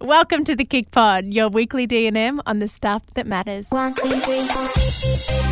Welcome 0.00 0.44
to 0.44 0.54
the 0.54 0.66
KIC 0.66 0.90
Pod, 0.90 1.24
your 1.32 1.48
weekly 1.48 1.86
D&M 1.86 2.42
on 2.44 2.58
the 2.58 2.68
stuff 2.68 3.02
that 3.14 3.26
matters. 3.26 3.70
One, 3.70 3.94
two, 3.94 4.10
three, 4.10 4.46
four. 4.46 4.62
One, 4.62 4.70
two, 4.74 4.80
three, 4.82 5.16
four. 5.16 5.46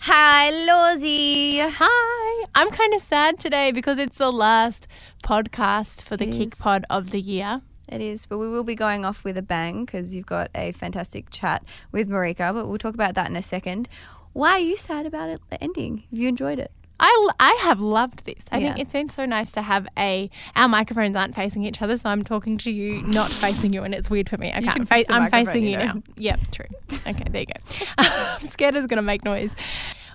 Hi, 0.00 0.50
Lawsy. 0.50 1.60
Hi, 1.66 2.44
I'm 2.54 2.70
kind 2.70 2.92
of 2.92 3.00
sad 3.00 3.38
today 3.38 3.72
because 3.72 3.98
it's 3.98 4.18
the 4.18 4.30
last 4.30 4.86
podcast 5.24 6.04
for 6.04 6.18
the 6.18 6.28
It 6.28 6.34
KIC. 6.34 6.58
Pod 6.58 6.84
of 6.90 7.10
the 7.10 7.20
year. 7.20 7.62
It 7.88 8.00
is, 8.00 8.26
but 8.26 8.38
we 8.38 8.48
will 8.48 8.64
be 8.64 8.74
going 8.74 9.04
off 9.04 9.22
with 9.24 9.38
a 9.38 9.42
bang 9.42 9.84
because 9.84 10.14
you've 10.14 10.26
got 10.26 10.50
a 10.54 10.72
fantastic 10.72 11.30
chat 11.30 11.64
with 11.92 12.08
Marika, 12.08 12.52
but 12.52 12.66
we'll 12.66 12.78
talk 12.78 12.94
about 12.94 13.14
that 13.14 13.30
in 13.30 13.36
a 13.36 13.42
second. 13.42 13.88
Why 14.36 14.50
are 14.52 14.58
you 14.58 14.76
sad 14.76 15.06
about 15.06 15.30
it 15.30 15.40
ending? 15.62 16.04
Have 16.10 16.18
you 16.18 16.28
enjoyed 16.28 16.58
it? 16.58 16.70
I, 17.00 17.28
I 17.40 17.58
have 17.62 17.80
loved 17.80 18.26
this. 18.26 18.44
I 18.52 18.60
think 18.60 18.78
it's 18.78 18.92
been 18.92 19.08
so 19.08 19.24
nice 19.24 19.52
to 19.52 19.62
have 19.62 19.88
a. 19.96 20.28
Our 20.54 20.68
microphones 20.68 21.16
aren't 21.16 21.34
facing 21.34 21.64
each 21.64 21.80
other, 21.80 21.96
so 21.96 22.10
I'm 22.10 22.22
talking 22.22 22.58
to 22.58 22.70
you, 22.70 23.00
not 23.00 23.32
facing 23.44 23.72
you, 23.72 23.82
and 23.82 23.94
it's 23.94 24.10
weird 24.10 24.28
for 24.28 24.36
me. 24.36 24.52
I 24.52 24.58
You 24.58 24.64
can't 24.64 24.76
can 24.76 24.84
face. 24.84 25.06
I'm 25.08 25.30
facing 25.30 25.64
you 25.64 25.70
you 25.70 25.78
know. 25.78 25.84
now. 25.86 26.02
Yep, 26.16 26.40
true. 26.52 26.66
Okay, 27.06 27.24
there 27.30 27.40
you 27.40 27.46
go. 27.46 27.84
I'm 27.98 28.44
scared 28.46 28.76
it's 28.76 28.86
going 28.86 28.98
to 28.98 29.02
make 29.02 29.24
noise. 29.24 29.56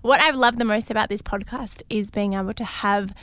What 0.03 0.21
I've 0.21 0.35
loved 0.35 0.59
the 0.59 0.65
most 0.65 0.91
about 0.91 1.09
this 1.09 1.23
podcast 1.23 1.81
is 1.89 2.11
being 2.11 2.33
able 2.35 2.53
to 2.53 2.63
have 2.63 3.15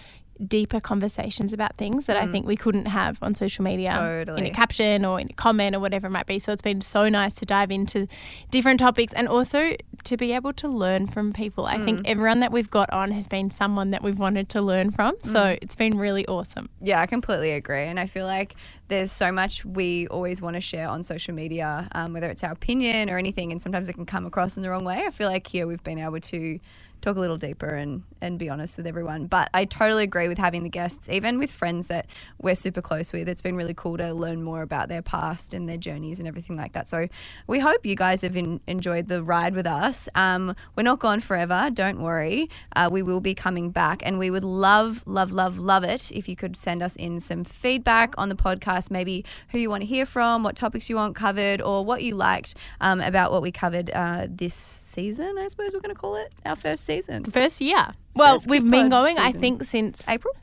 deeper 0.47 0.78
conversations 0.80 1.52
about 1.52 1.77
things 1.77 2.06
that 2.06 2.16
I 2.16 2.27
think 2.28 2.47
we 2.47 2.56
couldn't 2.56 2.87
have 2.87 3.19
on 3.23 3.34
social 3.34 3.65
media 3.65 3.91
in 3.91 4.28
Mm. 4.28 4.47
A 4.47 4.51
caption 4.51 5.05
or 5.05 5.19
in 5.20 5.28
a 5.30 5.33
comment 5.33 5.74
or 5.74 5.80
whatever 5.80 6.06
it 6.06 6.11
might 6.11 6.27
be. 6.27 6.38
So 6.38 6.52
it's 6.52 6.62
been 6.62 6.80
so 6.80 7.09
nice 7.09 7.34
to 7.37 7.45
dive 7.47 7.70
into 7.70 8.06
different 8.51 8.78
topics 8.78 9.12
and 9.14 9.28
also 9.28 9.74
to 10.05 10.16
be 10.16 10.33
able 10.33 10.52
to 10.55 10.69
learn 10.69 11.06
from 11.09 11.33
people. 11.33 11.66
I 11.66 11.78
think 11.78 12.01
Mm. 12.01 12.06
everyone 12.06 12.41
that 12.41 12.52
we've 12.52 12.70
got 12.70 12.88
on 12.91 13.11
has 13.11 13.27
been 13.27 13.51
someone 13.51 13.91
that 13.91 14.02
we've 14.02 14.19
wanted 14.19 14.48
to 14.51 14.62
learn 14.62 14.91
from. 14.92 15.14
So 15.24 15.34
Mm. 15.34 15.59
it's 15.61 15.75
been 15.75 15.98
really 15.98 16.25
awesome. 16.27 16.69
Yeah, 16.80 17.00
I 17.00 17.06
completely 17.06 17.50
agree. 17.52 17.83
And 17.84 17.98
I 17.98 18.06
feel 18.06 18.27
like 18.27 18.55
there's 18.86 19.11
so 19.11 19.33
much 19.33 19.64
we 19.64 20.06
always 20.06 20.41
want 20.41 20.55
to 20.55 20.61
share 20.61 20.89
on 20.89 21.02
social 21.02 21.34
media, 21.34 21.89
um, 21.92 22.12
whether 22.12 22.30
it's 22.30 22.45
our 22.45 22.52
opinion 22.52 23.11
or 23.11 23.19
anything, 23.19 23.50
and 23.50 23.61
sometimes 23.61 23.89
it 23.89 23.95
can 23.95 24.06
come 24.06 24.25
across 24.25 24.56
in 24.56 24.62
the 24.62 24.70
wrong 24.70 24.84
way. 24.84 25.02
I 25.06 25.11
feel 25.11 25.28
like 25.28 25.47
here 25.48 25.67
we've 25.67 25.83
been 25.83 25.98
able 25.98 26.20
to 26.20 26.61
talk 27.00 27.16
a 27.16 27.20
little 27.20 27.36
deeper 27.36 27.68
and, 27.68 28.02
and 28.20 28.38
be 28.38 28.48
honest 28.48 28.77
with 28.77 28.86
everyone. 28.86 29.27
But 29.27 29.50
I 29.54 29.64
totally 29.64 30.04
agree 30.04 30.28
with 30.28 30.38
having 30.38 30.62
the 30.62 30.68
guests, 30.68 31.08
even 31.08 31.38
with 31.38 31.50
friends 31.50 31.86
that 31.88 32.06
we're 32.40 32.55
super 32.55 32.82
close 32.82 33.12
with. 33.12 33.28
It's 33.28 33.42
been 33.42 33.56
really 33.56 33.74
cool 33.74 33.96
to 33.98 34.12
learn 34.12 34.42
more 34.42 34.62
about 34.62 34.88
their 34.88 35.02
past 35.02 35.55
and 35.55 35.68
their 35.68 35.77
journeys 35.77 36.18
and 36.18 36.27
everything 36.27 36.56
like 36.56 36.72
that. 36.72 36.88
So 36.88 37.08
we 37.46 37.60
hope 37.60 37.86
you 37.86 37.94
guys 37.94 38.22
have 38.22 38.36
en- 38.36 38.60
enjoyed 38.66 39.08
the 39.08 39.22
ride 39.22 39.55
with 39.55 39.66
us. 39.66 40.08
Um, 40.14 40.55
we're 40.77 40.82
not 40.82 40.98
gone 40.98 41.20
forever, 41.20 41.70
don't 41.72 42.00
worry. 42.00 42.50
Uh, 42.74 42.88
we 42.90 43.02
will 43.02 43.20
be 43.20 43.34
coming 43.34 43.70
back, 43.70 44.02
and 44.05 44.18
we 44.18 44.30
would 44.30 44.44
love, 44.44 45.02
love, 45.06 45.33
love, 45.33 45.58
love 45.58 45.84
it 45.84 46.10
if 46.10 46.28
you 46.28 46.36
could 46.36 46.56
send 46.56 46.83
us 46.83 46.96
in 46.96 47.20
some 47.20 47.44
feedback 47.44 48.14
on 48.18 48.28
the 48.28 48.34
podcast, 48.34 48.90
maybe 48.90 49.24
who 49.50 49.58
you 49.58 49.70
want 49.70 49.83
to 49.83 49.86
hear 49.86 50.06
from, 50.06 50.42
what 50.42 50.56
topics 50.56 50.90
you 50.90 50.96
want 50.96 51.14
covered, 51.14 51.62
or 51.62 51.84
what 51.84 52.02
you 52.02 52.14
liked 52.14 52.55
um, 52.80 53.00
about 53.00 53.30
what 53.30 53.42
we 53.42 53.52
covered 53.52 53.90
uh, 53.90 54.27
this 54.28 54.55
season, 54.55 55.36
I 55.38 55.46
suppose 55.48 55.72
we're 55.72 55.80
going 55.80 55.94
to 55.94 56.00
call 56.00 56.16
it 56.16 56.33
our 56.44 56.56
first 56.56 56.84
season. 56.89 57.25
First 57.25 57.61
year. 57.61 57.94
Well, 58.14 58.34
First 58.41 58.48
we've 58.50 58.69
been 58.69 58.89
going, 58.89 59.17
I 59.19 59.27
season. 59.28 59.41
think, 59.41 59.64
since 59.64 60.08
April? 60.08 60.34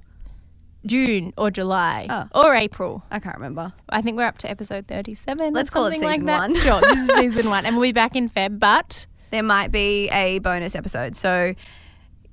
June 0.85 1.33
or 1.37 1.49
July 1.49 2.05
Oh. 2.09 2.43
or 2.45 2.53
April. 2.55 3.03
I 3.09 3.19
can't 3.19 3.35
remember. 3.35 3.73
I 3.89 4.01
think 4.01 4.17
we're 4.17 4.25
up 4.27 4.37
to 4.39 4.49
episode 4.49 4.87
37. 4.87 5.51
Let's 5.53 5.69
call 5.71 5.87
it 5.87 5.99
like 6.01 6.11
season 6.13 6.25
that. 6.27 6.37
one. 6.39 6.55
Sure, 6.65 6.79
this 6.79 7.09
is 7.09 7.15
season 7.35 7.49
one. 7.49 7.65
And 7.65 7.75
we'll 7.75 7.83
be 7.89 7.91
back 7.91 8.15
in 8.15 8.29
Feb, 8.29 8.59
but 8.59 9.07
There 9.31 9.41
might 9.43 9.71
be 9.71 10.09
a 10.09 10.39
bonus 10.39 10.75
episode. 10.75 11.15
So 11.15 11.55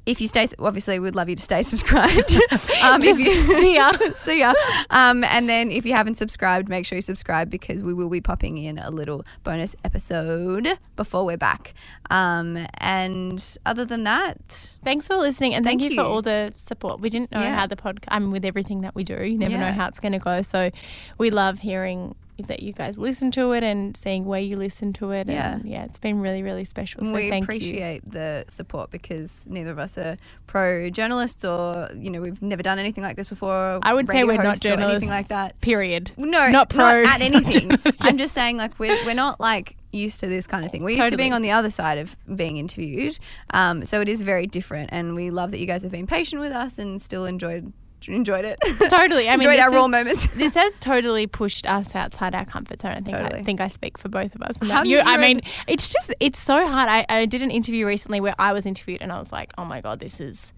if 0.05 0.20
you 0.20 0.27
stay, 0.27 0.48
obviously, 0.58 0.98
we'd 0.98 1.14
love 1.14 1.28
you 1.28 1.36
to 1.36 1.42
stay 1.42 1.62
subscribed. 1.72 2.36
um, 2.83 3.00
Just 3.00 3.19
see 3.19 3.75
ya. 3.77 3.92
see 4.14 4.41
ya. 4.41 4.53
Um, 4.91 5.22
and 5.25 5.48
then 5.48 5.70
if 5.70 5.86
you 5.86 5.92
haven't 5.95 6.17
subscribed, 6.17 6.69
make 6.69 6.84
sure 6.86 6.96
you 6.96 7.02
subscribe 7.02 7.51
because 7.51 7.83
we 7.83 7.95
will 7.95 8.08
be 8.08 8.20
popping 8.20 8.58
in 8.58 8.79
a 8.79 8.91
little 8.91 9.24
bonus 9.45 9.77
episode 9.85 10.79
before 10.96 11.24
we're 11.24 11.36
back. 11.36 11.74
Um, 12.11 12.67
and 12.79 13.57
other 13.64 13.85
than 13.85 14.05
that, 14.05 14.77
thanks 14.85 15.07
for 15.07 15.17
listening 15.17 15.55
and 15.55 15.64
thank, 15.64 15.80
Thank 15.80 15.92
you, 15.92 15.96
for 15.98 16.02
all 16.05 16.20
the 16.23 16.52
support. 16.57 17.01
We 17.01 17.08
didn't 17.08 17.30
know 17.33 17.41
Yeah. 17.41 17.55
how 17.55 17.67
the 17.67 17.77
podcast, 17.77 18.05
I 18.08 18.18
mean, 18.18 18.30
with 18.33 18.45
everything 18.45 18.80
that 18.83 18.95
we 18.95 19.05
do, 19.05 19.23
you 19.24 19.39
never 19.39 19.57
know 19.57 19.73
how 19.73 19.86
it's 19.89 20.01
going 20.01 20.12
to 20.12 20.18
go. 20.18 20.42
So 20.42 20.70
we 21.18 21.30
love 21.30 21.61
hearing 21.61 22.14
that 22.48 22.63
you 22.63 22.73
guys 22.73 22.98
listen 22.98 23.30
to 23.33 23.53
it 23.53 23.63
and 23.63 23.97
seeing 23.97 24.25
where 24.25 24.41
you 24.41 24.57
listen 24.57 24.92
to 24.95 25.11
it. 25.11 25.29
Yeah. 25.29 25.55
And 25.55 25.64
yeah, 25.64 25.85
it's 25.85 25.98
been 25.98 26.20
really, 26.20 26.42
really 26.42 26.64
special. 26.64 27.05
So 27.05 27.13
we 27.13 27.29
thank 27.30 27.42
you. 27.42 27.45
appreciate 27.45 28.11
the 28.11 28.45
support 28.48 28.91
because 28.91 29.47
neither 29.48 29.70
of 29.70 29.79
us 29.79 29.97
are 29.98 30.17
pro 30.47 30.91
journalists 30.91 31.45
or, 31.45 31.89
you 31.97 32.11
know, 32.11 32.20
we've 32.20 32.41
never 32.42 32.63
done 32.63 32.79
anything 32.79 33.05
like 33.05 33.17
this 33.17 33.29
before. 33.29 33.80
I 33.83 33.95
would 33.95 34.08
say 34.08 34.25
we're 34.25 34.42
not 34.42 34.61
journalists. 34.61 34.95
anything 34.95 35.08
like 35.08 35.29
that. 35.29 35.61
Period. 35.61 36.13
No, 36.17 36.48
Not 36.51 36.69
pro. 36.69 37.03
at 37.03 37.20
anything. 37.20 37.70
Yeah. 37.70 37.92
I'm 38.01 38.17
just 38.19 38.35
saying, 38.35 38.57
like 38.57 38.79
we're 38.79 39.03
we're 39.05 39.14
not 39.14 39.41
like 39.41 39.77
used 39.92 40.20
to 40.20 40.27
this 40.27 40.47
kind 40.47 40.64
of 40.64 40.73
thing. 40.73 40.83
We're 40.83 40.97
used 40.97 41.11
to 41.11 41.17
being 41.17 41.33
on 41.33 41.42
the 41.42 41.51
other 41.51 41.70
side 41.70 41.98
of 41.98 42.17
being 42.35 42.57
interviewed, 42.57 43.19
um, 43.51 43.85
so 43.85 44.01
it 44.01 44.09
is 44.09 44.23
very 44.23 44.47
different. 44.47 44.91
And 44.92 45.14
we 45.14 45.30
love 45.30 45.51
that 45.51 45.59
you 45.59 45.67
guys 45.67 45.83
have 45.83 45.92
been 45.92 46.07
patient 46.07 46.41
with 46.41 46.53
us 46.53 46.79
and 46.79 47.01
still 47.01 47.24
enjoyed 47.27 47.73
enjoyed 48.08 48.45
it. 48.45 48.58
Totally. 48.89 49.29
I 49.29 49.33
mean, 49.36 49.40
enjoyed 49.48 49.58
this 49.58 49.64
our 49.64 49.70
raw 49.73 49.89
moments. 49.89 50.27
this 50.35 50.55
has 50.55 50.79
totally 50.80 51.27
pushed 51.27 51.67
us 51.67 51.95
outside 51.95 52.35
our 52.35 52.45
comfort 52.45 52.80
zone. 52.80 52.92
I 52.92 53.01
think 53.01 53.17
I 53.17 53.42
think 53.42 53.61
I 53.61 53.68
speak 53.68 53.98
for 53.98 54.08
both 54.08 54.35
of 54.35 54.42
us. 54.42 54.58
You, 54.86 55.01
I 55.01 55.17
mean, 55.17 55.42
it's 55.67 55.92
just 55.92 56.12
it's 56.20 56.39
so 56.39 56.67
hard. 56.67 56.89
I, 56.89 57.05
I 57.08 57.27
did 57.27 57.42
an 57.42 57.51
interview 57.51 57.86
recently 57.86 58.20
where 58.20 58.35
I 58.39 58.52
was 58.52 58.67
interviewed, 58.67 59.02
and 59.02 59.12
I 59.12 59.18
was 59.18 59.33
like, 59.33 59.52
oh 59.58 59.64
my 59.64 59.80
god, 59.80 60.01
this 60.01 60.20
is 60.20 60.52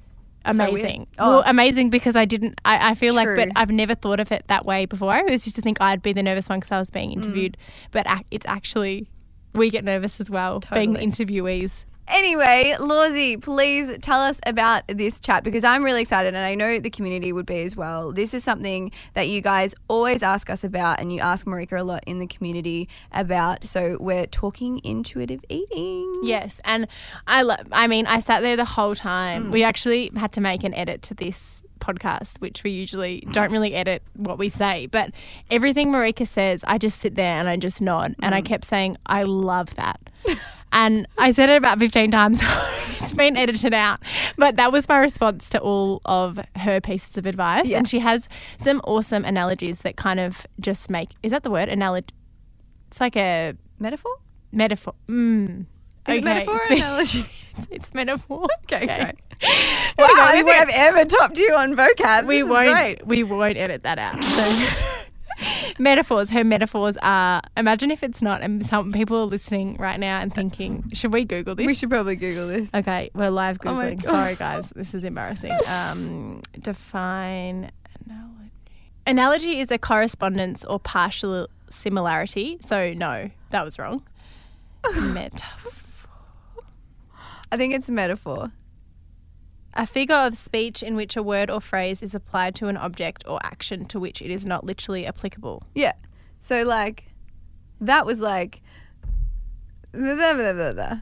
So 0.52 0.64
amazing. 0.64 1.06
Oh. 1.18 1.30
Well, 1.36 1.42
amazing 1.46 1.90
because 1.90 2.16
I 2.16 2.24
didn't. 2.24 2.60
I, 2.64 2.90
I 2.90 2.94
feel 2.94 3.14
like, 3.14 3.28
but 3.36 3.48
I've 3.56 3.70
never 3.70 3.94
thought 3.94 4.20
of 4.20 4.30
it 4.32 4.44
that 4.48 4.64
way 4.66 4.86
before. 4.86 5.14
I 5.14 5.20
always 5.20 5.46
used 5.46 5.56
to 5.56 5.62
think 5.62 5.80
I'd 5.80 6.02
be 6.02 6.12
the 6.12 6.22
nervous 6.22 6.48
one 6.48 6.58
because 6.60 6.72
I 6.72 6.78
was 6.78 6.90
being 6.90 7.10
Mm. 7.10 7.14
interviewed, 7.16 7.56
but 7.90 8.06
ac- 8.10 8.26
it's 8.30 8.46
actually 8.46 9.08
we 9.54 9.70
get 9.70 9.84
nervous 9.84 10.20
as 10.20 10.28
well 10.30 10.60
being 10.72 10.94
the 10.94 10.98
interviewees. 11.00 11.84
Anyway, 12.06 12.76
Lawsy, 12.78 13.42
please 13.42 13.90
tell 14.02 14.20
us 14.20 14.38
about 14.46 14.84
this 14.88 15.18
chat 15.18 15.42
because 15.42 15.64
I'm 15.64 15.82
really 15.82 16.02
excited 16.02 16.34
and 16.34 16.44
I 16.44 16.54
know 16.54 16.78
the 16.78 16.90
community 16.90 17.32
would 17.32 17.46
be 17.46 17.62
as 17.62 17.76
well. 17.76 18.12
This 18.12 18.34
is 18.34 18.44
something 18.44 18.92
that 19.14 19.28
you 19.28 19.40
guys 19.40 19.74
always 19.88 20.22
ask 20.22 20.50
us 20.50 20.64
about 20.64 21.00
and 21.00 21.12
you 21.12 21.20
ask 21.20 21.46
Marika 21.46 21.80
a 21.80 21.82
lot 21.82 22.04
in 22.06 22.18
the 22.18 22.26
community 22.26 22.88
about. 23.12 23.64
So 23.64 23.96
we're 24.00 24.26
talking 24.26 24.80
intuitive 24.84 25.40
eating. 25.48 26.20
Yes, 26.22 26.60
and 26.64 26.86
I 27.26 27.42
love. 27.42 27.66
I 27.72 27.86
mean, 27.86 28.06
I 28.06 28.20
sat 28.20 28.42
there 28.42 28.56
the 28.56 28.64
whole 28.64 28.94
time. 28.94 29.46
Mm. 29.46 29.52
We 29.52 29.64
actually 29.64 30.10
had 30.14 30.32
to 30.32 30.40
make 30.40 30.62
an 30.62 30.74
edit 30.74 31.02
to 31.02 31.14
this 31.14 31.63
podcast, 31.80 32.40
which 32.40 32.62
we 32.64 32.70
usually 32.70 33.26
don't 33.32 33.52
really 33.52 33.74
edit 33.74 34.02
what 34.14 34.38
we 34.38 34.48
say. 34.48 34.86
But 34.86 35.12
everything 35.50 35.88
Marika 35.88 36.26
says, 36.26 36.64
I 36.66 36.78
just 36.78 37.00
sit 37.00 37.14
there 37.14 37.34
and 37.34 37.48
I 37.48 37.56
just 37.56 37.82
nod, 37.82 38.14
and 38.22 38.34
I 38.34 38.42
kept 38.42 38.64
saying, 38.64 38.96
"I 39.06 39.22
love 39.24 39.74
that." 39.76 40.00
And 40.76 41.06
I 41.18 41.30
said 41.30 41.50
it 41.50 41.56
about 41.56 41.78
15 41.78 42.10
times. 42.10 42.42
it's 43.00 43.12
been 43.12 43.36
edited 43.36 43.72
out. 43.72 44.00
But 44.36 44.56
that 44.56 44.72
was 44.72 44.88
my 44.88 44.98
response 44.98 45.48
to 45.50 45.60
all 45.60 46.00
of 46.04 46.40
her 46.56 46.80
pieces 46.80 47.16
of 47.16 47.26
advice. 47.26 47.68
Yeah. 47.68 47.78
And 47.78 47.88
she 47.88 48.00
has 48.00 48.28
some 48.58 48.80
awesome 48.82 49.24
analogies 49.24 49.82
that 49.82 49.96
kind 49.96 50.18
of 50.18 50.44
just 50.58 50.90
make 50.90 51.10
is 51.22 51.30
that 51.30 51.44
the 51.44 51.50
word? 51.52 51.68
Analogy. 51.68 52.08
It's 52.88 53.00
like 53.00 53.16
a 53.16 53.54
Metaphor? 53.78 54.16
metaphor. 54.54 54.94
Mm. 55.08 55.66
Is 56.08 56.16
it 56.18 56.24
metaphor 56.24 56.54
or 56.56 56.72
analogy? 56.72 57.26
it's, 57.56 57.66
it's 57.70 57.94
metaphor. 57.94 58.46
Okay, 58.72 58.86
great. 58.86 59.14
Wow, 59.98 60.06
Wow, 60.06 60.14
I 60.16 60.30
we 60.32 60.42
don't 60.42 60.46
think 60.46 60.56
I've 60.56 60.94
ever 60.94 61.04
topped 61.04 61.38
you 61.38 61.54
on 61.54 61.74
vocab. 61.76 62.26
we 62.26 62.42
This 62.42 62.50
won't. 62.50 63.06
We 63.06 63.22
won't 63.22 63.56
edit 63.56 63.82
that 63.84 63.98
out. 63.98 64.16
So 65.36 65.82
metaphors. 65.82 66.30
Her 66.30 66.44
metaphors 66.44 66.96
are. 67.02 67.42
Imagine 67.56 67.90
if 67.90 68.02
it's 68.04 68.22
not, 68.22 68.40
and 68.42 68.64
some 68.64 68.92
people 68.92 69.18
are 69.18 69.24
listening 69.26 69.76
right 69.78 69.98
now 69.98 70.20
and 70.20 70.32
thinking, 70.32 70.84
"Should 70.92 71.12
we 71.12 71.24
Google 71.24 71.54
this?" 71.56 71.66
We 71.66 71.74
should 71.74 71.90
probably 71.90 72.14
Google 72.16 72.46
this. 72.48 72.72
Okay, 72.72 73.10
we're 73.14 73.30
live 73.30 73.58
Oh 73.64 73.70
googling. 73.70 73.96
God. 74.02 74.04
Sorry, 74.04 74.34
guys, 74.36 74.70
this 74.70 74.94
is 74.94 75.02
embarrassing. 75.04 75.52
Um, 75.66 76.40
define 76.60 77.72
analogy. 78.06 78.50
Analogy 79.06 79.58
is 79.60 79.70
a 79.72 79.78
correspondence 79.78 80.64
or 80.64 80.78
partial 80.78 81.48
similarity. 81.68 82.58
So 82.60 82.90
no, 82.90 83.30
that 83.50 83.64
was 83.64 83.78
wrong. 83.78 84.02
Metaphor. 84.94 85.72
I 87.54 87.56
think 87.56 87.72
it's 87.72 87.88
a 87.88 87.92
metaphor. 87.92 88.50
A 89.74 89.86
figure 89.86 90.16
of 90.16 90.36
speech 90.36 90.82
in 90.82 90.96
which 90.96 91.14
a 91.14 91.22
word 91.22 91.50
or 91.50 91.60
phrase 91.60 92.02
is 92.02 92.12
applied 92.12 92.56
to 92.56 92.66
an 92.66 92.76
object 92.76 93.22
or 93.28 93.38
action 93.44 93.84
to 93.84 94.00
which 94.00 94.20
it 94.20 94.28
is 94.28 94.44
not 94.44 94.64
literally 94.64 95.06
applicable. 95.06 95.62
Yeah. 95.72 95.92
So 96.40 96.64
like 96.64 97.04
that 97.80 98.06
was 98.06 98.18
like 98.18 98.60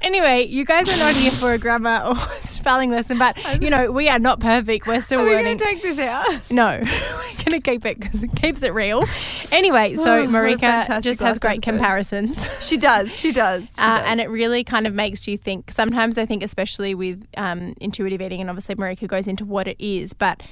Anyway, 0.03 0.47
you 0.47 0.65
guys 0.65 0.89
are 0.89 0.99
not 0.99 1.15
here 1.15 1.31
for 1.31 1.53
a 1.53 1.59
grammar 1.59 2.03
or 2.07 2.17
spelling 2.41 2.91
lesson, 2.91 3.19
but 3.19 3.37
you 3.63 3.71
know 3.71 3.91
we 3.91 4.09
are 4.09 4.19
not 4.19 4.41
perfect. 4.41 4.87
We're 4.87 5.01
still 5.01 5.21
Are 5.21 5.25
we 5.25 5.31
going 5.31 5.57
to 5.59 5.65
take 5.65 5.83
this 5.83 5.99
out? 5.99 6.27
no, 6.51 6.81
we're 6.85 7.45
gonna 7.45 7.61
keep 7.61 7.85
it 7.87 7.99
because 8.01 8.23
it 8.23 8.31
keeps 8.37 8.63
it 8.63 8.73
real. 8.75 9.03
Anyway, 9.51 9.97
so 9.97 10.05
Oh, 10.05 10.27
Marika 10.27 11.01
just 11.03 11.21
has 11.21 11.39
great 11.39 11.59
episode. 11.59 11.63
comparisons. 11.63 12.49
She 12.61 12.77
does. 12.77 13.17
She 13.19 13.33
does. 13.45 13.75
She 13.77 13.81
Uh, 13.83 13.99
does. 13.99 14.05
and 14.07 14.21
it 14.21 14.29
really 14.31 14.65
kind 14.65 14.87
of 14.87 14.95
makes 14.95 15.27
you 15.27 15.37
think. 15.39 15.71
Sometimes 15.73 16.19
I 16.19 16.27
think, 16.27 16.43
especially 16.43 16.95
with 16.95 17.27
um, 17.37 17.75
intuitive 17.81 18.21
eating, 18.21 18.41
and 18.41 18.51
obviously 18.51 18.75
Marika 18.77 19.07
goes 19.09 19.27
into 19.27 19.45
what 19.45 19.67
it 19.69 19.77
is, 19.79 20.13
but 20.13 20.43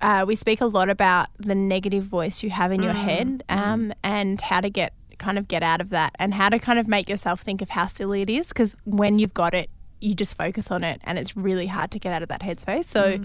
uh, 0.00 0.24
we 0.26 0.34
speak 0.36 0.60
a 0.60 0.66
lot 0.66 0.90
about 0.90 1.28
the 1.38 1.54
negative 1.54 2.04
voice 2.04 2.42
you 2.42 2.50
have 2.50 2.72
in 2.72 2.82
your 2.82 2.92
head 2.92 3.42
um, 3.48 3.92
and 4.02 4.40
how 4.42 4.60
to 4.60 4.68
get 4.68 4.92
kind 5.18 5.38
of 5.38 5.48
get 5.48 5.62
out 5.62 5.80
of 5.80 5.90
that 5.90 6.14
and 6.18 6.34
how 6.34 6.48
to 6.48 6.58
kind 6.58 6.78
of 6.78 6.88
make 6.88 7.08
yourself 7.08 7.40
think 7.40 7.62
of 7.62 7.70
how 7.70 7.86
silly 7.86 8.22
it 8.22 8.30
is 8.30 8.48
because 8.48 8.76
when 8.84 9.18
you've 9.18 9.34
got 9.34 9.54
it, 9.54 9.70
you 10.00 10.14
just 10.14 10.36
focus 10.36 10.70
on 10.70 10.84
it 10.84 11.00
and 11.04 11.18
it's 11.18 11.36
really 11.36 11.66
hard 11.66 11.90
to 11.90 11.98
get 11.98 12.12
out 12.12 12.22
of 12.22 12.28
that 12.28 12.42
headspace. 12.42 12.86
So. 12.86 13.20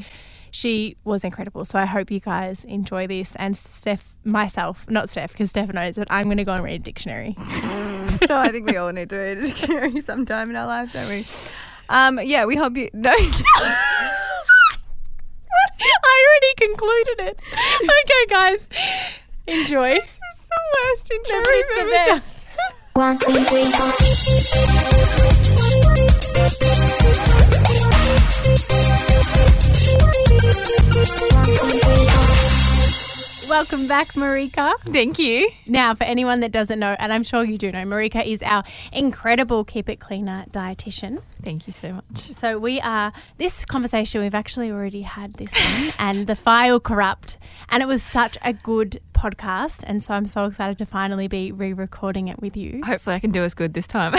She 0.52 0.98
was 1.04 1.24
incredible. 1.24 1.64
So 1.66 1.78
I 1.78 1.86
hope 1.86 2.10
you 2.10 2.20
guys 2.20 2.64
enjoy 2.64 3.08
this. 3.08 3.36
And 3.36 3.56
Steph, 3.56 4.18
myself, 4.24 4.90
not 4.90 5.10
Steph, 5.10 5.32
because 5.32 5.50
Steph 5.52 5.72
knows 5.74 5.96
that 5.96 6.08
I'm 6.10 6.26
going 6.26 6.38
to 6.38 6.44
go 6.44 6.54
and 6.54 6.64
read 6.64 6.82
a 6.82 6.84
dictionary. 6.84 7.36
no, 7.38 8.38
I 8.38 8.50
think 8.52 8.66
we 8.66 8.76
all 8.78 8.92
need 8.92 9.10
to 9.10 9.18
read 9.18 9.38
a 9.38 9.46
dictionary 9.46 10.02
sometime 10.10 10.50
in 10.50 10.56
our 10.56 10.66
life, 10.66 10.92
don't 10.92 11.08
we? 11.08 11.28
Um, 11.90 12.20
yeah, 12.24 12.46
we 12.46 12.56
hope 12.56 12.76
you. 12.78 12.90
No. 12.96 13.14
I 16.02 16.26
already 16.28 16.54
concluded 16.58 17.20
it. 17.30 17.42
Okay, 17.84 18.26
guys, 18.30 18.70
enjoy. 19.48 20.00
This 20.50 21.02
is 21.02 21.10
the 21.10 21.10
worst 21.10 21.12
intro 21.12 21.36
No, 21.36 21.42
but 21.44 21.54
it's 21.54 21.76
the 21.76 21.86
best. 21.92 22.48
One, 22.94 23.18
two, 23.18 23.44
three, 23.46 23.66
four. 23.72 23.86
One, 23.86 23.94
two, 23.98 24.04
three, 24.04 24.90
four. 24.90 25.00
Welcome 33.50 33.88
back, 33.88 34.10
Marika. 34.14 34.74
Thank 34.86 35.18
you. 35.18 35.50
Now, 35.66 35.96
for 35.96 36.04
anyone 36.04 36.40
that 36.42 36.52
doesn't 36.52 36.80
know, 36.80 36.96
and 37.00 37.12
I'm 37.12 37.24
sure 37.24 37.44
you 37.44 37.58
do 37.58 37.72
know, 37.72 37.84
Marika 37.84 38.24
is 38.26 38.44
our 38.44 38.64
incredible 38.94 39.66
Keep 39.66 39.90
It 39.90 40.00
Cleaner 40.00 40.46
dietitian. 40.52 41.24
Thank 41.42 41.66
you 41.66 41.74
so 41.74 41.94
much. 41.94 42.32
So 42.34 42.60
we 42.60 42.80
are 42.80 43.12
this 43.38 43.66
conversation 43.66 44.22
we've 44.22 44.36
actually 44.36 44.70
already 44.72 45.02
had 45.02 45.34
this 45.34 45.52
one, 45.54 45.94
and 45.98 46.28
the 46.28 46.36
file 46.36 46.80
corrupt, 46.80 47.38
and 47.70 47.82
it 47.82 47.88
was 47.88 48.04
such 48.04 48.38
a 48.44 48.54
good 48.54 49.02
podcast, 49.20 49.84
and 49.86 50.02
so 50.02 50.14
I'm 50.14 50.26
so 50.26 50.46
excited 50.46 50.78
to 50.78 50.86
finally 50.86 51.28
be 51.28 51.52
re-recording 51.52 52.30
it 52.30 52.40
with 52.40 52.56
you. 52.56 52.82
Hopefully, 52.86 53.18
I 53.18 53.20
can 53.20 53.32
do 53.32 53.44
as 53.44 53.54
good 53.54 53.74
this 53.74 53.86
time. 53.88 54.14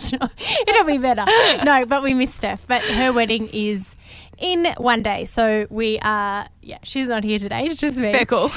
Sure. 0.00 0.18
It'll 0.66 0.84
be 0.84 0.98
better. 0.98 1.24
No, 1.64 1.86
but 1.86 2.02
we 2.02 2.12
miss 2.12 2.34
Steph. 2.34 2.66
But 2.66 2.82
her 2.82 3.12
wedding 3.12 3.48
is 3.52 3.96
in 4.42 4.74
one 4.76 5.02
day. 5.02 5.24
So 5.24 5.66
we 5.70 5.98
are, 6.00 6.48
yeah, 6.60 6.78
she's 6.82 7.08
not 7.08 7.22
here 7.22 7.38
today. 7.38 7.66
It's 7.66 7.76
just 7.76 7.98
me. 7.98 8.10
Very 8.10 8.26
cool. 8.26 8.50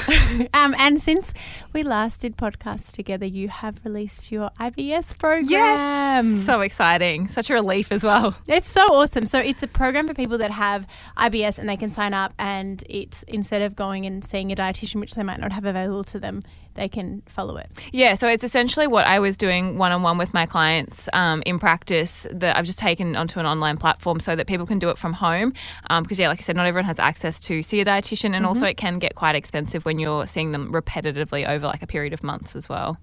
um, 0.53 0.75
and 0.77 0.99
since 1.01 1.33
we 1.73 1.83
last 1.83 2.21
did 2.21 2.37
podcasts 2.37 2.91
together, 2.91 3.25
you 3.25 3.49
have 3.49 3.85
released 3.85 4.31
your 4.31 4.49
IBS 4.59 5.17
program. 5.17 5.47
Yes. 5.47 6.45
So 6.45 6.61
exciting. 6.61 7.27
Such 7.27 7.49
a 7.49 7.53
relief 7.53 7.91
as 7.91 8.03
well. 8.03 8.35
It's 8.47 8.69
so 8.69 8.81
awesome. 8.81 9.25
So 9.27 9.39
it's 9.39 9.61
a 9.61 9.67
program 9.67 10.07
for 10.07 10.15
people 10.15 10.39
that 10.39 10.51
have 10.51 10.87
IBS 11.17 11.59
and 11.59 11.69
they 11.69 11.77
can 11.77 11.91
sign 11.91 12.13
up 12.13 12.33
and 12.39 12.83
it's 12.89 13.23
instead 13.23 13.61
of 13.61 13.75
going 13.75 14.05
and 14.05 14.25
seeing 14.25 14.51
a 14.51 14.55
dietitian, 14.55 14.99
which 14.99 15.13
they 15.13 15.23
might 15.23 15.34
not 15.39 15.51
have 15.51 15.65
available 15.65 16.03
to 16.05 16.19
them, 16.19 16.43
they 16.75 16.87
can 16.89 17.23
follow 17.27 17.57
it. 17.57 17.71
Yeah, 17.93 18.15
so 18.15 18.27
it's 18.27 18.43
essentially 18.43 18.85
what 18.87 19.05
I 19.07 19.19
was 19.19 19.37
doing 19.37 19.77
one 19.77 19.91
on 19.91 20.01
one 20.01 20.17
with 20.17 20.33
my 20.33 20.45
clients 20.45 21.07
um, 21.13 21.41
in 21.45 21.57
practice 21.59 22.27
that 22.31 22.57
I've 22.57 22.65
just 22.65 22.79
taken 22.79 23.15
onto 23.15 23.39
an 23.39 23.45
online 23.45 23.77
platform 23.77 24.19
so 24.19 24.35
that 24.35 24.47
people 24.47 24.65
can 24.65 24.79
do 24.79 24.89
it 24.89 24.97
from 24.97 25.13
home. 25.13 25.53
Because, 25.89 26.19
yeah, 26.19 26.27
like 26.27 26.39
I 26.39 26.41
said, 26.41 26.55
not 26.55 26.65
everyone 26.65 26.85
has 26.85 26.99
access 26.99 27.39
to 27.41 27.63
see 27.63 27.79
a 27.79 27.85
dietitian, 27.85 28.35
and 28.35 28.45
also 28.45 28.65
it 28.65 28.75
can 28.77 28.99
get 28.99 29.15
quite 29.15 29.35
expensive 29.35 29.85
when 29.85 29.99
you're 29.99 30.25
seeing 30.25 30.51
them 30.51 30.71
repetitively 30.73 31.47
over 31.47 31.65
like 31.67 31.81
a 31.81 31.87
period 31.87 32.13
of 32.13 32.23
months 32.23 32.55
as 32.55 32.67
well. 32.67 32.97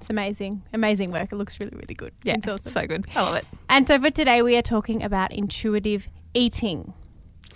It's 0.00 0.10
amazing. 0.10 0.62
Amazing 0.72 1.10
work. 1.10 1.32
It 1.32 1.36
looks 1.36 1.58
really, 1.60 1.74
really 1.74 1.94
good. 1.94 2.12
Yeah, 2.22 2.34
It's 2.34 2.46
awesome. 2.46 2.72
so 2.72 2.86
good. 2.86 3.04
I 3.16 3.22
love 3.22 3.34
it. 3.34 3.44
And 3.68 3.86
so 3.86 3.98
for 4.00 4.10
today, 4.10 4.42
we 4.42 4.56
are 4.56 4.62
talking 4.62 5.02
about 5.02 5.32
intuitive 5.32 6.08
eating. 6.34 6.92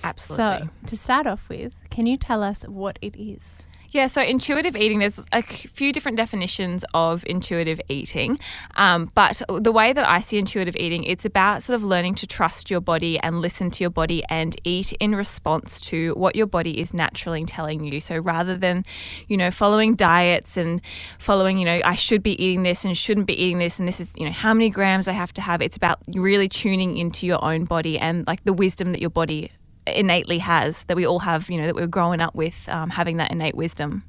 Absolutely. 0.04 0.66
So 0.66 0.70
to 0.86 0.96
start 0.96 1.26
off 1.28 1.48
with, 1.48 1.74
can 1.90 2.06
you 2.08 2.16
tell 2.16 2.42
us 2.42 2.62
what 2.64 2.98
it 3.00 3.14
is? 3.16 3.62
Yeah, 3.92 4.06
so 4.06 4.22
intuitive 4.22 4.74
eating, 4.74 5.00
there's 5.00 5.20
a 5.34 5.42
few 5.42 5.92
different 5.92 6.16
definitions 6.16 6.82
of 6.94 7.24
intuitive 7.26 7.78
eating. 7.90 8.38
Um, 8.76 9.10
but 9.14 9.42
the 9.48 9.70
way 9.70 9.92
that 9.92 10.08
I 10.08 10.22
see 10.22 10.38
intuitive 10.38 10.74
eating, 10.76 11.04
it's 11.04 11.26
about 11.26 11.62
sort 11.62 11.74
of 11.74 11.84
learning 11.84 12.14
to 12.16 12.26
trust 12.26 12.70
your 12.70 12.80
body 12.80 13.18
and 13.18 13.42
listen 13.42 13.70
to 13.72 13.84
your 13.84 13.90
body 13.90 14.24
and 14.30 14.56
eat 14.64 14.94
in 14.94 15.14
response 15.14 15.78
to 15.80 16.14
what 16.14 16.34
your 16.36 16.46
body 16.46 16.80
is 16.80 16.94
naturally 16.94 17.44
telling 17.44 17.84
you. 17.84 18.00
So 18.00 18.16
rather 18.16 18.56
than, 18.56 18.86
you 19.28 19.36
know, 19.36 19.50
following 19.50 19.94
diets 19.94 20.56
and 20.56 20.80
following, 21.18 21.58
you 21.58 21.66
know, 21.66 21.78
I 21.84 21.94
should 21.94 22.22
be 22.22 22.42
eating 22.42 22.62
this 22.62 22.86
and 22.86 22.96
shouldn't 22.96 23.26
be 23.26 23.38
eating 23.38 23.58
this 23.58 23.78
and 23.78 23.86
this 23.86 24.00
is, 24.00 24.14
you 24.16 24.24
know, 24.24 24.32
how 24.32 24.54
many 24.54 24.70
grams 24.70 25.06
I 25.06 25.12
have 25.12 25.34
to 25.34 25.42
have, 25.42 25.60
it's 25.60 25.76
about 25.76 25.98
really 26.14 26.48
tuning 26.48 26.96
into 26.96 27.26
your 27.26 27.44
own 27.44 27.64
body 27.64 27.98
and 27.98 28.26
like 28.26 28.42
the 28.44 28.54
wisdom 28.54 28.92
that 28.92 29.02
your 29.02 29.10
body 29.10 29.50
innately 29.86 30.38
has 30.38 30.84
that 30.84 30.96
we 30.96 31.06
all 31.06 31.20
have 31.20 31.50
you 31.50 31.58
know 31.58 31.66
that 31.66 31.74
we're 31.74 31.86
growing 31.86 32.20
up 32.20 32.34
with 32.34 32.68
um, 32.68 32.90
having 32.90 33.16
that 33.18 33.30
innate 33.30 33.54
wisdom. 33.54 34.04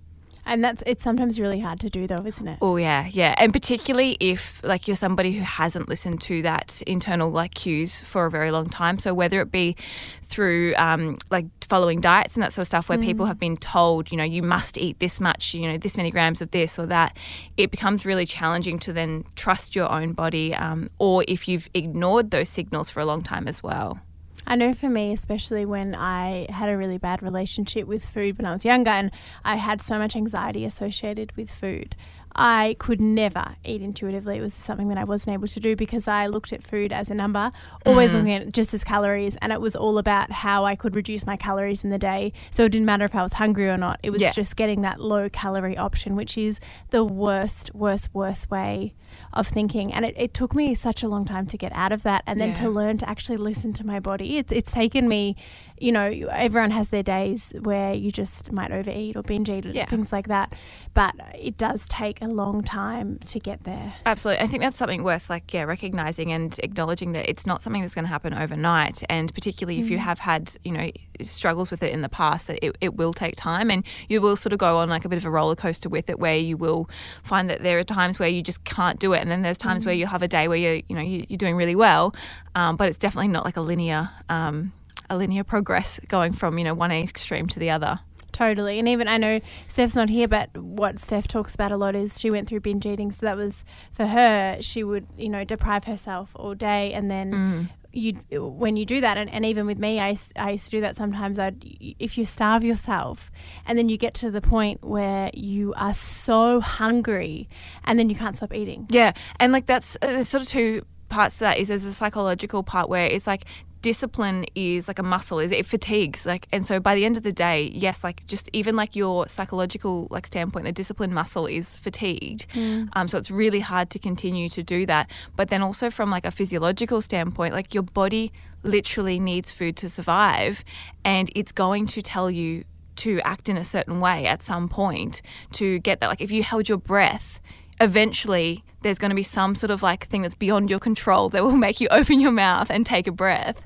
And 0.45 0.61
that's 0.61 0.83
it's 0.85 1.01
sometimes 1.01 1.39
really 1.39 1.61
hard 1.61 1.79
to 1.79 1.89
do 1.89 2.05
though, 2.05 2.25
isn't 2.25 2.45
it? 2.45 2.57
oh 2.61 2.75
yeah 2.75 3.07
yeah. 3.09 3.33
And 3.37 3.53
particularly 3.53 4.17
if 4.19 4.61
like 4.63 4.87
you're 4.87 4.95
somebody 4.95 5.31
who 5.31 5.43
hasn't 5.43 5.87
listened 5.87 6.19
to 6.21 6.41
that 6.41 6.81
internal 6.85 7.31
like 7.31 7.53
cues 7.53 8.01
for 8.01 8.25
a 8.25 8.31
very 8.31 8.51
long 8.51 8.69
time. 8.69 8.99
So 8.99 9.13
whether 9.13 9.39
it 9.39 9.51
be 9.51 9.77
through 10.21 10.73
um, 10.75 11.17
like 11.31 11.45
following 11.63 12.01
diets 12.01 12.33
and 12.33 12.43
that 12.43 12.51
sort 12.51 12.63
of 12.63 12.67
stuff 12.67 12.89
where 12.89 12.97
people 12.97 13.25
have 13.25 13.39
been 13.39 13.55
told 13.55 14.11
you 14.11 14.17
know 14.17 14.23
you 14.23 14.43
must 14.43 14.77
eat 14.77 14.99
this 14.99 15.21
much 15.21 15.53
you 15.53 15.71
know 15.71 15.77
this 15.77 15.95
many 15.95 16.11
grams 16.11 16.41
of 16.41 16.51
this 16.51 16.77
or 16.77 16.85
that 16.85 17.15
it 17.55 17.71
becomes 17.71 18.05
really 18.05 18.25
challenging 18.25 18.77
to 18.79 18.91
then 18.91 19.23
trust 19.35 19.75
your 19.75 19.89
own 19.89 20.11
body 20.11 20.53
um, 20.55 20.89
or 20.99 21.23
if 21.27 21.47
you've 21.47 21.69
ignored 21.73 22.31
those 22.31 22.49
signals 22.49 22.89
for 22.89 22.99
a 22.99 23.05
long 23.05 23.21
time 23.21 23.47
as 23.47 23.63
well 23.63 23.99
I 24.45 24.55
know 24.55 24.73
for 24.73 24.89
me, 24.89 25.13
especially 25.13 25.65
when 25.65 25.95
I 25.95 26.47
had 26.49 26.69
a 26.69 26.77
really 26.77 26.97
bad 26.97 27.23
relationship 27.23 27.87
with 27.87 28.05
food 28.05 28.37
when 28.37 28.45
I 28.45 28.51
was 28.51 28.65
younger 28.65 28.89
and 28.89 29.11
I 29.43 29.55
had 29.55 29.81
so 29.81 29.97
much 29.97 30.15
anxiety 30.15 30.65
associated 30.65 31.35
with 31.35 31.49
food. 31.49 31.95
I 32.35 32.75
could 32.79 32.99
never 32.99 33.55
eat 33.63 33.81
intuitively. 33.81 34.37
It 34.37 34.41
was 34.41 34.53
something 34.53 34.87
that 34.87 34.97
I 34.97 35.03
wasn't 35.03 35.35
able 35.35 35.47
to 35.47 35.59
do 35.59 35.75
because 35.75 36.07
I 36.07 36.27
looked 36.27 36.51
at 36.51 36.63
food 36.63 36.91
as 36.91 37.09
a 37.09 37.13
number, 37.13 37.51
always 37.85 38.11
mm. 38.11 38.15
looking 38.15 38.33
at 38.33 38.41
it 38.41 38.53
just 38.53 38.73
as 38.73 38.83
calories. 38.83 39.37
And 39.41 39.51
it 39.51 39.61
was 39.61 39.75
all 39.75 39.97
about 39.97 40.31
how 40.31 40.65
I 40.65 40.75
could 40.75 40.95
reduce 40.95 41.27
my 41.27 41.37
calories 41.37 41.83
in 41.83 41.91
the 41.91 41.99
day. 41.99 42.33
So 42.49 42.65
it 42.65 42.71
didn't 42.71 42.87
matter 42.87 43.05
if 43.05 43.13
I 43.13 43.21
was 43.21 43.33
hungry 43.33 43.69
or 43.69 43.77
not. 43.77 43.99
It 44.01 44.09
was 44.09 44.21
Yeah. 44.21 44.31
just 44.33 44.55
getting 44.55 44.81
that 44.81 44.99
low 44.99 45.29
calorie 45.29 45.77
option, 45.77 46.15
which 46.15 46.37
is 46.37 46.59
the 46.89 47.03
worst, 47.03 47.73
worst, 47.75 48.09
worst 48.13 48.49
way 48.49 48.93
of 49.33 49.47
thinking. 49.47 49.93
And 49.93 50.05
it, 50.05 50.13
it 50.17 50.33
took 50.33 50.55
me 50.55 50.73
such 50.75 51.03
a 51.03 51.07
long 51.07 51.25
time 51.25 51.45
to 51.47 51.57
get 51.57 51.71
out 51.73 51.91
of 51.91 52.03
that 52.03 52.23
and 52.25 52.39
then 52.39 52.49
Yeah. 52.49 52.55
to 52.55 52.69
learn 52.69 52.97
to 52.99 53.09
actually 53.09 53.37
listen 53.37 53.73
to 53.73 53.85
my 53.85 53.99
body. 53.99 54.37
It's, 54.37 54.51
it's 54.51 54.71
taken 54.71 55.07
me, 55.07 55.35
you 55.83 55.91
know, 55.91 56.05
everyone 56.31 56.71
has 56.71 56.89
their 56.89 57.03
days 57.03 57.51
where 57.61 57.93
you 57.93 58.09
just 58.11 58.51
might 58.53 58.71
overeat 58.71 59.17
or 59.17 59.21
binge 59.21 59.49
eat 59.49 59.65
Yeah. 59.65 59.85
things 59.85 60.13
like 60.13 60.27
that. 60.29 60.53
But 60.93 61.13
it 61.37 61.57
does 61.57 61.87
take 61.89 62.21
a 62.21 62.27
long 62.27 62.63
time 62.63 63.19
to 63.25 63.39
get 63.39 63.63
there. 63.65 63.93
Absolutely. 64.05 64.43
I 64.43 64.47
think 64.47 64.61
that's 64.63 64.77
something 64.77 65.03
worth 65.03 65.29
like 65.29 65.53
yeah, 65.53 65.63
recognizing 65.63 66.31
and 66.31 66.57
acknowledging 66.63 67.11
that 67.13 67.29
it's 67.29 67.45
not 67.45 67.61
something 67.61 67.81
that's 67.81 67.95
going 67.95 68.05
to 68.05 68.09
happen 68.09 68.33
overnight 68.33 69.03
and 69.09 69.33
particularly 69.33 69.79
if 69.81 69.89
you 69.89 69.97
have 69.97 70.19
had, 70.19 70.55
you 70.63 70.71
know, 70.71 70.89
struggles 71.21 71.69
with 71.69 71.83
it 71.83 71.91
in 71.91 72.01
the 72.01 72.09
past 72.09 72.47
that 72.47 72.63
it, 72.65 72.77
it 72.79 72.95
will 72.95 73.13
take 73.13 73.35
time 73.35 73.69
and 73.69 73.83
you 74.07 74.21
will 74.21 74.35
sort 74.35 74.53
of 74.53 74.59
go 74.59 74.77
on 74.77 74.89
like 74.89 75.03
a 75.05 75.09
bit 75.09 75.17
of 75.17 75.25
a 75.25 75.29
roller 75.29 75.55
coaster 75.55 75.89
with 75.89 76.09
it 76.09 76.17
where 76.17 76.37
you 76.37 76.55
will 76.55 76.89
find 77.23 77.49
that 77.49 77.61
there 77.61 77.77
are 77.77 77.83
times 77.83 78.19
where 78.19 78.29
you 78.29 78.41
just 78.41 78.63
can't 78.63 78.99
do 78.99 79.11
it 79.13 79.19
and 79.19 79.29
then 79.29 79.41
there's 79.41 79.57
times 79.57 79.85
where 79.85 79.93
you 79.95 80.05
have 80.07 80.21
a 80.23 80.27
day 80.27 80.47
where 80.47 80.57
you're, 80.57 80.75
you 80.87 80.95
know, 80.95 81.01
you, 81.01 81.25
you're 81.27 81.37
doing 81.37 81.55
really 81.55 81.75
well. 81.75 82.15
Um, 82.55 82.77
but 82.77 82.87
it's 82.87 82.97
definitely 82.97 83.27
not 83.29 83.43
like 83.45 83.57
a 83.57 83.61
linear 83.61 84.09
um, 84.29 84.71
a 85.13 85.17
linear 85.17 85.43
progress 85.43 85.99
going 86.07 86.33
from, 86.33 86.57
you 86.57 86.63
know, 86.63 86.73
one 86.73 86.91
extreme 86.91 87.47
to 87.47 87.59
the 87.59 87.69
other. 87.69 87.99
Totally. 88.33 88.79
And 88.79 88.87
even 88.87 89.07
I 89.07 89.17
know 89.17 89.39
Steph's 89.67 89.95
not 89.95 90.09
here, 90.09 90.27
but 90.27 90.57
what 90.57 90.97
Steph 90.97 91.27
talks 91.27 91.53
about 91.53 91.71
a 91.71 91.77
lot 91.77 91.95
is 91.95 92.19
she 92.19 92.31
went 92.31 92.47
through 92.47 92.61
binge 92.61 92.85
eating. 92.85 93.11
So 93.11 93.27
that 93.27 93.37
was 93.37 93.63
for 93.91 94.07
her, 94.07 94.57
she 94.59 94.83
would, 94.83 95.05
you 95.15 95.29
know, 95.29 95.43
deprive 95.43 95.83
herself 95.83 96.31
all 96.35 96.55
day. 96.55 96.93
And 96.93 97.11
then 97.11 97.69
you, 97.91 98.13
when 98.31 98.75
you 98.75 98.85
do 98.85 99.01
that, 99.01 99.17
and, 99.17 99.29
and 99.29 99.45
even 99.45 99.67
with 99.67 99.77
me, 99.77 99.99
I, 99.99 100.15
I 100.35 100.51
used 100.51 100.65
to 100.65 100.71
do 100.71 100.81
that 100.81 100.95
sometimes. 100.95 101.37
I'd, 101.37 101.63
if 101.99 102.17
you 102.17 102.25
starve 102.25 102.63
yourself 102.63 103.31
and 103.67 103.77
then 103.77 103.87
you 103.87 103.97
get 103.97 104.15
to 104.15 104.31
the 104.31 104.41
point 104.41 104.83
where 104.83 105.29
you 105.35 105.75
are 105.77 105.93
so 105.93 106.59
hungry 106.59 107.47
and 107.83 107.99
then 107.99 108.09
you 108.09 108.15
can't 108.15 108.35
stop 108.35 108.51
eating. 108.51 108.87
Yeah, 108.89 109.13
and 109.39 109.53
like 109.53 109.67
that's 109.67 109.95
uh, 110.01 110.07
there's 110.07 110.29
sort 110.29 110.41
of 110.41 110.49
two 110.49 110.81
parts 111.09 111.37
to 111.37 111.43
that. 111.43 111.59
Is 111.59 111.67
there's 111.67 111.85
a 111.85 111.93
psychological 111.93 112.63
part 112.63 112.89
where 112.89 113.05
it's 113.05 113.27
like 113.27 113.45
discipline 113.83 114.45
is 114.55 114.87
like 114.87 114.97
a 114.97 115.03
muscle 115.03 115.39
is 115.39 115.51
it 115.51 115.65
fatigues 115.65 116.25
like 116.25 116.47
and 116.53 116.65
so 116.65 116.79
by 116.79 116.95
the 116.95 117.03
end 117.03 117.17
of 117.17 117.23
the 117.23 117.33
day 117.33 117.69
yes 117.73 118.01
like 118.01 118.25
just 118.27 118.49
even 118.53 118.77
like 118.77 118.95
your 118.95 119.27
psychological 119.27 120.07
like 120.09 120.25
standpoint 120.25 120.65
the 120.65 120.71
discipline 120.71 121.13
muscle 121.13 121.45
is 121.45 121.75
fatigued. 121.75 122.45
Um, 122.93 123.07
so 123.09 123.17
it's 123.17 123.29
really 123.29 123.59
hard 123.59 123.89
to 123.89 123.99
continue 123.99 124.47
to 124.49 124.63
do 124.63 124.85
that. 124.85 125.09
But 125.35 125.49
then 125.49 125.61
also 125.61 125.89
from 125.89 126.09
like 126.09 126.25
a 126.25 126.31
physiological 126.31 127.01
standpoint 127.01 127.53
like 127.53 127.73
your 127.73 127.83
body 127.83 128.31
literally 128.63 129.19
needs 129.19 129.51
food 129.51 129.75
to 129.77 129.89
survive 129.89 130.63
and 131.03 131.29
it's 131.35 131.51
going 131.51 131.85
to 131.87 132.01
tell 132.01 132.31
you 132.31 132.63
to 132.95 133.19
act 133.21 133.49
in 133.49 133.57
a 133.57 133.65
certain 133.65 133.99
way 133.99 134.25
at 134.25 134.43
some 134.43 134.69
point 134.69 135.21
to 135.51 135.79
get 135.79 135.99
that. 135.99 136.07
Like 136.07 136.21
if 136.21 136.31
you 136.31 136.41
held 136.41 136.69
your 136.69 136.77
breath 136.77 137.41
eventually 137.81 138.63
there's 138.83 138.99
going 138.99 139.09
to 139.09 139.15
be 139.15 139.23
some 139.23 139.55
sort 139.55 139.71
of 139.71 139.81
like 139.81 140.07
thing 140.07 140.21
that's 140.21 140.35
beyond 140.35 140.69
your 140.69 140.79
control 140.79 141.29
that 141.29 141.43
will 141.43 141.57
make 141.67 141.81
you 141.81 141.87
open 141.89 142.19
your 142.19 142.31
mouth 142.31 142.69
and 142.69 142.85
take 142.85 143.07
a 143.07 143.11
breath 143.11 143.65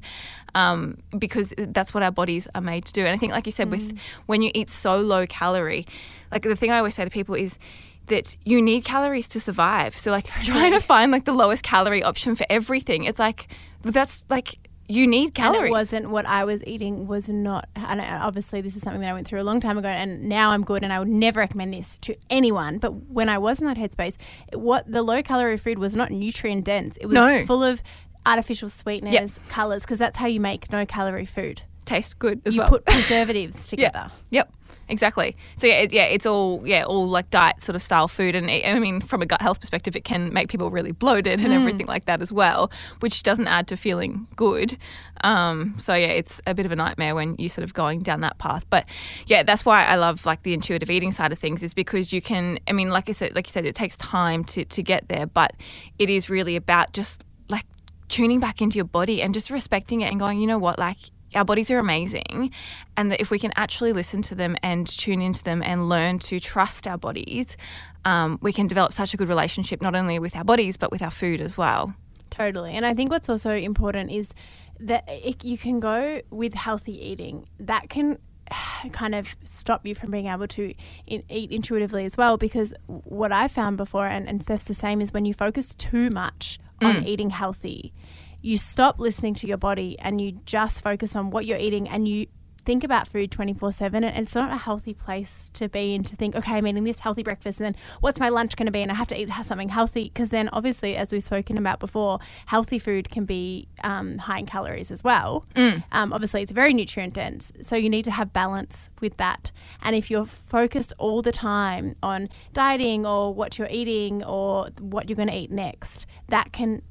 um, 0.56 0.98
because 1.18 1.54
that's 1.58 1.94
what 1.94 2.02
our 2.02 2.12
bodies 2.12 2.48
are 2.56 2.62
made 2.62 2.86
to 2.86 2.94
do. 2.94 3.02
And 3.02 3.14
i 3.14 3.18
think 3.18 3.32
like 3.32 3.46
you 3.46 3.52
said 3.52 3.70
with 3.70 3.98
when 4.26 4.42
you 4.42 4.52
eat 4.54 4.70
so 4.70 5.00
low 5.00 5.28
calorie 5.28 5.86
like 6.32 6.44
the 6.44 6.56
thing 6.56 6.72
i 6.72 6.78
always 6.78 6.96
say 6.96 7.04
to 7.04 7.10
people 7.10 7.36
is 7.36 7.60
that 8.08 8.36
you 8.46 8.62
need 8.62 8.86
calories 8.86 9.28
to 9.28 9.40
survive. 9.40 9.98
So 9.98 10.12
like 10.12 10.28
trying 10.44 10.72
to 10.72 10.80
find 10.80 11.12
like 11.12 11.26
the 11.26 11.34
lowest 11.34 11.64
calorie 11.64 12.04
option 12.04 12.36
for 12.36 12.46
everything 12.50 13.04
it's 13.04 13.20
like 13.20 13.48
that's 13.84 14.26
like 14.30 14.56
you 14.90 15.06
need 15.08 15.34
calories 15.34 15.60
And 15.60 15.68
it 15.68 15.72
wasn't 15.72 16.10
what 16.12 16.26
I 16.26 16.44
was 16.46 16.64
eating 16.66 17.08
was 17.08 17.28
not 17.30 17.68
and 17.76 18.00
obviously 18.00 18.62
this 18.62 18.76
is 18.76 18.82
something 18.82 19.02
that 19.02 19.10
I 19.10 19.14
went 19.14 19.28
through 19.28 19.42
a 19.42 19.44
long 19.44 19.60
time 19.60 19.78
ago 19.78 19.90
and 19.90 20.24
now 20.30 20.52
I'm 20.52 20.64
good 20.64 20.84
and 20.84 20.94
I 20.94 21.00
would 21.00 21.08
never 21.10 21.40
recommend 21.42 21.74
this 21.74 21.98
to 22.00 22.16
anyone. 22.30 22.78
But 22.78 22.92
when 23.10 23.28
I 23.30 23.38
was 23.38 23.60
in 23.60 23.68
that 23.68 23.78
headspace 23.78 24.16
what 24.54 24.90
the 24.92 25.02
low 25.02 25.22
calorie 25.22 25.58
food 25.58 25.78
was 25.80 25.96
not 25.96 26.12
nutrient 26.12 26.64
dense. 26.64 26.98
It 26.98 27.08
was 27.08 27.16
No. 27.16 27.46
full 27.46 27.64
of 27.64 27.82
artificial 28.26 28.70
sweeteners 28.70 29.40
colors 29.50 29.84
because 29.84 30.00
that's 30.00 30.18
how 30.18 30.28
you 30.28 30.40
make 30.40 30.72
no 30.72 30.86
calorie 30.86 31.26
food. 31.26 31.62
Tastes 31.86 32.14
good 32.14 32.42
as 32.46 32.56
you 32.56 32.62
well. 32.62 32.70
put 32.70 32.86
preservatives 32.88 33.68
together. 33.68 34.12
Yep. 34.32 34.52
Exactly. 34.90 35.36
So 35.58 35.68
yeah, 35.68 35.82
it, 35.82 35.92
yeah, 35.92 36.06
it's 36.06 36.26
all 36.26 36.66
yeah, 36.66 36.84
all 36.84 37.10
like 37.10 37.30
diet 37.30 37.62
sort 37.64 37.76
of 37.76 37.82
style 37.82 38.08
food, 38.08 38.36
and 38.36 38.50
it, 38.50 38.66
I 38.66 38.80
mean, 38.80 39.02
from 39.02 39.22
a 39.22 39.26
gut 39.26 39.42
health 39.42 39.60
perspective, 39.60 39.96
it 39.98 40.06
can 40.06 40.32
make 40.32 40.48
people 40.48 40.70
really 40.72 40.94
bloated 40.94 41.42
and 41.42 41.52
everything 41.52 41.88
like 41.88 42.06
that 42.06 42.22
as 42.22 42.32
well, 42.32 42.72
which 43.02 43.24
doesn't 43.24 43.48
add 43.48 43.68
to 43.68 43.76
feeling 43.76 44.28
good. 44.38 44.78
Um, 45.22 45.76
so 45.78 45.94
yeah, 45.94 46.08
it's 46.08 46.40
a 46.48 46.54
bit 46.54 46.66
of 46.66 46.72
a 46.72 46.76
nightmare 46.76 47.16
when 47.16 47.36
you're 47.38 47.50
sort 47.50 47.64
of 47.64 47.74
going 47.74 48.00
down 48.00 48.22
that 48.22 48.38
path. 48.38 48.66
But 48.70 48.86
yeah, 49.26 49.44
that's 49.44 49.66
why 49.66 49.84
I 49.84 49.96
love 49.96 50.26
like 50.26 50.44
the 50.44 50.54
intuitive 50.54 50.90
eating 50.90 51.12
side 51.12 51.34
of 51.34 51.40
things, 51.40 51.64
is 51.64 51.74
because 51.74 52.14
you 52.14 52.22
can. 52.22 52.60
I 52.68 52.72
mean, 52.72 52.90
like 52.90 53.10
I 53.10 53.12
said, 53.12 53.36
like 53.36 53.48
you 53.48 53.52
said, 53.52 53.66
it 53.66 53.76
takes 53.76 53.98
time 53.98 54.46
to 54.46 54.64
to 54.64 54.82
get 54.84 55.10
there, 55.10 55.26
but 55.26 55.54
it 56.00 56.10
is 56.10 56.30
really 56.30 56.56
about 56.56 56.94
just 56.94 57.26
like 57.50 57.66
tuning 58.08 58.40
back 58.40 58.62
into 58.62 58.78
your 58.78 58.86
body 58.86 59.22
and 59.22 59.34
just 59.34 59.50
respecting 59.50 60.00
it 60.00 60.10
and 60.10 60.18
going, 60.18 60.40
you 60.40 60.48
know 60.48 60.60
what, 60.60 60.80
like 60.80 60.98
our 61.36 61.46
bodies 61.46 61.70
are 61.70 61.80
amazing 61.80 62.52
and 62.96 63.12
that 63.12 63.20
if 63.20 63.30
we 63.30 63.40
can 63.40 63.52
actually 63.56 63.94
listen 63.94 64.22
to 64.22 64.36
them 64.36 64.56
and 64.64 64.88
tune 64.88 65.22
into 65.22 65.44
them 65.44 65.62
and 65.62 65.90
learn 65.90 66.20
to 66.20 66.40
trust 66.40 66.88
our 66.88 66.98
bodies 66.98 67.58
um, 68.06 68.40
we 68.42 68.54
can 68.54 68.68
develop 68.68 68.94
such 68.94 69.14
a 69.14 69.18
good 69.18 69.28
relationship 69.28 69.82
not 69.82 69.96
only 69.96 70.20
with 70.20 70.36
our 70.36 70.44
bodies 70.44 70.78
but 70.78 70.92
with 70.92 71.02
our 71.02 71.12
food 71.12 71.42
as 71.42 71.58
well 71.58 71.94
Totally. 72.30 72.74
And 72.74 72.86
I 72.86 72.94
think 72.94 73.10
what's 73.10 73.30
also 73.30 73.52
important 73.52 74.12
is 74.12 74.34
that 74.80 75.06
it, 75.08 75.44
you 75.44 75.58
can 75.58 75.80
go 75.80 76.22
with 76.30 76.54
healthy 76.54 76.94
eating. 77.04 77.48
That 77.60 77.90
can 77.90 78.20
kind 78.92 79.16
of 79.16 79.36
stop 79.44 79.86
you 79.86 79.96
from 79.96 80.12
being 80.12 80.28
able 80.28 80.48
to 80.50 80.74
in, 81.08 81.24
eat 81.30 81.52
intuitively 81.52 82.06
as 82.06 82.18
well. 82.18 82.38
Because 82.38 82.74
what 82.86 83.32
I 83.32 83.48
found 83.48 83.78
before, 83.78 84.06
and, 84.06 84.28
and 84.28 84.42
Steph's 84.42 84.66
the 84.66 84.74
same, 84.74 85.02
is 85.02 85.14
when 85.14 85.26
you 85.26 85.34
focus 85.34 85.74
too 85.74 86.10
much 86.10 86.60
on 86.80 87.04
eating 87.06 87.32
healthy, 87.32 87.92
you 88.42 88.58
stop 88.58 89.00
listening 89.00 89.34
to 89.36 89.48
your 89.48 89.58
body 89.58 89.98
and 90.00 90.22
you 90.22 90.34
just 90.46 90.82
focus 90.84 91.16
on 91.16 91.30
what 91.32 91.46
you're 91.46 91.58
eating 91.58 91.88
and 91.88 92.08
you 92.08 92.28
think 92.68 92.84
about 92.84 93.08
food 93.08 93.32
24 93.32 93.72
7 93.72 94.04
and 94.04 94.18
it's 94.18 94.36
not 94.36 94.52
a 94.52 94.58
healthy 94.58 94.94
place 94.94 95.50
to 95.54 95.70
be 95.70 95.96
in 95.96 96.04
to 96.04 96.18
think 96.18 96.36
okay 96.36 96.56
i'm 96.56 96.68
eating 96.68 96.84
this 96.84 97.00
healthy 97.00 97.24
breakfast 97.24 97.62
and 97.62 97.68
then 97.74 97.82
what's 98.02 98.20
my 98.20 98.28
lunch 98.28 98.58
going 98.58 98.66
to 98.66 98.74
be? 98.74 98.82
And 98.82 98.92
i 98.92 98.94
have 98.94 99.08
to 99.08 99.18
eat 99.18 99.30
something 99.44 99.70
healthy 99.70 100.10
because 100.10 100.32
then 100.32 100.50
obviously 100.52 100.98
as 100.98 101.14
we've 101.14 101.24
spoken 101.24 101.58
about 101.58 101.80
before 101.80 102.20
healthy 102.46 102.78
food 102.78 103.10
can 103.10 103.24
be 103.24 103.70
um, 103.86 104.18
high 104.18 104.40
in 104.40 104.46
calories 104.46 104.92
as 104.92 105.02
well. 105.02 105.46
Um, 105.94 106.12
obviously 106.12 106.42
it's 106.42 106.52
very 106.52 106.74
nutrient 106.74 107.14
dense 107.14 107.54
so 107.62 107.78
you 107.78 107.90
need 107.90 108.04
to 108.04 108.12
have 108.12 108.34
balance 108.34 108.90
with 109.00 109.16
that. 109.16 109.52
And 109.82 109.96
if 109.96 110.12
you're 110.12 110.26
focused 110.26 110.92
all 110.98 111.22
the 111.22 111.32
time 111.32 111.96
on 112.04 112.28
dieting 112.52 113.06
or 113.06 113.34
what 113.34 113.58
you're 113.58 113.70
eating 113.72 114.26
or 114.26 114.68
what 114.82 115.08
you're 115.08 115.16
going 115.16 115.30
to 115.30 115.38
eat 115.38 115.52
next 115.52 116.06
that 116.28 116.52
can 116.52 116.82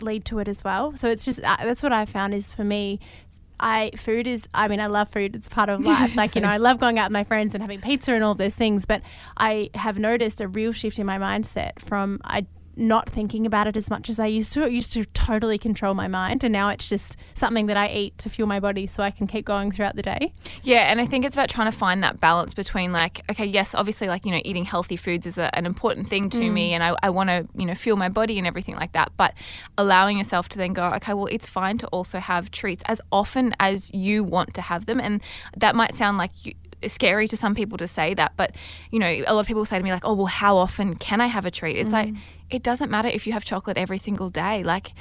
lead 0.00 0.24
to 0.26 0.38
it 0.38 0.48
as 0.48 0.64
well. 0.64 0.96
So 0.96 1.08
it's 1.08 1.24
just 1.24 1.40
uh, 1.42 1.56
that's 1.60 1.82
what 1.82 1.92
i 1.92 2.04
found 2.04 2.34
is 2.34 2.52
for 2.52 2.64
me 2.64 3.00
I 3.60 3.90
food 3.96 4.26
is 4.26 4.46
I 4.54 4.68
mean 4.68 4.80
I 4.80 4.86
love 4.86 5.08
food. 5.08 5.34
It's 5.34 5.48
part 5.48 5.68
of 5.68 5.80
life. 5.80 6.14
Like 6.14 6.34
you 6.34 6.40
know 6.40 6.48
I 6.56 6.58
love 6.58 6.78
going 6.78 6.98
out 6.98 7.06
with 7.06 7.14
my 7.14 7.24
friends 7.24 7.54
and 7.54 7.62
having 7.62 7.80
pizza 7.80 8.12
and 8.12 8.22
all 8.22 8.34
those 8.34 8.54
things 8.54 8.84
but 8.84 9.02
I 9.36 9.70
have 9.74 9.98
noticed 9.98 10.40
a 10.40 10.48
real 10.48 10.72
shift 10.72 10.98
in 10.98 11.06
my 11.06 11.18
mindset 11.18 11.80
from 11.80 12.20
I 12.24 12.46
not 12.78 13.08
thinking 13.08 13.46
about 13.46 13.66
it 13.66 13.76
as 13.76 13.90
much 13.90 14.08
as 14.08 14.18
I 14.18 14.26
used 14.26 14.52
to. 14.54 14.64
It 14.64 14.72
used 14.72 14.92
to 14.94 15.04
totally 15.06 15.58
control 15.58 15.94
my 15.94 16.08
mind 16.08 16.42
and 16.44 16.52
now 16.52 16.68
it's 16.70 16.88
just 16.88 17.16
something 17.34 17.66
that 17.66 17.76
I 17.76 17.88
eat 17.88 18.18
to 18.18 18.28
fuel 18.28 18.48
my 18.48 18.60
body 18.60 18.86
so 18.86 19.02
I 19.02 19.10
can 19.10 19.26
keep 19.26 19.44
going 19.44 19.70
throughout 19.70 19.96
the 19.96 20.02
day. 20.02 20.32
Yeah 20.62 20.88
and 20.88 21.00
i 21.00 21.06
think 21.06 21.24
it's 21.24 21.36
about 21.36 21.48
trying 21.48 21.70
to 21.70 21.76
find 21.76 22.02
that 22.02 22.18
balance 22.20 22.54
between 22.54 22.92
like 22.92 23.22
okay 23.30 23.44
yes 23.44 23.74
obviously 23.74 24.08
like 24.08 24.24
you 24.24 24.32
know 24.32 24.40
eating 24.44 24.64
healthy 24.64 24.96
foods 24.96 25.26
is 25.26 25.38
a, 25.38 25.54
an 25.56 25.66
important 25.66 26.08
thing 26.08 26.30
to 26.30 26.50
me 26.50 26.70
mm. 26.70 26.74
and 26.74 26.82
i, 26.82 26.94
I 27.02 27.10
want 27.10 27.28
to 27.28 27.46
you 27.56 27.66
know 27.66 27.74
fuel 27.74 27.96
my 27.96 28.08
body 28.08 28.38
and 28.38 28.46
everything 28.46 28.76
like 28.76 28.92
that 28.92 29.12
but 29.16 29.34
allowing 29.76 30.18
yourself 30.18 30.48
to 30.50 30.58
then 30.58 30.72
go 30.72 30.86
okay 30.94 31.14
well 31.14 31.26
it's 31.26 31.48
fine 31.48 31.78
to 31.78 31.86
also 31.88 32.18
have 32.18 32.50
treats 32.50 32.82
as 32.86 33.00
often 33.12 33.54
as 33.60 33.92
you 33.92 34.24
want 34.24 34.54
to 34.54 34.62
have 34.62 34.86
them 34.86 35.00
and 35.00 35.22
that 35.56 35.74
might 35.74 35.94
sound 35.94 36.18
like 36.18 36.30
you, 36.44 36.52
scary 36.86 37.26
to 37.26 37.36
some 37.36 37.54
people 37.54 37.76
to 37.76 37.88
say 37.88 38.14
that 38.14 38.32
but 38.36 38.54
you 38.90 38.98
know 38.98 39.08
a 39.08 39.34
lot 39.34 39.40
of 39.40 39.46
people 39.46 39.64
say 39.64 39.76
to 39.76 39.84
me 39.84 39.90
like 39.90 40.04
oh 40.04 40.14
well 40.14 40.26
how 40.26 40.56
often 40.56 40.94
can 40.94 41.20
i 41.20 41.26
have 41.26 41.44
a 41.44 41.50
treat? 41.50 41.76
It's 41.76 41.92
like 41.92 42.10
mm. 42.10 42.18
It 42.50 42.62
doesn't 42.62 42.90
matter 42.90 43.08
if 43.08 43.26
you 43.26 43.32
have 43.32 43.44
chocolate 43.44 43.76
every 43.76 43.98
single 43.98 44.30
day 44.30 44.62
like 44.62 44.92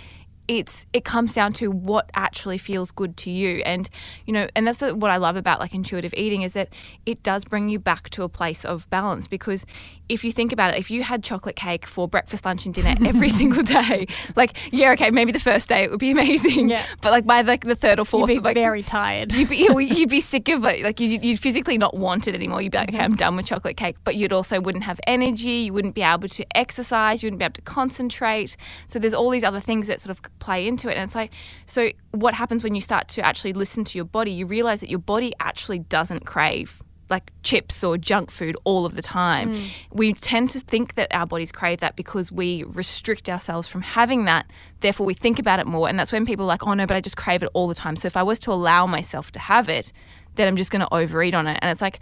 it's 0.47 0.85
it 0.93 1.03
comes 1.03 1.33
down 1.33 1.51
to 1.53 1.69
what 1.69 2.09
actually 2.13 2.57
feels 2.57 2.91
good 2.91 3.17
to 3.17 3.29
you. 3.29 3.61
And 3.65 3.89
you 4.25 4.33
know 4.33 4.47
and 4.55 4.65
that's 4.67 4.81
what 4.81 5.11
i 5.11 5.17
love 5.17 5.35
about 5.35 5.59
like 5.59 5.73
intuitive 5.73 6.13
eating 6.15 6.41
is 6.41 6.53
that 6.53 6.69
it 7.05 7.21
does 7.23 7.43
bring 7.43 7.69
you 7.69 7.79
back 7.79 8.09
to 8.11 8.23
a 8.23 8.29
place 8.29 8.63
of 8.63 8.89
balance 8.89 9.27
because 9.27 9.65
if 10.09 10.23
you 10.23 10.31
think 10.31 10.51
about 10.51 10.73
it 10.73 10.77
if 10.77 10.91
you 10.91 11.03
had 11.03 11.23
chocolate 11.23 11.55
cake 11.55 11.85
for 11.85 12.07
breakfast 12.07 12.45
lunch 12.45 12.65
and 12.65 12.73
dinner 12.73 12.95
every 13.05 13.29
single 13.41 13.63
day 13.63 14.07
like 14.35 14.57
yeah 14.71 14.91
okay 14.91 15.09
maybe 15.09 15.31
the 15.31 15.39
first 15.39 15.69
day 15.69 15.83
it 15.83 15.91
would 15.91 15.99
be 15.99 16.11
amazing 16.17 16.69
Yeah. 16.69 16.85
but 17.01 17.11
like 17.11 17.25
by 17.25 17.41
like 17.41 17.63
the 17.63 17.75
third 17.75 17.99
or 17.99 18.05
fourth, 18.05 18.29
you'd 18.29 18.43
be 18.43 18.49
like 18.49 18.55
very 18.55 18.83
tired 18.83 19.31
You'd 19.37 19.49
be, 19.49 19.57
you'd 19.57 20.09
be 20.09 20.21
sick 20.37 20.49
of 20.49 20.65
it. 20.65 20.83
Like 20.83 20.99
you'd, 20.99 21.23
you'd 21.23 21.39
physically 21.39 21.77
not 21.77 21.95
want 21.95 22.27
it 22.27 22.35
anymore. 22.35 22.61
You'd 22.61 22.71
be 22.71 22.77
like, 22.77 22.89
okay, 22.89 22.99
I'm 22.99 23.11
mm-hmm. 23.11 23.17
done 23.17 23.35
with 23.35 23.45
chocolate 23.45 23.77
cake. 23.77 23.97
But 24.03 24.15
you'd 24.15 24.33
also 24.33 24.59
wouldn't 24.59 24.83
have 24.83 24.99
energy. 25.05 25.51
You 25.51 25.73
wouldn't 25.73 25.95
be 25.95 26.01
able 26.01 26.27
to 26.27 26.57
exercise. 26.57 27.21
You 27.21 27.27
wouldn't 27.27 27.39
be 27.39 27.45
able 27.45 27.53
to 27.53 27.61
concentrate. 27.61 28.57
So 28.87 28.99
there's 28.99 29.13
all 29.13 29.29
these 29.29 29.43
other 29.43 29.59
things 29.59 29.87
that 29.87 30.01
sort 30.01 30.17
of 30.17 30.39
play 30.39 30.67
into 30.67 30.89
it. 30.89 30.95
And 30.95 31.03
it's 31.03 31.15
like, 31.15 31.31
so 31.65 31.89
what 32.11 32.33
happens 32.33 32.63
when 32.63 32.75
you 32.75 32.81
start 32.81 33.07
to 33.09 33.21
actually 33.21 33.53
listen 33.53 33.83
to 33.85 33.97
your 33.97 34.05
body? 34.05 34.31
You 34.31 34.45
realize 34.45 34.79
that 34.81 34.89
your 34.89 34.99
body 34.99 35.33
actually 35.39 35.79
doesn't 35.79 36.25
crave 36.25 36.81
like 37.09 37.31
chips 37.43 37.83
or 37.83 37.97
junk 37.97 38.31
food 38.31 38.57
all 38.63 38.85
of 38.85 38.95
the 38.95 39.01
time. 39.01 39.49
Mm. 39.49 39.69
We 39.91 40.13
tend 40.13 40.49
to 40.51 40.59
think 40.59 40.95
that 40.95 41.13
our 41.13 41.25
bodies 41.25 41.51
crave 41.51 41.79
that 41.79 41.95
because 41.95 42.31
we 42.31 42.63
restrict 42.63 43.29
ourselves 43.29 43.67
from 43.67 43.81
having 43.81 44.25
that. 44.25 44.45
Therefore, 44.81 45.05
we 45.05 45.13
think 45.13 45.39
about 45.39 45.59
it 45.59 45.67
more. 45.67 45.87
And 45.87 45.97
that's 45.97 46.11
when 46.11 46.25
people 46.25 46.45
are 46.45 46.49
like, 46.49 46.65
oh 46.65 46.73
no, 46.73 46.85
but 46.85 46.97
I 46.97 47.01
just 47.01 47.17
crave 47.17 47.43
it 47.43 47.49
all 47.53 47.67
the 47.67 47.75
time. 47.75 47.95
So 47.95 48.07
if 48.07 48.17
I 48.17 48.23
was 48.23 48.39
to 48.39 48.51
allow 48.51 48.85
myself 48.85 49.31
to 49.31 49.39
have 49.39 49.69
it, 49.69 49.91
then 50.35 50.47
I'm 50.47 50.57
just 50.57 50.71
going 50.71 50.81
to 50.81 50.93
overeat 50.93 51.33
on 51.33 51.47
it. 51.47 51.57
And 51.61 51.71
it's 51.71 51.81
like, 51.81 51.99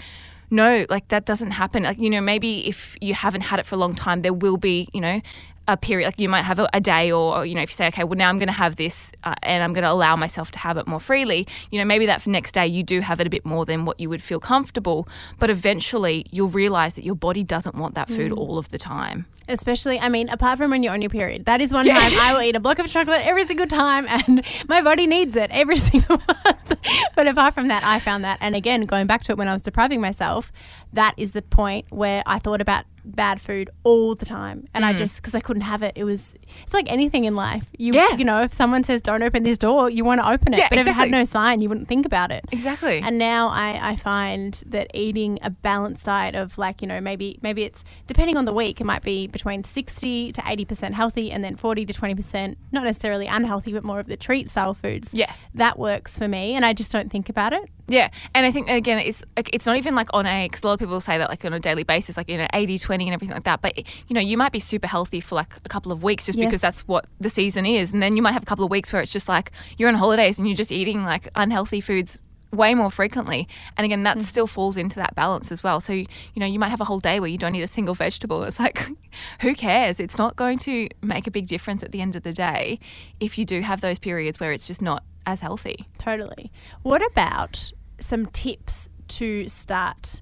no, 0.50 0.86
like 0.90 1.08
that 1.10 1.26
doesn't 1.26 1.52
happen. 1.52 1.84
Like, 1.84 1.98
you 1.98 2.10
know, 2.10 2.22
maybe 2.22 2.68
if 2.68 2.96
you 3.02 3.14
haven't 3.14 3.42
had 3.42 3.60
it 3.60 3.66
for 3.66 3.76
a 3.76 3.78
long 3.78 3.96
time, 3.96 4.22
there 4.22 4.34
will 4.34 4.58
be, 4.58 4.90
you 4.94 5.02
know, 5.02 5.22
a 5.68 5.76
period 5.76 6.06
like 6.06 6.20
you 6.20 6.30
might 6.30 6.44
have 6.44 6.60
a, 6.60 6.70
a 6.74 6.80
day 6.80 7.12
or, 7.12 7.38
or, 7.38 7.46
you 7.46 7.56
know 7.56 7.62
if 7.62 7.70
you 7.72 7.76
say 7.76 7.88
okay 7.88 8.04
well 8.04 8.18
now 8.18 8.30
i'm 8.30 8.38
going 8.38 8.48
to 8.48 8.54
have 8.54 8.76
this 8.76 9.12
uh, 9.24 9.34
and 9.42 9.64
i'm 9.64 9.74
going 9.74 9.84
to 9.84 9.90
allow 9.92 10.16
myself 10.16 10.52
to 10.52 10.60
have 10.60 10.78
it 10.78 10.86
more 10.88 11.00
freely 11.00 11.48
you 11.72 11.80
know 11.80 11.86
maybe 11.86 12.06
that 12.06 12.22
for 12.22 12.30
next 12.30 12.52
day 12.52 12.68
you 12.68 12.84
do 12.84 13.00
have 13.02 13.20
it 13.20 13.26
a 13.26 13.30
bit 13.30 13.46
more 13.46 13.66
than 13.66 13.84
what 13.86 14.00
you 14.00 14.08
would 14.10 14.22
feel 14.22 14.40
comfortable 14.40 15.08
but 15.40 15.50
eventually 15.50 16.26
you'll 16.32 16.50
realize 16.50 16.94
that 16.96 17.04
your 17.04 17.16
body 17.16 17.44
doesn't 17.44 17.76
want 17.76 17.96
that 17.96 18.10
food 18.10 18.32
all 18.32 18.58
of 18.58 18.70
the 18.70 18.78
time 18.78 19.26
Especially, 19.48 20.00
I 20.00 20.10
mean, 20.10 20.28
apart 20.30 20.58
from 20.58 20.72
when 20.72 20.82
you're 20.82 20.92
on 20.94 21.04
your 21.04 21.12
period, 21.12 21.46
that 21.46 21.62
is 21.62 21.72
one 21.72 21.86
Yeah. 21.86 22.00
time 22.00 22.14
I 22.20 22.34
will 22.34 22.42
eat 22.42 22.56
a 22.56 22.60
block 22.60 22.80
of 22.80 22.88
chocolate 22.88 23.22
every 23.24 23.44
single 23.46 23.68
time, 23.68 24.08
and 24.10 24.44
my 24.68 24.82
body 24.82 25.06
needs 25.06 25.36
it 25.36 25.52
every 25.52 25.78
single 25.92 26.18
month. 26.18 26.80
but 27.16 27.28
apart 27.28 27.54
from 27.54 27.68
that, 27.68 27.84
I 27.84 28.00
found 28.00 28.24
that, 28.24 28.40
and 28.42 28.56
again, 28.56 28.82
going 28.82 29.06
back 29.06 29.22
to 29.26 29.34
it 29.34 29.38
when 29.38 29.48
I 29.48 29.54
was 29.54 29.62
depriving 29.62 30.02
myself, 30.02 30.52
that 30.94 31.14
is 31.18 31.34
the 31.34 31.44
point 31.44 31.86
where 31.92 32.24
I 32.26 32.40
thought 32.40 32.60
about 32.60 32.86
bad 33.06 33.42
food 33.42 33.70
all 33.84 34.16
the 34.16 34.26
time, 34.26 34.68
and 34.74 34.86
I 34.86 34.94
mm. 34.94 34.98
just 34.98 35.18
because 35.18 35.36
I 35.36 35.40
couldn't 35.40 35.64
have 35.64 35.84
it. 35.84 35.94
It 35.96 36.04
was 36.04 36.36
it's 36.64 36.74
like 36.74 36.92
anything 36.92 37.26
in 37.26 37.36
life. 37.36 37.66
You 37.78 37.94
Yeah. 37.94 38.16
you 38.18 38.26
know, 38.26 38.42
if 38.42 38.54
someone 38.54 38.84
says 38.84 39.02
don't 39.02 39.24
open 39.24 39.44
this 39.44 39.58
door, 39.58 39.90
you 39.90 40.04
want 40.04 40.22
to 40.22 40.30
open 40.30 40.54
it, 40.54 40.60
Yeah, 40.60 40.68
but 40.70 40.80
if 40.80 40.88
it 40.88 40.94
had 40.94 41.12
no 41.12 41.24
sign, 41.24 41.62
you 41.62 41.70
wouldn't 41.70 41.88
think 41.88 42.06
about 42.06 42.32
it. 42.32 42.46
Exactly. 42.52 43.00
And 43.00 43.18
now 43.18 43.50
I, 43.50 43.92
I 43.92 43.96
find 43.96 44.62
that 44.68 44.90
eating 44.94 45.40
a 45.42 45.50
balanced 45.50 46.06
diet 46.06 46.36
of 46.36 46.58
like, 46.58 46.82
you 46.82 46.88
know, 46.88 47.00
maybe 47.00 47.40
maybe 47.42 47.64
it's 47.64 47.84
depending 48.08 48.38
on 48.38 48.46
the 48.46 48.54
week, 48.54 48.82
it 48.82 48.86
might 48.86 49.04
be 49.04 49.28
between 49.28 49.64
60 49.64 50.32
to 50.34 50.42
80% 50.42 50.94
healthy 50.94 51.32
and 51.32 51.44
then 51.44 51.56
40 51.56 51.86
to 51.86 51.94
20% 51.94 52.56
not 52.72 52.84
necessarily 52.84 53.28
unhealthy, 53.28 53.74
but 53.74 53.84
more 53.84 54.00
of 54.00 54.08
the 54.08 54.18
treat 54.18 54.50
style 54.50 54.74
foods. 54.74 55.14
Yeah. 55.14 55.34
That 55.54 55.78
works 55.78 56.18
for 56.18 56.28
me 56.28 56.54
and 56.54 56.66
I 56.66 56.74
just 56.74 56.92
don't 56.92 57.12
think 57.12 57.30
about 57.30 57.54
it. 57.54 57.70
Yeah, 57.88 58.10
and 58.34 58.46
I 58.46 58.52
think 58.52 58.68
again, 58.70 58.98
it's 58.98 59.24
like, 59.38 59.50
it's 59.54 59.66
not 59.68 59.78
even 59.78 59.94
like 59.94 60.10
on 60.12 60.26
a 60.26 60.48
because 60.48 60.64
a 60.64 60.68
lot 60.68 60.74
of 60.74 60.80
people 60.80 61.00
say 61.00 61.20
that 61.20 61.30
like 61.30 61.46
on 61.46 61.54
a 61.54 61.60
daily 61.60 61.84
basis, 61.84 62.18
like 62.18 62.30
you 62.30 62.38
know, 62.38 62.48
80, 62.54 62.80
20 62.80 63.06
and 63.06 63.14
everything 63.14 63.36
like 63.36 63.44
that. 63.44 63.62
But 63.62 63.78
you 63.78 64.14
know, 64.14 64.22
you 64.22 64.38
might 64.38 64.52
be 64.52 64.60
super 64.60 64.88
healthy 64.88 65.20
for 65.20 65.36
like 65.36 65.56
a 65.64 65.70
couple 65.70 65.92
of 65.92 66.02
weeks 66.02 66.26
just 66.26 66.38
Yes. 66.38 66.48
because 66.48 66.62
that's 66.62 66.88
what 66.88 67.06
the 67.20 67.30
season 67.30 67.66
is, 67.66 67.94
and 67.94 68.02
then 68.02 68.16
you 68.16 68.24
might 68.24 68.34
have 68.34 68.44
a 68.44 68.46
couple 68.46 68.66
of 68.66 68.72
weeks 68.72 68.92
where 68.92 69.02
it's 69.02 69.12
just 69.12 69.30
like 69.30 69.52
you're 69.78 69.90
on 69.90 69.96
holidays 69.96 70.40
and 70.40 70.48
you're 70.48 70.58
just 70.58 70.72
eating 70.72 71.04
like 71.04 71.30
unhealthy 71.36 71.80
foods 71.80 72.18
way 72.52 72.74
more 72.74 72.90
frequently 72.90 73.48
and 73.76 73.84
again 73.84 74.04
that 74.04 74.18
mm. 74.18 74.24
still 74.24 74.48
falls 74.48 74.78
into 74.78 74.96
that 74.96 75.14
balance 75.14 75.52
as 75.52 75.62
well 75.62 75.82
so 75.82 75.92
you 75.92 76.08
know 76.38 76.46
you 76.46 76.58
might 76.58 76.70
have 76.70 76.80
a 76.80 76.86
whole 76.86 77.02
day 77.02 77.20
where 77.20 77.28
you 77.28 77.38
don't 77.38 77.54
eat 77.54 77.62
a 77.62 77.68
single 77.68 77.94
vegetable 77.94 78.44
it's 78.44 78.60
like 78.60 78.88
who 79.42 79.54
cares 79.54 80.00
it's 80.00 80.18
not 80.18 80.38
going 80.38 80.58
to 80.58 80.88
make 81.02 81.28
a 81.28 81.32
big 81.32 81.48
difference 81.48 81.84
at 81.84 81.92
the 81.92 82.00
end 82.00 82.16
of 82.16 82.24
the 82.24 82.32
day 82.32 82.80
if 83.20 83.38
you 83.38 83.44
do 83.44 83.60
have 83.62 83.82
those 83.82 84.00
periods 84.00 84.40
where 84.40 84.54
it's 84.54 84.68
just 84.68 84.82
not 84.82 85.04
as 85.26 85.42
healthy 85.42 85.88
Totally. 86.06 86.52
What 86.84 87.04
about 87.04 87.72
some 88.00 88.28
tips 88.28 88.90
to 89.08 89.48
start 89.48 90.22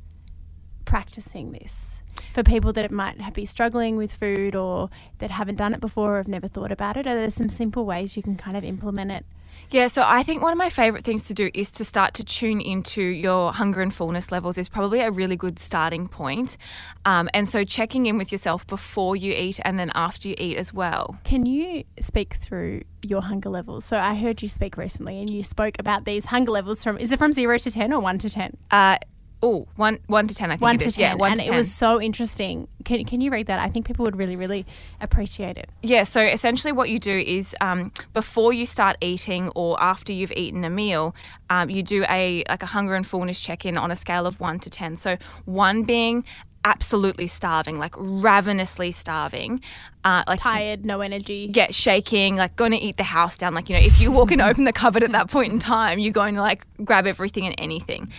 practicing 0.86 1.52
this 1.52 2.02
for 2.32 2.42
people 2.42 2.72
that 2.72 2.90
might 2.90 3.34
be 3.34 3.46
struggling 3.46 3.98
with 3.98 4.16
food 4.16 4.56
or 4.56 4.90
that 5.18 5.30
haven't 5.30 5.56
done 5.56 5.74
it 5.74 5.82
before 5.82 6.14
or 6.14 6.18
have 6.18 6.30
never 6.30 6.48
thought 6.48 6.72
about 6.72 6.96
it? 6.96 7.06
Are 7.06 7.16
there 7.16 7.30
some 7.30 7.50
simple 7.50 7.86
ways 7.86 8.16
you 8.16 8.24
can 8.24 8.38
kind 8.38 8.56
of 8.56 8.64
implement 8.64 9.12
it? 9.12 9.26
Yeah, 9.74 9.88
so 9.88 10.04
I 10.06 10.22
think 10.22 10.44
one 10.44 10.52
of 10.52 10.60
my 10.60 10.70
favorite 10.70 11.04
things 11.04 11.24
to 11.24 11.34
do 11.34 11.50
is 11.56 11.72
to 11.72 11.84
start 11.84 12.14
to 12.14 12.24
tune 12.24 12.62
into 12.62 13.02
your 13.02 13.52
hunger 13.52 13.82
and 13.82 13.92
fullness 13.92 14.32
levels 14.32 14.56
is 14.60 14.70
probably 14.70 15.00
a 15.00 15.10
really 15.10 15.36
good 15.36 15.58
starting 15.58 16.08
point. 16.08 16.58
Um, 17.06 17.28
and 17.34 17.50
so 17.50 17.64
checking 17.64 18.06
in 18.06 18.20
with 18.20 18.32
yourself 18.32 18.68
before 18.68 19.16
you 19.16 19.34
eat 19.34 19.60
and 19.66 19.80
then 19.80 19.92
after 19.96 20.30
you 20.30 20.36
eat 20.38 20.58
as 20.58 20.72
well. 20.72 21.18
Can 21.24 21.48
you 21.48 21.86
speak 22.00 22.36
through 22.36 22.84
your 23.02 23.24
hunger 23.24 23.50
levels? 23.50 23.84
So 23.84 23.98
I 23.98 24.14
heard 24.14 24.44
you 24.44 24.48
speak 24.48 24.78
recently 24.78 25.20
and 25.20 25.28
you 25.28 25.42
spoke 25.42 25.78
about 25.80 26.06
these 26.06 26.26
hunger 26.28 26.52
levels 26.52 26.84
from 26.84 27.00
is 27.00 27.12
it 27.12 27.18
from 27.18 27.34
0 27.34 27.58
to 27.58 27.72
10 27.72 27.92
or 27.92 28.00
1 28.00 28.20
to 28.20 28.30
10? 28.30 28.56
Uh, 28.70 29.00
oh, 29.44 29.68
one, 29.76 30.00
one 30.08 30.26
to 30.28 30.34
10, 30.34 30.50
I 30.50 30.54
think 30.54 30.62
1 30.62 30.76
it 30.76 30.82
to 30.82 30.88
is. 30.88 30.96
10. 30.96 31.02
Yeah, 31.02 31.14
one 31.16 31.34
and 31.34 31.42
to 31.42 31.46
it 31.46 31.50
10. 31.50 31.58
was 31.58 31.72
so 31.72 32.02
interesting. 32.02 32.68
Can, 32.86 33.04
can 33.04 33.20
you 33.22 33.30
read 33.30 33.48
that? 33.48 33.60
I 33.60 33.68
think 33.68 33.86
people 33.86 34.06
would 34.06 34.16
really, 34.16 34.38
really 34.38 34.66
appreciate 35.02 35.58
it. 35.58 35.70
Yeah, 35.82 36.06
so 36.06 36.22
essentially 36.22 36.72
what 36.72 36.90
you 36.90 36.98
do 36.98 37.12
is 37.12 37.56
um, 37.62 37.92
before 38.14 38.54
you 38.54 38.66
start 38.66 38.98
eating 39.02 39.50
or 39.50 39.80
after 39.82 40.14
you've 40.14 40.32
eaten 40.32 40.64
a 40.64 40.70
meal, 40.70 41.14
um, 41.50 41.70
you 41.70 41.84
do 41.84 42.06
a 42.10 42.44
like 42.50 42.64
a 42.64 42.68
hunger 42.68 42.96
and 42.96 43.06
fullness 43.06 43.42
check 43.42 43.66
in 43.66 43.78
on 43.78 43.92
a 43.92 43.96
scale 43.96 44.26
of 44.26 44.40
one 44.40 44.60
to 44.60 44.70
ten. 44.70 44.96
So 44.96 45.18
one 45.46 45.84
being 45.84 46.24
absolutely 46.66 47.28
starving, 47.28 47.78
like 47.78 47.94
ravenously 47.98 48.92
starving, 48.92 49.62
uh, 50.04 50.24
like 50.28 50.40
Tired, 50.40 50.86
no 50.86 51.02
energy. 51.02 51.52
yeah, 51.54 51.68
shaking, 51.72 52.36
like 52.36 52.56
going 52.56 52.72
to 52.72 52.78
eat 52.78 52.98
the 52.98 53.04
house 53.04 53.38
down. 53.38 53.54
Like, 53.54 53.70
you 53.70 53.76
know, 53.76 53.82
if 53.82 54.00
you 54.00 54.12
walk 54.12 54.32
and 54.32 54.42
open 54.50 54.64
the 54.64 54.74
cupboard 54.74 55.04
at 55.04 55.12
that 55.12 55.30
point 55.30 55.52
in 55.52 55.60
time, 55.60 56.00
you're 56.00 56.14
going 56.14 56.36
to 56.36 56.42
like 56.42 56.66
grab 56.84 57.06
everything 57.06 57.46
and 57.46 57.56
anything. 57.58 58.12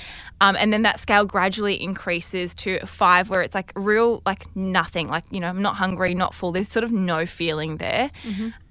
Um, 0.45 0.57
and 0.59 0.71
then 0.75 0.83
that 0.83 1.01
scale 1.01 1.25
gradually 1.25 1.83
increases 1.83 2.53
to 2.57 2.79
five, 2.85 3.31
where 3.31 3.41
it's 3.41 3.55
like 3.55 3.73
real, 3.75 4.21
like 4.27 4.45
nothing, 4.55 5.09
like, 5.09 5.25
you 5.31 5.41
know, 5.41 5.49
I'm 5.49 5.63
not 5.63 5.77
hungry, 5.77 6.13
not 6.13 6.35
full. 6.35 6.53
There's 6.53 6.69
sort 6.69 6.85
of 6.85 6.93
no 6.93 7.25
feeling 7.25 7.79
there. 7.79 8.11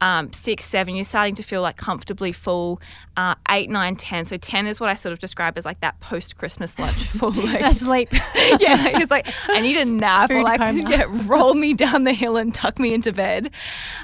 Um, 0.01 0.31
six, 0.33 0.65
seven, 0.65 0.93
you're 0.93 1.03
starting 1.03 1.33
to 1.33 1.41
feel 1.41 1.63
like 1.63 1.77
comfortably 1.77 2.31
full. 2.31 2.79
Uh, 3.17 3.33
eight, 3.49 3.71
nine, 3.71 3.95
ten. 3.95 4.27
So 4.27 4.37
10 4.37 4.67
is 4.67 4.79
what 4.79 4.89
I 4.89 4.93
sort 4.93 5.13
of 5.13 5.19
describe 5.19 5.57
as 5.57 5.65
like 5.65 5.79
that 5.79 5.99
post 5.99 6.37
Christmas 6.37 6.77
lunch 6.77 6.93
full. 7.07 7.31
Like, 7.31 7.61
Asleep. 7.61 8.09
yeah, 8.59 8.75
like, 8.75 9.01
it's 9.01 9.11
like 9.11 9.33
I 9.47 9.59
need 9.59 9.77
a 9.77 9.85
nap 9.85 10.29
or 10.29 10.43
like 10.43 10.59
coma. 10.59 10.89
yeah, 10.91 11.05
roll 11.25 11.55
me 11.55 11.73
down 11.73 12.03
the 12.03 12.13
hill 12.13 12.37
and 12.37 12.53
tuck 12.53 12.77
me 12.77 12.93
into 12.93 13.11
bed. 13.11 13.49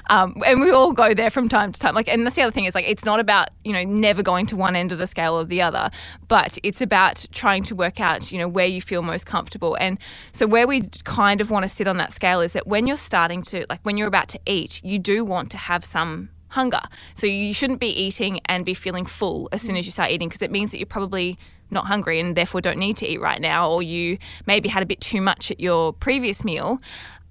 Um, 0.08 0.42
and 0.44 0.60
we 0.60 0.72
all 0.72 0.92
go 0.92 1.14
there 1.14 1.30
from 1.30 1.48
time 1.48 1.70
to 1.70 1.78
time. 1.78 1.94
Like, 1.94 2.08
and 2.08 2.26
that's 2.26 2.34
the 2.34 2.42
other 2.42 2.52
thing 2.52 2.64
is 2.64 2.74
like 2.74 2.88
it's 2.88 3.04
not 3.04 3.20
about 3.20 3.50
you 3.62 3.72
know 3.72 3.84
never 3.84 4.24
going 4.24 4.46
to 4.46 4.56
one 4.56 4.74
end 4.74 4.90
of 4.90 4.98
the 4.98 5.06
scale 5.06 5.34
or 5.34 5.44
the 5.44 5.62
other, 5.62 5.88
but 6.26 6.58
it's 6.64 6.80
about 6.80 7.26
trying 7.32 7.59
to 7.64 7.74
work 7.74 8.00
out 8.00 8.30
you 8.32 8.38
know 8.38 8.48
where 8.48 8.66
you 8.66 8.80
feel 8.80 9.02
most 9.02 9.26
comfortable. 9.26 9.76
And 9.76 9.98
so 10.32 10.46
where 10.46 10.66
we 10.66 10.82
kind 11.04 11.40
of 11.40 11.50
want 11.50 11.64
to 11.64 11.68
sit 11.68 11.86
on 11.86 11.96
that 11.98 12.12
scale 12.12 12.40
is 12.40 12.52
that 12.52 12.66
when 12.66 12.86
you're 12.86 12.96
starting 12.96 13.42
to 13.42 13.66
like 13.68 13.80
when 13.82 13.96
you're 13.96 14.08
about 14.08 14.28
to 14.30 14.40
eat, 14.46 14.82
you 14.84 14.98
do 14.98 15.24
want 15.24 15.50
to 15.52 15.56
have 15.56 15.84
some 15.84 16.30
hunger. 16.48 16.82
So 17.14 17.26
you 17.26 17.54
shouldn't 17.54 17.80
be 17.80 17.88
eating 17.88 18.40
and 18.46 18.64
be 18.64 18.74
feeling 18.74 19.06
full 19.06 19.48
as 19.52 19.62
soon 19.62 19.76
as 19.76 19.86
you 19.86 19.92
start 19.92 20.10
eating 20.10 20.28
because 20.28 20.42
it 20.42 20.50
means 20.50 20.72
that 20.72 20.78
you're 20.78 20.86
probably 20.86 21.38
not 21.70 21.86
hungry 21.86 22.18
and 22.18 22.36
therefore 22.36 22.60
don't 22.60 22.78
need 22.78 22.96
to 22.98 23.06
eat 23.06 23.20
right 23.20 23.40
now, 23.40 23.70
or 23.70 23.82
you 23.82 24.18
maybe 24.46 24.68
had 24.68 24.82
a 24.82 24.86
bit 24.86 25.00
too 25.00 25.20
much 25.20 25.50
at 25.50 25.60
your 25.60 25.92
previous 25.92 26.44
meal. 26.44 26.80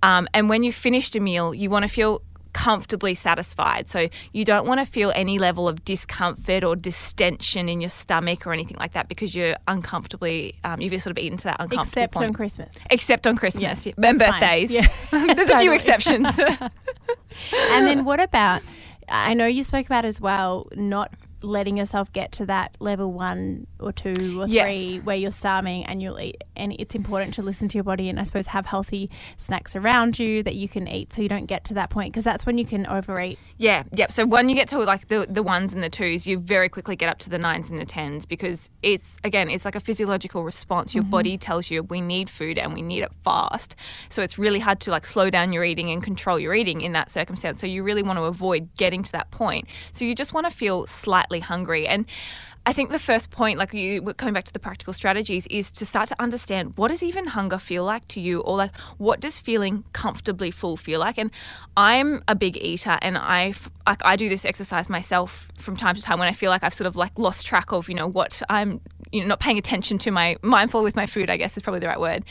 Um, 0.02 0.28
and 0.34 0.48
when 0.48 0.64
you've 0.64 0.76
finished 0.76 1.16
a 1.16 1.20
meal, 1.20 1.54
you 1.54 1.70
want 1.70 1.84
to 1.84 1.90
feel 1.90 2.22
comfortably 2.54 3.14
satisfied. 3.14 3.90
So 3.90 4.10
you 4.34 4.46
don't 4.46 4.68
want 4.68 4.80
to 4.80 4.86
feel 4.86 5.12
any 5.16 5.40
level 5.40 5.68
of 5.68 5.84
discomfort 5.86 6.64
or 6.64 6.76
distension 6.76 7.70
in 7.70 7.82
your 7.82 7.90
stomach 7.90 8.46
or 8.48 8.54
anything 8.54 8.78
like 8.80 8.94
that 8.94 9.08
because 9.08 9.36
you're 9.36 9.56
uncomfortably, 9.68 10.56
um, 10.64 10.82
you've 10.82 11.02
sort 11.02 11.18
of 11.18 11.24
eaten 11.24 11.38
to 11.40 11.44
that 11.46 11.58
uncomfortable 11.60 11.84
Except 11.84 12.14
point. 12.14 12.28
on 12.28 12.34
Christmas. 12.34 12.78
Except 12.90 13.28
on 13.28 13.36
Christmas 13.36 13.86
Yeah, 13.86 13.94
and 13.98 14.20
that's 14.20 14.32
birthdays. 14.32 14.72
Yeah. 14.72 14.88
There's 15.12 15.50
a 15.50 15.60
few 15.60 15.72
exceptions. 15.74 16.28
and 16.40 17.88
then 17.88 18.06
what 18.06 18.20
about 18.20 18.62
I 19.08 19.34
know 19.34 19.48
you 19.48 19.64
spoke 19.64 19.86
about 19.86 20.06
as 20.06 20.22
well 20.22 20.68
not 20.76 21.12
letting 21.42 21.78
yourself 21.78 22.12
get 22.14 22.32
to 22.34 22.46
that 22.46 22.76
level 22.80 23.12
one 23.12 23.68
or 23.80 23.92
two 23.92 24.42
or 24.42 24.48
Yes. 24.48 24.66
three 24.66 25.00
where 25.00 25.16
you're 25.16 25.32
starving 25.32 25.86
and 25.86 26.02
you'll 26.02 26.20
eat 26.20 26.44
and 26.56 26.76
it's 26.78 26.96
important 26.96 27.34
to 27.36 27.42
listen 27.42 27.68
to 27.70 27.78
your 27.78 27.84
body 27.84 28.10
and 28.10 28.20
I 28.20 28.24
suppose 28.24 28.48
have 28.48 28.66
healthy 28.66 29.10
snacks 29.38 29.76
around 29.76 30.20
you 30.20 30.44
that 30.44 30.56
you 30.56 30.68
can 30.68 30.88
eat 30.88 31.14
so 31.14 31.22
you 31.22 31.30
don't 31.30 31.46
get 31.46 31.64
to 31.66 31.74
that 31.76 31.90
point 31.90 32.14
because 32.14 32.24
that's 32.24 32.46
when 32.46 32.58
you 32.58 32.66
can 32.66 32.86
overeat. 32.88 33.40
Yeah, 33.58 33.84
yep. 33.94 34.12
So 34.12 34.26
when 34.26 34.50
you 34.50 34.56
get 34.56 34.68
to 34.70 34.80
like 34.80 35.08
the 35.08 35.28
the 35.30 35.44
ones 35.44 35.74
and 35.74 35.84
the 35.84 35.90
twos, 35.90 36.26
you 36.26 36.40
very 36.40 36.70
quickly 36.70 36.96
get 36.96 37.10
up 37.10 37.20
to 37.20 37.30
the 37.30 37.38
nines 37.38 37.70
and 37.70 37.80
the 37.80 37.86
tens 37.86 38.26
because 38.26 38.70
it's 38.82 39.18
again, 39.24 39.50
it's 39.50 39.66
like 39.66 39.76
a 39.76 39.80
physiological 39.80 40.44
response. 40.44 40.94
Your 40.94 41.04
mm-hmm. 41.04 41.12
body 41.12 41.38
tells 41.38 41.70
you 41.70 41.84
we 41.84 42.02
need 42.02 42.30
food 42.30 42.58
and 42.58 42.74
we 42.74 42.82
need 42.82 43.04
it 43.04 43.12
fast. 43.24 43.76
So 44.10 44.22
it's 44.22 44.38
really 44.38 44.60
hard 44.60 44.80
to 44.82 44.92
like 44.92 45.06
slow 45.06 45.30
down 45.30 45.54
your 45.54 45.64
eating 45.64 45.92
and 45.92 46.02
control 46.02 46.40
your 46.40 46.54
eating 46.54 46.82
in 46.82 46.94
that 46.94 47.12
circumstance. 47.12 47.60
So 47.62 47.68
you 47.68 47.84
really 47.84 48.04
want 48.04 48.18
to 48.18 48.24
avoid 48.24 48.70
getting 48.76 49.04
to 49.04 49.12
that 49.14 49.32
point. 49.32 49.68
So 49.92 50.06
you 50.06 50.16
just 50.16 50.34
want 50.34 50.50
to 50.50 50.52
feel 50.52 50.88
slightly 50.88 51.29
hungry 51.38 51.88
and 51.88 52.08
I 52.66 52.74
think 52.74 52.92
the 52.92 53.00
first 53.00 53.32
point, 53.32 53.58
like 53.58 53.74
you 53.74 54.02
coming 54.14 54.34
back 54.34 54.44
to 54.44 54.54
the 54.54 54.60
practical 54.60 54.94
strategies, 54.94 55.48
is 55.48 55.72
to 55.72 55.86
start 55.86 56.10
to 56.10 56.22
understand 56.22 56.74
what 56.76 56.90
does 56.90 57.02
even 57.02 57.28
hunger 57.28 57.58
feel 57.58 57.84
like 57.84 58.08
to 58.10 58.20
you, 58.20 58.42
or 58.42 58.58
like 58.58 58.76
what 58.98 59.20
does 59.20 59.40
feeling 59.40 59.86
comfortably 59.94 60.52
full 60.52 60.78
feel 60.78 61.00
like. 61.00 61.18
And 61.18 61.32
I'm 61.78 62.24
a 62.28 62.36
big 62.36 62.58
eater, 62.58 63.00
and 63.02 63.18
I 63.18 63.54
like 63.88 64.06
I 64.06 64.16
do 64.16 64.30
this 64.30 64.46
exercise 64.46 64.90
myself 64.90 65.50
from 65.58 65.78
time 65.78 65.96
to 65.96 66.02
time 66.02 66.20
when 66.20 66.28
I 66.28 66.34
feel 66.34 66.52
like 66.52 66.64
I've 66.64 66.74
sort 66.74 66.86
of 66.86 66.96
like 66.96 67.18
lost 67.18 67.46
track 67.46 67.72
of 67.72 67.90
you 67.90 67.96
know 67.96 68.08
what 68.08 68.42
I'm 68.50 68.82
you 69.12 69.22
know 69.22 69.28
not 69.28 69.40
paying 69.40 69.58
attention 69.58 69.98
to 70.00 70.12
my 70.12 70.36
mindful 70.44 70.84
with 70.84 70.96
my 70.96 71.06
food. 71.08 71.30
I 71.30 71.38
guess 71.38 71.56
is 71.58 71.64
probably 71.64 71.80
the 71.80 71.88
right 71.88 72.00
word. 72.00 72.24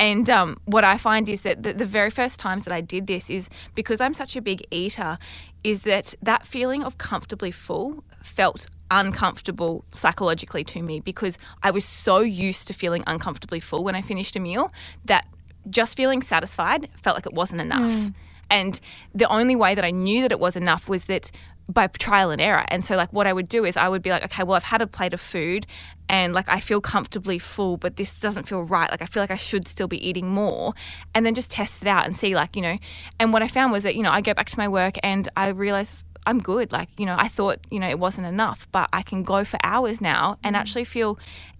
And 0.00 0.28
um, 0.28 0.60
what 0.66 0.84
I 0.84 0.96
find 0.98 1.28
is 1.28 1.40
that 1.42 1.62
the, 1.62 1.72
the 1.72 1.86
very 1.86 2.10
first 2.10 2.38
times 2.38 2.64
that 2.64 2.72
I 2.72 2.80
did 2.80 3.06
this 3.06 3.30
is 3.30 3.48
because 3.74 4.00
I'm 4.00 4.14
such 4.14 4.36
a 4.36 4.42
big 4.42 4.66
eater, 4.70 5.18
is 5.64 5.80
that 5.80 6.14
that 6.22 6.46
feeling 6.46 6.84
of 6.84 6.98
comfortably 6.98 7.50
full 7.50 8.04
felt 8.22 8.68
uncomfortable 8.90 9.84
psychologically 9.90 10.64
to 10.64 10.82
me 10.82 11.00
because 11.00 11.36
I 11.62 11.70
was 11.70 11.84
so 11.84 12.20
used 12.20 12.66
to 12.68 12.72
feeling 12.72 13.04
uncomfortably 13.06 13.60
full 13.60 13.84
when 13.84 13.94
I 13.94 14.02
finished 14.02 14.34
a 14.36 14.40
meal 14.40 14.72
that 15.04 15.26
just 15.68 15.96
feeling 15.96 16.22
satisfied 16.22 16.88
felt 17.02 17.16
like 17.16 17.26
it 17.26 17.34
wasn't 17.34 17.60
enough. 17.60 17.90
Mm. 17.90 18.14
And 18.50 18.80
the 19.14 19.28
only 19.28 19.56
way 19.56 19.74
that 19.74 19.84
I 19.84 19.90
knew 19.90 20.22
that 20.22 20.32
it 20.32 20.40
was 20.40 20.56
enough 20.56 20.88
was 20.88 21.04
that 21.04 21.30
by 21.70 21.86
trial 21.86 22.30
and 22.30 22.40
error. 22.40 22.64
And 22.68 22.82
so, 22.84 22.96
like, 22.96 23.12
what 23.12 23.26
I 23.26 23.32
would 23.32 23.48
do 23.48 23.64
is 23.64 23.76
I 23.76 23.88
would 23.88 24.00
be 24.00 24.08
like, 24.08 24.24
okay, 24.24 24.42
well, 24.42 24.54
I've 24.54 24.62
had 24.64 24.80
a 24.80 24.86
plate 24.86 25.12
of 25.12 25.20
food 25.20 25.66
and 26.08 26.32
like 26.32 26.48
I 26.48 26.60
feel 26.60 26.80
comfortably 26.80 27.38
full, 27.38 27.76
but 27.76 27.96
this 27.96 28.18
doesn't 28.18 28.48
feel 28.48 28.62
right. 28.62 28.90
Like, 28.90 29.02
I 29.02 29.06
feel 29.06 29.22
like 29.22 29.30
I 29.30 29.36
should 29.36 29.68
still 29.68 29.88
be 29.88 30.06
eating 30.06 30.28
more. 30.28 30.72
And 31.14 31.26
then 31.26 31.34
just 31.34 31.50
test 31.50 31.82
it 31.82 31.88
out 31.88 32.06
and 32.06 32.16
see, 32.16 32.34
like, 32.34 32.56
you 32.56 32.62
know. 32.62 32.78
And 33.20 33.34
what 33.34 33.42
I 33.42 33.48
found 33.48 33.72
was 33.72 33.82
that, 33.82 33.96
you 33.96 34.02
know, 34.02 34.10
I 34.10 34.22
go 34.22 34.32
back 34.32 34.48
to 34.48 34.58
my 34.58 34.68
work 34.68 34.96
and 35.02 35.28
I 35.36 35.48
realized 35.48 36.06
I'm 36.26 36.40
good. 36.40 36.72
Like, 36.72 36.88
you 36.98 37.06
know, 37.06 37.16
I 37.18 37.28
thought, 37.28 37.58
you 37.70 37.78
know, 37.78 37.88
it 37.88 37.98
wasn't 37.98 38.26
enough, 38.26 38.68
but 38.72 38.88
I 38.92 39.02
can 39.02 39.22
go 39.22 39.44
for 39.44 39.58
hours 39.62 40.00
now 40.00 40.38
and 40.42 40.56
actually 40.56 40.84
feel 40.84 41.18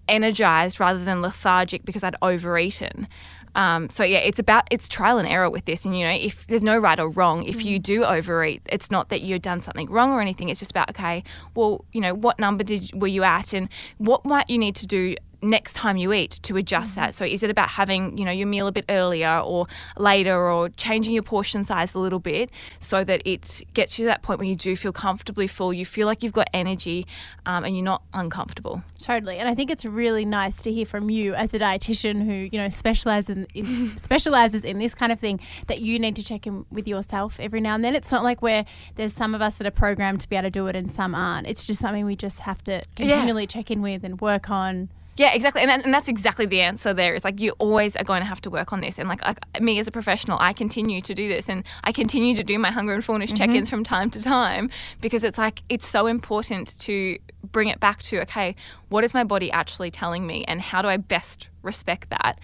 energized 0.08 0.80
rather 0.80 1.04
than 1.04 1.22
lethargic 1.22 1.84
because 1.84 2.02
I'd 2.02 2.16
overeaten. 2.22 3.08
Um, 3.54 3.90
so 3.90 4.04
yeah, 4.04 4.18
it's 4.18 4.38
about 4.38 4.68
it's 4.70 4.88
trial 4.88 5.18
and 5.18 5.26
error 5.26 5.50
with 5.50 5.64
this, 5.64 5.84
and 5.84 5.98
you 5.98 6.04
know, 6.04 6.12
if 6.12 6.46
there's 6.46 6.62
no 6.62 6.78
right 6.78 6.98
or 6.98 7.08
wrong, 7.08 7.42
if 7.44 7.64
you 7.64 7.78
do 7.78 8.04
overeat, 8.04 8.62
it's 8.66 8.90
not 8.90 9.08
that 9.08 9.22
you've 9.22 9.42
done 9.42 9.62
something 9.62 9.90
wrong 9.90 10.12
or 10.12 10.20
anything. 10.20 10.48
It's 10.48 10.60
just 10.60 10.70
about 10.70 10.90
okay, 10.90 11.24
well, 11.54 11.84
you 11.92 12.00
know, 12.00 12.14
what 12.14 12.38
number 12.38 12.62
did 12.62 12.90
were 12.94 13.08
you 13.08 13.24
at, 13.24 13.52
and 13.52 13.68
what 13.96 14.24
might 14.24 14.48
you 14.48 14.58
need 14.58 14.76
to 14.76 14.86
do 14.86 15.16
next 15.42 15.74
time 15.74 15.96
you 15.96 16.12
eat 16.12 16.30
to 16.42 16.56
adjust 16.56 16.94
that. 16.96 17.14
So 17.14 17.24
is 17.24 17.42
it 17.42 17.50
about 17.50 17.70
having, 17.70 18.18
you 18.18 18.24
know, 18.24 18.30
your 18.30 18.46
meal 18.46 18.66
a 18.66 18.72
bit 18.72 18.84
earlier 18.88 19.38
or 19.38 19.66
later 19.96 20.36
or 20.36 20.68
changing 20.70 21.14
your 21.14 21.22
portion 21.22 21.64
size 21.64 21.94
a 21.94 21.98
little 21.98 22.18
bit 22.18 22.50
so 22.78 23.04
that 23.04 23.22
it 23.24 23.62
gets 23.74 23.98
you 23.98 24.04
to 24.04 24.06
that 24.06 24.22
point 24.22 24.38
where 24.38 24.48
you 24.48 24.56
do 24.56 24.76
feel 24.76 24.92
comfortably 24.92 25.46
full, 25.46 25.72
you 25.72 25.86
feel 25.86 26.06
like 26.06 26.22
you've 26.22 26.32
got 26.32 26.48
energy 26.52 27.06
um, 27.46 27.64
and 27.64 27.76
you're 27.76 27.84
not 27.84 28.02
uncomfortable. 28.12 28.82
Totally, 29.00 29.38
and 29.38 29.48
I 29.48 29.54
think 29.54 29.70
it's 29.70 29.84
really 29.84 30.24
nice 30.24 30.60
to 30.62 30.72
hear 30.72 30.86
from 30.86 31.10
you 31.10 31.34
as 31.34 31.54
a 31.54 31.58
dietitian 31.58 32.24
who 32.24 32.32
you 32.32 32.58
know 32.58 32.68
specializes 32.68 33.30
in 33.30 33.46
is, 33.54 33.94
specializes 34.02 34.64
in 34.64 34.78
this 34.78 34.94
kind 34.94 35.12
of 35.12 35.20
thing. 35.20 35.40
That 35.66 35.80
you 35.80 35.98
need 35.98 36.16
to 36.16 36.24
check 36.24 36.46
in 36.46 36.66
with 36.70 36.88
yourself 36.88 37.38
every 37.40 37.60
now 37.60 37.74
and 37.74 37.84
then. 37.84 37.94
It's 37.94 38.12
not 38.12 38.24
like 38.24 38.42
where 38.42 38.64
there's 38.96 39.12
some 39.12 39.34
of 39.34 39.42
us 39.42 39.56
that 39.56 39.66
are 39.66 39.72
programmed 39.72 40.20
to 40.22 40.28
be 40.28 40.36
able 40.36 40.46
to 40.46 40.50
do 40.50 40.66
it 40.66 40.76
and 40.76 40.90
some 40.90 41.14
aren't. 41.14 41.46
It's 41.46 41.66
just 41.66 41.80
something 41.80 42.04
we 42.04 42.16
just 42.16 42.40
have 42.40 42.62
to 42.64 42.82
continually 42.96 43.46
check 43.46 43.70
in 43.70 43.82
with 43.82 44.04
and 44.04 44.20
work 44.20 44.50
on. 44.50 44.90
Yeah, 45.18 45.34
exactly, 45.34 45.62
and, 45.62 45.70
that, 45.70 45.84
and 45.84 45.92
that's 45.92 46.08
exactly 46.08 46.46
the 46.46 46.60
answer. 46.60 46.94
There 46.94 47.12
is 47.12 47.24
like 47.24 47.40
you 47.40 47.50
always 47.58 47.96
are 47.96 48.04
going 48.04 48.20
to 48.20 48.26
have 48.26 48.40
to 48.42 48.50
work 48.50 48.72
on 48.72 48.80
this, 48.80 48.98
and 48.98 49.08
like, 49.08 49.20
like 49.26 49.60
me 49.60 49.80
as 49.80 49.88
a 49.88 49.90
professional, 49.90 50.38
I 50.40 50.52
continue 50.52 51.00
to 51.00 51.12
do 51.12 51.28
this, 51.28 51.48
and 51.48 51.64
I 51.82 51.90
continue 51.90 52.36
to 52.36 52.44
do 52.44 52.56
my 52.56 52.70
hunger 52.70 52.94
and 52.94 53.04
fullness 53.04 53.32
check-ins 53.32 53.68
from 53.68 53.82
time 53.82 54.10
to 54.10 54.22
time 54.22 54.70
because 55.00 55.24
it's 55.24 55.36
like 55.36 55.62
it's 55.68 55.88
so 55.88 56.06
important 56.06 56.78
to 56.80 57.18
bring 57.50 57.66
it 57.66 57.80
back 57.80 58.00
to 58.04 58.20
okay, 58.22 58.54
what 58.90 59.02
is 59.02 59.12
my 59.12 59.24
body 59.24 59.50
actually 59.50 59.90
telling 59.90 60.24
me, 60.24 60.44
and 60.46 60.60
how 60.60 60.82
do 60.82 60.88
I 60.88 60.96
best 60.96 61.48
respect 61.62 62.10
that? 62.10 62.40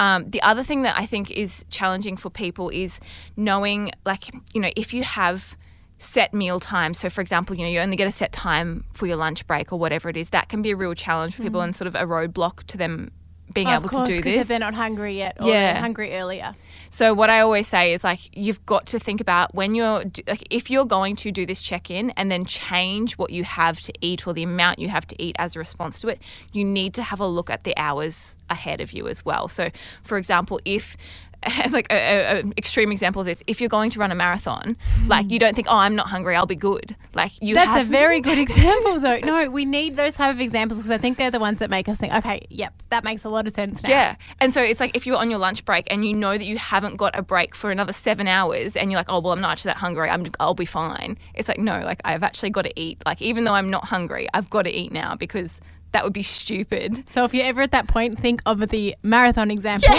Um, 0.00 0.28
the 0.30 0.42
other 0.42 0.64
thing 0.64 0.82
that 0.82 0.96
I 0.98 1.06
think 1.06 1.30
is 1.30 1.64
challenging 1.70 2.16
for 2.16 2.28
people 2.28 2.70
is 2.70 2.98
knowing, 3.36 3.92
like, 4.04 4.34
you 4.52 4.60
know, 4.60 4.70
if 4.74 4.92
you 4.92 5.04
have 5.04 5.56
set 6.00 6.32
meal 6.34 6.58
times. 6.58 6.98
So, 6.98 7.10
for 7.10 7.20
example, 7.20 7.56
you 7.56 7.62
know, 7.62 7.70
you 7.70 7.78
only 7.78 7.96
get 7.96 8.08
a 8.08 8.12
set 8.12 8.32
time 8.32 8.84
for 8.92 9.06
your 9.06 9.16
lunch 9.16 9.46
break 9.46 9.72
or 9.72 9.78
whatever 9.78 10.08
it 10.08 10.16
is. 10.16 10.30
That 10.30 10.48
can 10.48 10.62
be 10.62 10.70
a 10.70 10.76
real 10.76 10.94
challenge 10.94 11.36
for 11.36 11.42
people 11.42 11.60
mm. 11.60 11.64
and 11.64 11.76
sort 11.76 11.86
of 11.86 11.94
a 11.94 12.06
roadblock 12.06 12.64
to 12.64 12.76
them 12.76 13.10
being 13.52 13.66
of 13.66 13.82
able 13.82 13.88
course, 13.88 14.08
to 14.08 14.16
do 14.16 14.22
this. 14.22 14.46
they're 14.46 14.58
not 14.58 14.74
hungry 14.74 15.16
yet, 15.18 15.36
or 15.40 15.48
Yeah. 15.48 15.72
they're 15.72 15.82
hungry 15.82 16.14
earlier. 16.14 16.54
So 16.90 17.14
what 17.14 17.30
I 17.30 17.40
always 17.40 17.66
say 17.66 17.92
is 17.92 18.04
like 18.04 18.36
you've 18.36 18.64
got 18.64 18.86
to 18.86 18.98
think 18.98 19.20
about 19.20 19.54
when 19.54 19.74
you're 19.74 20.04
like 20.26 20.46
if 20.50 20.70
you're 20.70 20.84
going 20.84 21.16
to 21.16 21.32
do 21.32 21.44
this 21.44 21.60
check-in 21.60 22.10
and 22.10 22.30
then 22.30 22.44
change 22.44 23.14
what 23.14 23.30
you 23.30 23.44
have 23.44 23.80
to 23.80 23.92
eat 24.00 24.26
or 24.26 24.34
the 24.34 24.44
amount 24.44 24.78
you 24.78 24.88
have 24.88 25.06
to 25.08 25.22
eat 25.22 25.36
as 25.38 25.56
a 25.56 25.58
response 25.58 26.00
to 26.00 26.08
it, 26.08 26.20
you 26.52 26.64
need 26.64 26.94
to 26.94 27.02
have 27.02 27.20
a 27.20 27.26
look 27.26 27.50
at 27.50 27.64
the 27.64 27.76
hours 27.76 28.36
ahead 28.48 28.80
of 28.80 28.92
you 28.92 29.08
as 29.08 29.24
well. 29.24 29.48
So 29.48 29.70
for 30.02 30.16
example, 30.16 30.60
if 30.64 30.96
like 31.70 31.86
a, 31.90 31.94
a, 31.94 32.40
a 32.40 32.52
extreme 32.58 32.92
example 32.92 33.20
of 33.20 33.26
this, 33.26 33.42
if 33.46 33.60
you're 33.60 33.68
going 33.68 33.90
to 33.90 33.98
run 33.98 34.12
a 34.12 34.14
marathon, 34.14 34.76
hmm. 34.96 35.08
like 35.08 35.30
you 35.30 35.38
don't 35.38 35.54
think, 35.54 35.68
oh, 35.70 35.76
I'm 35.76 35.94
not 35.94 36.08
hungry, 36.08 36.36
I'll 36.36 36.46
be 36.46 36.56
good. 36.56 36.94
Like 37.14 37.32
you 37.40 37.54
That's 37.54 37.70
have 37.70 37.86
a 37.86 37.90
very 37.90 38.20
good 38.30 38.38
example, 38.38 39.00
though. 39.00 39.18
No, 39.18 39.50
we 39.50 39.64
need 39.64 39.96
those 39.96 40.14
type 40.14 40.34
of 40.34 40.40
examples 40.40 40.78
because 40.78 40.90
I 40.90 40.98
think 40.98 41.18
they're 41.18 41.30
the 41.30 41.40
ones 41.40 41.60
that 41.60 41.70
make 41.70 41.88
us 41.88 41.98
think, 41.98 42.12
okay, 42.14 42.46
yep, 42.50 42.74
that 42.90 43.04
makes 43.04 43.24
a 43.24 43.28
lot 43.28 43.46
of 43.46 43.54
sense 43.54 43.82
now. 43.82 43.88
Yeah. 43.88 44.16
And 44.40 44.52
so 44.52 44.62
it's 44.62 44.80
like 44.80 44.96
if 44.96 45.06
you're 45.06 45.16
on 45.16 45.30
your 45.30 45.38
lunch 45.38 45.64
break 45.64 45.86
and 45.90 46.06
you 46.06 46.14
know 46.14 46.36
that 46.36 46.44
you 46.44 46.58
haven't 46.58 46.96
got 46.96 47.18
a 47.18 47.22
break 47.22 47.54
for 47.54 47.70
another 47.70 47.92
seven 47.92 48.28
hours 48.28 48.76
and 48.76 48.90
you're 48.90 49.00
like, 49.00 49.10
oh, 49.10 49.20
well, 49.20 49.32
I'm 49.32 49.40
not 49.40 49.52
actually 49.52 49.70
that 49.70 49.78
hungry. 49.78 50.10
I'm, 50.10 50.26
I'll 50.38 50.54
be 50.54 50.66
fine. 50.66 51.18
It's 51.34 51.48
like, 51.48 51.58
no, 51.58 51.80
like 51.80 52.00
I've 52.04 52.22
actually 52.22 52.50
got 52.50 52.62
to 52.62 52.80
eat. 52.80 53.02
Like, 53.06 53.22
even 53.22 53.44
though 53.44 53.54
I'm 53.54 53.70
not 53.70 53.86
hungry, 53.86 54.28
I've 54.34 54.50
got 54.50 54.62
to 54.62 54.70
eat 54.70 54.92
now 54.92 55.14
because 55.14 55.60
that 55.92 56.04
would 56.04 56.12
be 56.12 56.22
stupid. 56.22 57.08
So 57.08 57.24
if 57.24 57.34
you're 57.34 57.44
ever 57.44 57.62
at 57.62 57.72
that 57.72 57.88
point, 57.88 58.18
think 58.18 58.42
of 58.46 58.68
the 58.68 58.94
marathon 59.02 59.50
example. 59.50 59.90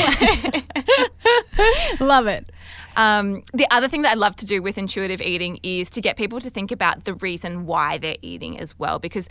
Love 1.99 2.27
it. 2.27 2.49
Um, 2.95 3.43
the 3.53 3.67
other 3.71 3.87
thing 3.87 4.01
that 4.01 4.11
I 4.11 4.15
love 4.15 4.35
to 4.37 4.45
do 4.45 4.61
with 4.61 4.77
intuitive 4.77 5.21
eating 5.21 5.59
is 5.63 5.89
to 5.91 6.01
get 6.01 6.17
people 6.17 6.39
to 6.41 6.49
think 6.49 6.71
about 6.71 7.05
the 7.05 7.13
reason 7.15 7.65
why 7.65 7.97
they're 7.97 8.17
eating 8.21 8.59
as 8.59 8.77
well. 8.77 8.99
Because, 8.99 9.27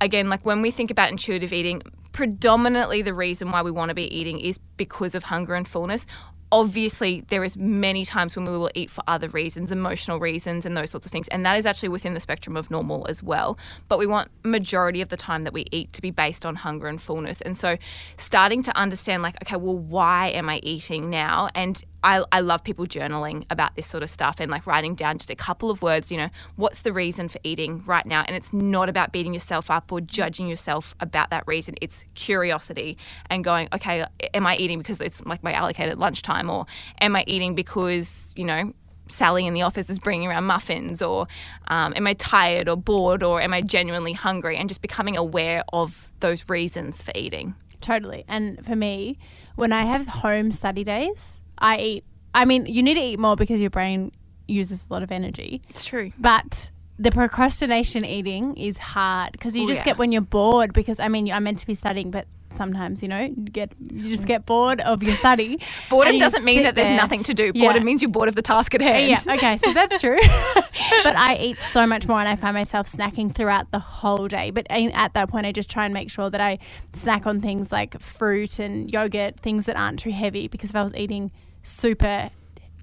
again, 0.00 0.28
like 0.28 0.44
when 0.44 0.62
we 0.62 0.70
think 0.70 0.90
about 0.90 1.10
intuitive 1.10 1.52
eating, 1.52 1.82
predominantly 2.12 3.02
the 3.02 3.14
reason 3.14 3.50
why 3.50 3.62
we 3.62 3.70
want 3.70 3.90
to 3.90 3.94
be 3.94 4.12
eating 4.14 4.40
is 4.40 4.58
because 4.76 5.14
of 5.14 5.24
hunger 5.24 5.54
and 5.54 5.68
fullness. 5.68 6.06
Obviously, 6.52 7.24
there 7.28 7.42
is 7.42 7.56
many 7.56 8.04
times 8.04 8.36
when 8.36 8.44
we 8.44 8.52
will 8.52 8.70
eat 8.74 8.90
for 8.90 9.02
other 9.08 9.28
reasons, 9.28 9.72
emotional 9.72 10.20
reasons, 10.20 10.64
and 10.64 10.76
those 10.76 10.90
sorts 10.90 11.04
of 11.04 11.10
things, 11.12 11.26
and 11.28 11.44
that 11.44 11.58
is 11.58 11.66
actually 11.66 11.88
within 11.88 12.14
the 12.14 12.20
spectrum 12.20 12.56
of 12.56 12.70
normal 12.70 13.06
as 13.08 13.22
well. 13.22 13.58
But 13.88 13.98
we 13.98 14.06
want 14.06 14.30
majority 14.44 15.00
of 15.00 15.08
the 15.08 15.16
time 15.16 15.44
that 15.44 15.52
we 15.52 15.66
eat 15.72 15.92
to 15.94 16.02
be 16.02 16.10
based 16.10 16.46
on 16.46 16.56
hunger 16.56 16.86
and 16.86 17.00
fullness, 17.00 17.40
and 17.40 17.58
so 17.58 17.76
starting 18.16 18.62
to 18.62 18.76
understand, 18.76 19.22
like, 19.22 19.36
okay, 19.42 19.56
well, 19.56 19.76
why 19.76 20.28
am 20.28 20.48
I 20.48 20.60
eating 20.62 21.10
now? 21.10 21.48
And 21.54 21.82
I, 22.04 22.22
I 22.30 22.40
love 22.40 22.62
people 22.62 22.86
journaling 22.86 23.46
about 23.48 23.74
this 23.76 23.86
sort 23.86 24.02
of 24.02 24.10
stuff 24.10 24.36
and 24.38 24.50
like 24.50 24.66
writing 24.66 24.94
down 24.94 25.16
just 25.16 25.30
a 25.30 25.34
couple 25.34 25.70
of 25.70 25.80
words, 25.80 26.12
you 26.12 26.18
know, 26.18 26.28
what's 26.56 26.82
the 26.82 26.92
reason 26.92 27.30
for 27.30 27.38
eating 27.42 27.82
right 27.86 28.04
now? 28.04 28.24
And 28.26 28.36
it's 28.36 28.52
not 28.52 28.90
about 28.90 29.10
beating 29.10 29.32
yourself 29.32 29.70
up 29.70 29.90
or 29.90 30.02
judging 30.02 30.46
yourself 30.46 30.94
about 31.00 31.30
that 31.30 31.44
reason. 31.46 31.76
It's 31.80 32.04
curiosity 32.14 32.98
and 33.30 33.42
going, 33.42 33.68
okay, 33.72 34.04
am 34.34 34.46
I 34.46 34.56
eating 34.56 34.78
because 34.78 35.00
it's 35.00 35.24
like 35.24 35.42
my 35.42 35.54
allocated 35.54 35.98
lunchtime 35.98 36.50
or 36.50 36.66
am 37.00 37.16
I 37.16 37.24
eating 37.26 37.54
because, 37.54 38.34
you 38.36 38.44
know, 38.44 38.74
Sally 39.08 39.46
in 39.46 39.54
the 39.54 39.62
office 39.62 39.90
is 39.90 39.98
bringing 39.98 40.28
around 40.28 40.44
muffins, 40.44 41.02
or 41.02 41.26
um, 41.68 41.92
am 41.94 42.06
I 42.06 42.14
tired 42.14 42.70
or 42.70 42.76
bored, 42.76 43.22
or 43.22 43.38
am 43.38 43.52
I 43.52 43.60
genuinely 43.60 44.14
hungry? 44.14 44.56
And 44.56 44.66
just 44.66 44.80
becoming 44.80 45.14
aware 45.14 45.62
of 45.74 46.10
those 46.20 46.48
reasons 46.48 47.02
for 47.02 47.12
eating. 47.14 47.54
Totally. 47.82 48.24
And 48.26 48.64
for 48.64 48.74
me, 48.74 49.18
when 49.56 49.74
I 49.74 49.84
have 49.84 50.06
home 50.06 50.50
study 50.50 50.84
days, 50.84 51.42
I 51.58 51.78
eat. 51.78 52.04
I 52.34 52.44
mean, 52.44 52.66
you 52.66 52.82
need 52.82 52.94
to 52.94 53.00
eat 53.00 53.18
more 53.18 53.36
because 53.36 53.60
your 53.60 53.70
brain 53.70 54.12
uses 54.48 54.86
a 54.88 54.92
lot 54.92 55.02
of 55.02 55.12
energy. 55.12 55.62
It's 55.70 55.84
true. 55.84 56.12
But 56.18 56.70
the 56.98 57.10
procrastination 57.10 58.04
eating 58.04 58.56
is 58.56 58.78
hard 58.78 59.32
because 59.32 59.56
you 59.56 59.64
Oh, 59.64 59.68
just 59.68 59.80
yeah. 59.80 59.84
get 59.86 59.98
when 59.98 60.12
you're 60.12 60.22
bored. 60.22 60.72
Because 60.72 61.00
I 61.00 61.08
mean, 61.08 61.30
I'm 61.32 61.44
meant 61.44 61.58
to 61.58 61.66
be 61.66 61.74
studying, 61.74 62.10
but 62.10 62.26
sometimes 62.50 63.02
you 63.02 63.08
know 63.08 63.18
you 63.18 63.34
get 63.50 63.72
you 63.80 64.14
just 64.14 64.28
get 64.28 64.46
bored 64.46 64.80
of 64.82 65.02
your 65.02 65.16
study. 65.16 65.58
Boredom 65.90 66.14
you 66.14 66.20
doesn't 66.20 66.44
mean 66.44 66.62
that 66.62 66.76
there's 66.76 66.86
there. 66.88 66.96
nothing 66.96 67.24
to 67.24 67.34
do. 67.34 67.50
Yeah. 67.52 67.64
Boredom 67.64 67.84
means 67.84 68.00
you're 68.00 68.12
bored 68.12 68.28
of 68.28 68.36
the 68.36 68.42
task 68.42 68.74
at 68.76 68.80
hand. 68.80 69.08
Yeah, 69.26 69.34
okay, 69.34 69.56
so 69.56 69.72
that's 69.80 70.00
true. 70.00 70.18
but 71.02 71.16
I 71.16 71.36
eat 71.40 71.60
so 71.60 71.84
much 71.84 72.06
more 72.06 72.20
and 72.20 72.28
I 72.28 72.36
find 72.36 72.54
myself 72.54 72.88
snacking 72.90 73.34
throughout 73.34 73.72
the 73.72 73.80
whole 73.80 74.28
day. 74.28 74.50
But 74.50 74.66
at 74.70 75.14
that 75.14 75.28
point, 75.28 75.46
I 75.46 75.52
just 75.52 75.68
try 75.68 75.84
and 75.84 75.92
make 75.92 76.10
sure 76.10 76.30
that 76.30 76.40
I 76.40 76.58
snack 76.92 77.26
on 77.26 77.40
things 77.40 77.72
like 77.72 78.00
fruit 78.00 78.60
and 78.60 78.92
yogurt, 78.92 79.40
things 79.40 79.66
that 79.66 79.76
aren't 79.76 79.98
too 79.98 80.12
heavy. 80.12 80.46
Because 80.46 80.70
if 80.70 80.76
I 80.76 80.84
was 80.84 80.94
eating 80.94 81.32
super 81.64 82.30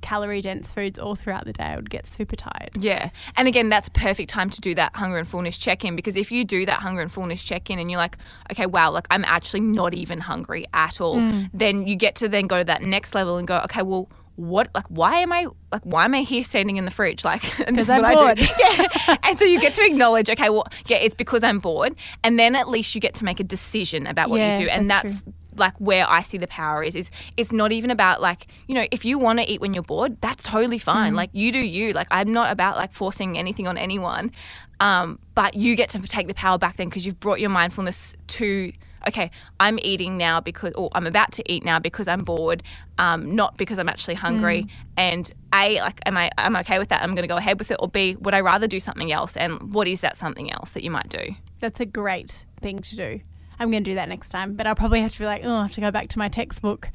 calorie 0.02 0.42
dense 0.42 0.72
foods 0.72 1.00
all 1.00 1.16
throughout 1.16 1.46
the 1.46 1.54
day, 1.54 1.64
I 1.64 1.76
would 1.76 1.90
get 1.90 2.06
super 2.06 2.36
tired. 2.36 2.72
Yeah. 2.80 3.10
And 3.38 3.48
again, 3.48 3.70
that's 3.70 3.90
perfect 3.90 4.30
time 4.30 4.50
to 4.50 4.62
do 4.62 4.76
that 4.76 4.96
hunger 4.96 5.18
and 5.18 5.28
fullness 5.28 5.58
check 5.58 5.86
in 5.86 5.96
because 5.96 6.18
if 6.18 6.32
you 6.32 6.44
do 6.44 6.66
that 6.66 6.80
hunger 6.82 7.02
and 7.02 7.12
fullness 7.12 7.44
check 7.44 7.70
in 7.70 7.80
and 7.80 7.90
you're 7.90 8.00
like, 8.00 8.18
okay, 8.52 8.66
wow, 8.66 8.92
like 8.92 9.08
I'm 9.12 9.24
actually 9.26 9.62
not 9.62 9.94
even 9.94 10.20
hungry 10.20 10.66
at 10.74 11.00
all, 11.00 11.18
Mm. 11.18 11.50
then 11.54 11.88
you 11.88 11.96
get 11.96 12.16
to 12.16 12.28
then 12.30 12.48
go 12.48 12.58
to 12.58 12.64
that 12.66 12.82
next 12.82 13.14
level 13.16 13.38
and 13.38 13.48
go, 13.48 13.60
okay, 13.66 13.82
well, 13.84 14.10
what 14.38 14.70
like 14.74 14.86
why 14.88 15.18
am 15.18 15.32
I 15.34 15.46
like 15.74 15.82
why 15.84 16.06
am 16.06 16.16
I 16.16 16.22
here 16.22 16.44
standing 16.44 16.78
in 16.78 16.86
the 16.86 16.90
fridge 16.90 17.24
like 17.32 17.60
and 17.68 17.76
this 17.76 17.84
is 17.88 17.90
I'm 17.90 18.02
what 18.02 18.18
bored. 18.18 18.40
I 18.40 18.46
do 18.46 18.48
yeah 19.08 19.18
and 19.24 19.38
so 19.38 19.44
you 19.46 19.60
get 19.60 19.74
to 19.76 19.86
acknowledge 19.86 20.30
okay 20.30 20.50
well 20.50 20.66
yeah 20.88 20.98
it's 20.98 21.14
because 21.14 21.44
I'm 21.44 21.60
bored 21.60 21.96
and 22.24 22.40
then 22.40 22.56
at 22.56 22.68
least 22.70 22.96
you 22.96 23.02
get 23.02 23.14
to 23.16 23.26
make 23.26 23.40
a 23.42 23.44
decision 23.44 24.08
about 24.08 24.30
what 24.30 24.38
Yeah, 24.38 24.58
you 24.58 24.66
do 24.66 24.70
and 24.70 24.90
that's 24.90 25.22
that's 25.22 25.36
like 25.56 25.76
where 25.78 26.10
I 26.10 26.22
see 26.22 26.38
the 26.38 26.48
power 26.48 26.84
is 26.84 26.96
is 26.96 27.12
it's 27.38 27.52
not 27.52 27.72
even 27.72 27.92
about 27.92 28.22
like 28.22 28.48
you 28.68 28.76
know 28.76 28.86
if 28.92 29.06
you 29.06 29.18
want 29.18 29.40
to 29.40 29.50
eat 29.50 29.62
when 29.62 29.74
you're 29.74 29.84
bored 29.84 30.20
that's 30.22 30.44
totally 30.44 30.80
fine. 30.80 31.16
Like 31.16 31.30
you 31.34 31.52
do 31.52 31.60
you. 31.60 31.94
Like 31.94 32.08
I'm 32.12 32.32
not 32.32 32.52
about 32.52 32.78
like 32.78 32.94
forcing 32.94 33.38
anything 33.38 33.68
on 33.68 33.78
anyone. 33.78 34.32
Um, 34.80 35.20
but 35.36 35.54
you 35.54 35.76
get 35.76 35.90
to 35.92 36.00
take 36.02 36.28
the 36.28 36.34
power 36.34 36.58
back 36.58 36.78
then 36.78 36.90
because 36.90 37.06
you've 37.06 37.20
brought 37.20 37.40
your 37.40 37.50
mindfulness 37.50 38.16
to 38.28 38.74
okay 39.08 39.32
I'm 39.60 39.80
eating 39.80 40.18
now 40.18 40.42
because 40.42 40.74
or 40.74 40.90
I'm 40.94 41.08
about 41.08 41.32
to 41.34 41.52
eat 41.52 41.64
now 41.64 41.80
because 41.80 42.08
I'm 42.08 42.22
bored 42.22 42.64
um, 42.98 43.36
not 43.36 43.58
because 43.58 43.80
I'm 43.80 43.90
actually 43.90 44.14
hungry. 44.16 44.68
And 44.98 45.32
a 45.54 45.80
like 45.82 46.00
am 46.06 46.18
I 46.18 46.30
I'm 46.38 46.56
okay 46.58 46.78
with 46.80 46.90
that? 46.90 47.02
I'm 47.02 47.16
going 47.16 47.24
to 47.24 47.28
go 47.28 47.38
ahead 47.38 47.58
with 47.60 47.72
it. 47.72 47.78
Or 47.80 47.88
b 47.88 48.16
would 48.20 48.34
I 48.34 48.42
rather 48.42 48.68
do 48.68 48.80
something 48.80 49.12
else? 49.12 49.36
And 49.36 49.74
what 49.74 49.88
is 49.88 50.02
that 50.02 50.18
something 50.18 50.52
else 50.52 50.72
that 50.72 50.84
you 50.84 50.92
might 50.92 51.10
do? 51.10 51.36
That's 51.60 51.80
a 51.80 51.86
great 51.86 52.46
thing 52.60 52.80
to 52.80 52.96
do. 52.96 53.22
I'm 53.62 53.70
going 53.72 53.84
to 53.84 53.92
do 53.92 53.96
that 53.96 54.10
next 54.10 54.30
time, 54.30 54.54
but 54.56 54.66
I'll 54.66 54.76
probably 54.76 55.02
have 55.02 55.12
to 55.14 55.20
be 55.20 55.26
like, 55.26 55.42
oh, 55.46 55.54
I 55.54 55.62
have 55.62 55.74
to 55.74 55.82
go 55.82 55.92
back 55.92 56.08
to 56.10 56.20
my 56.20 56.30
textbook. 56.30 56.90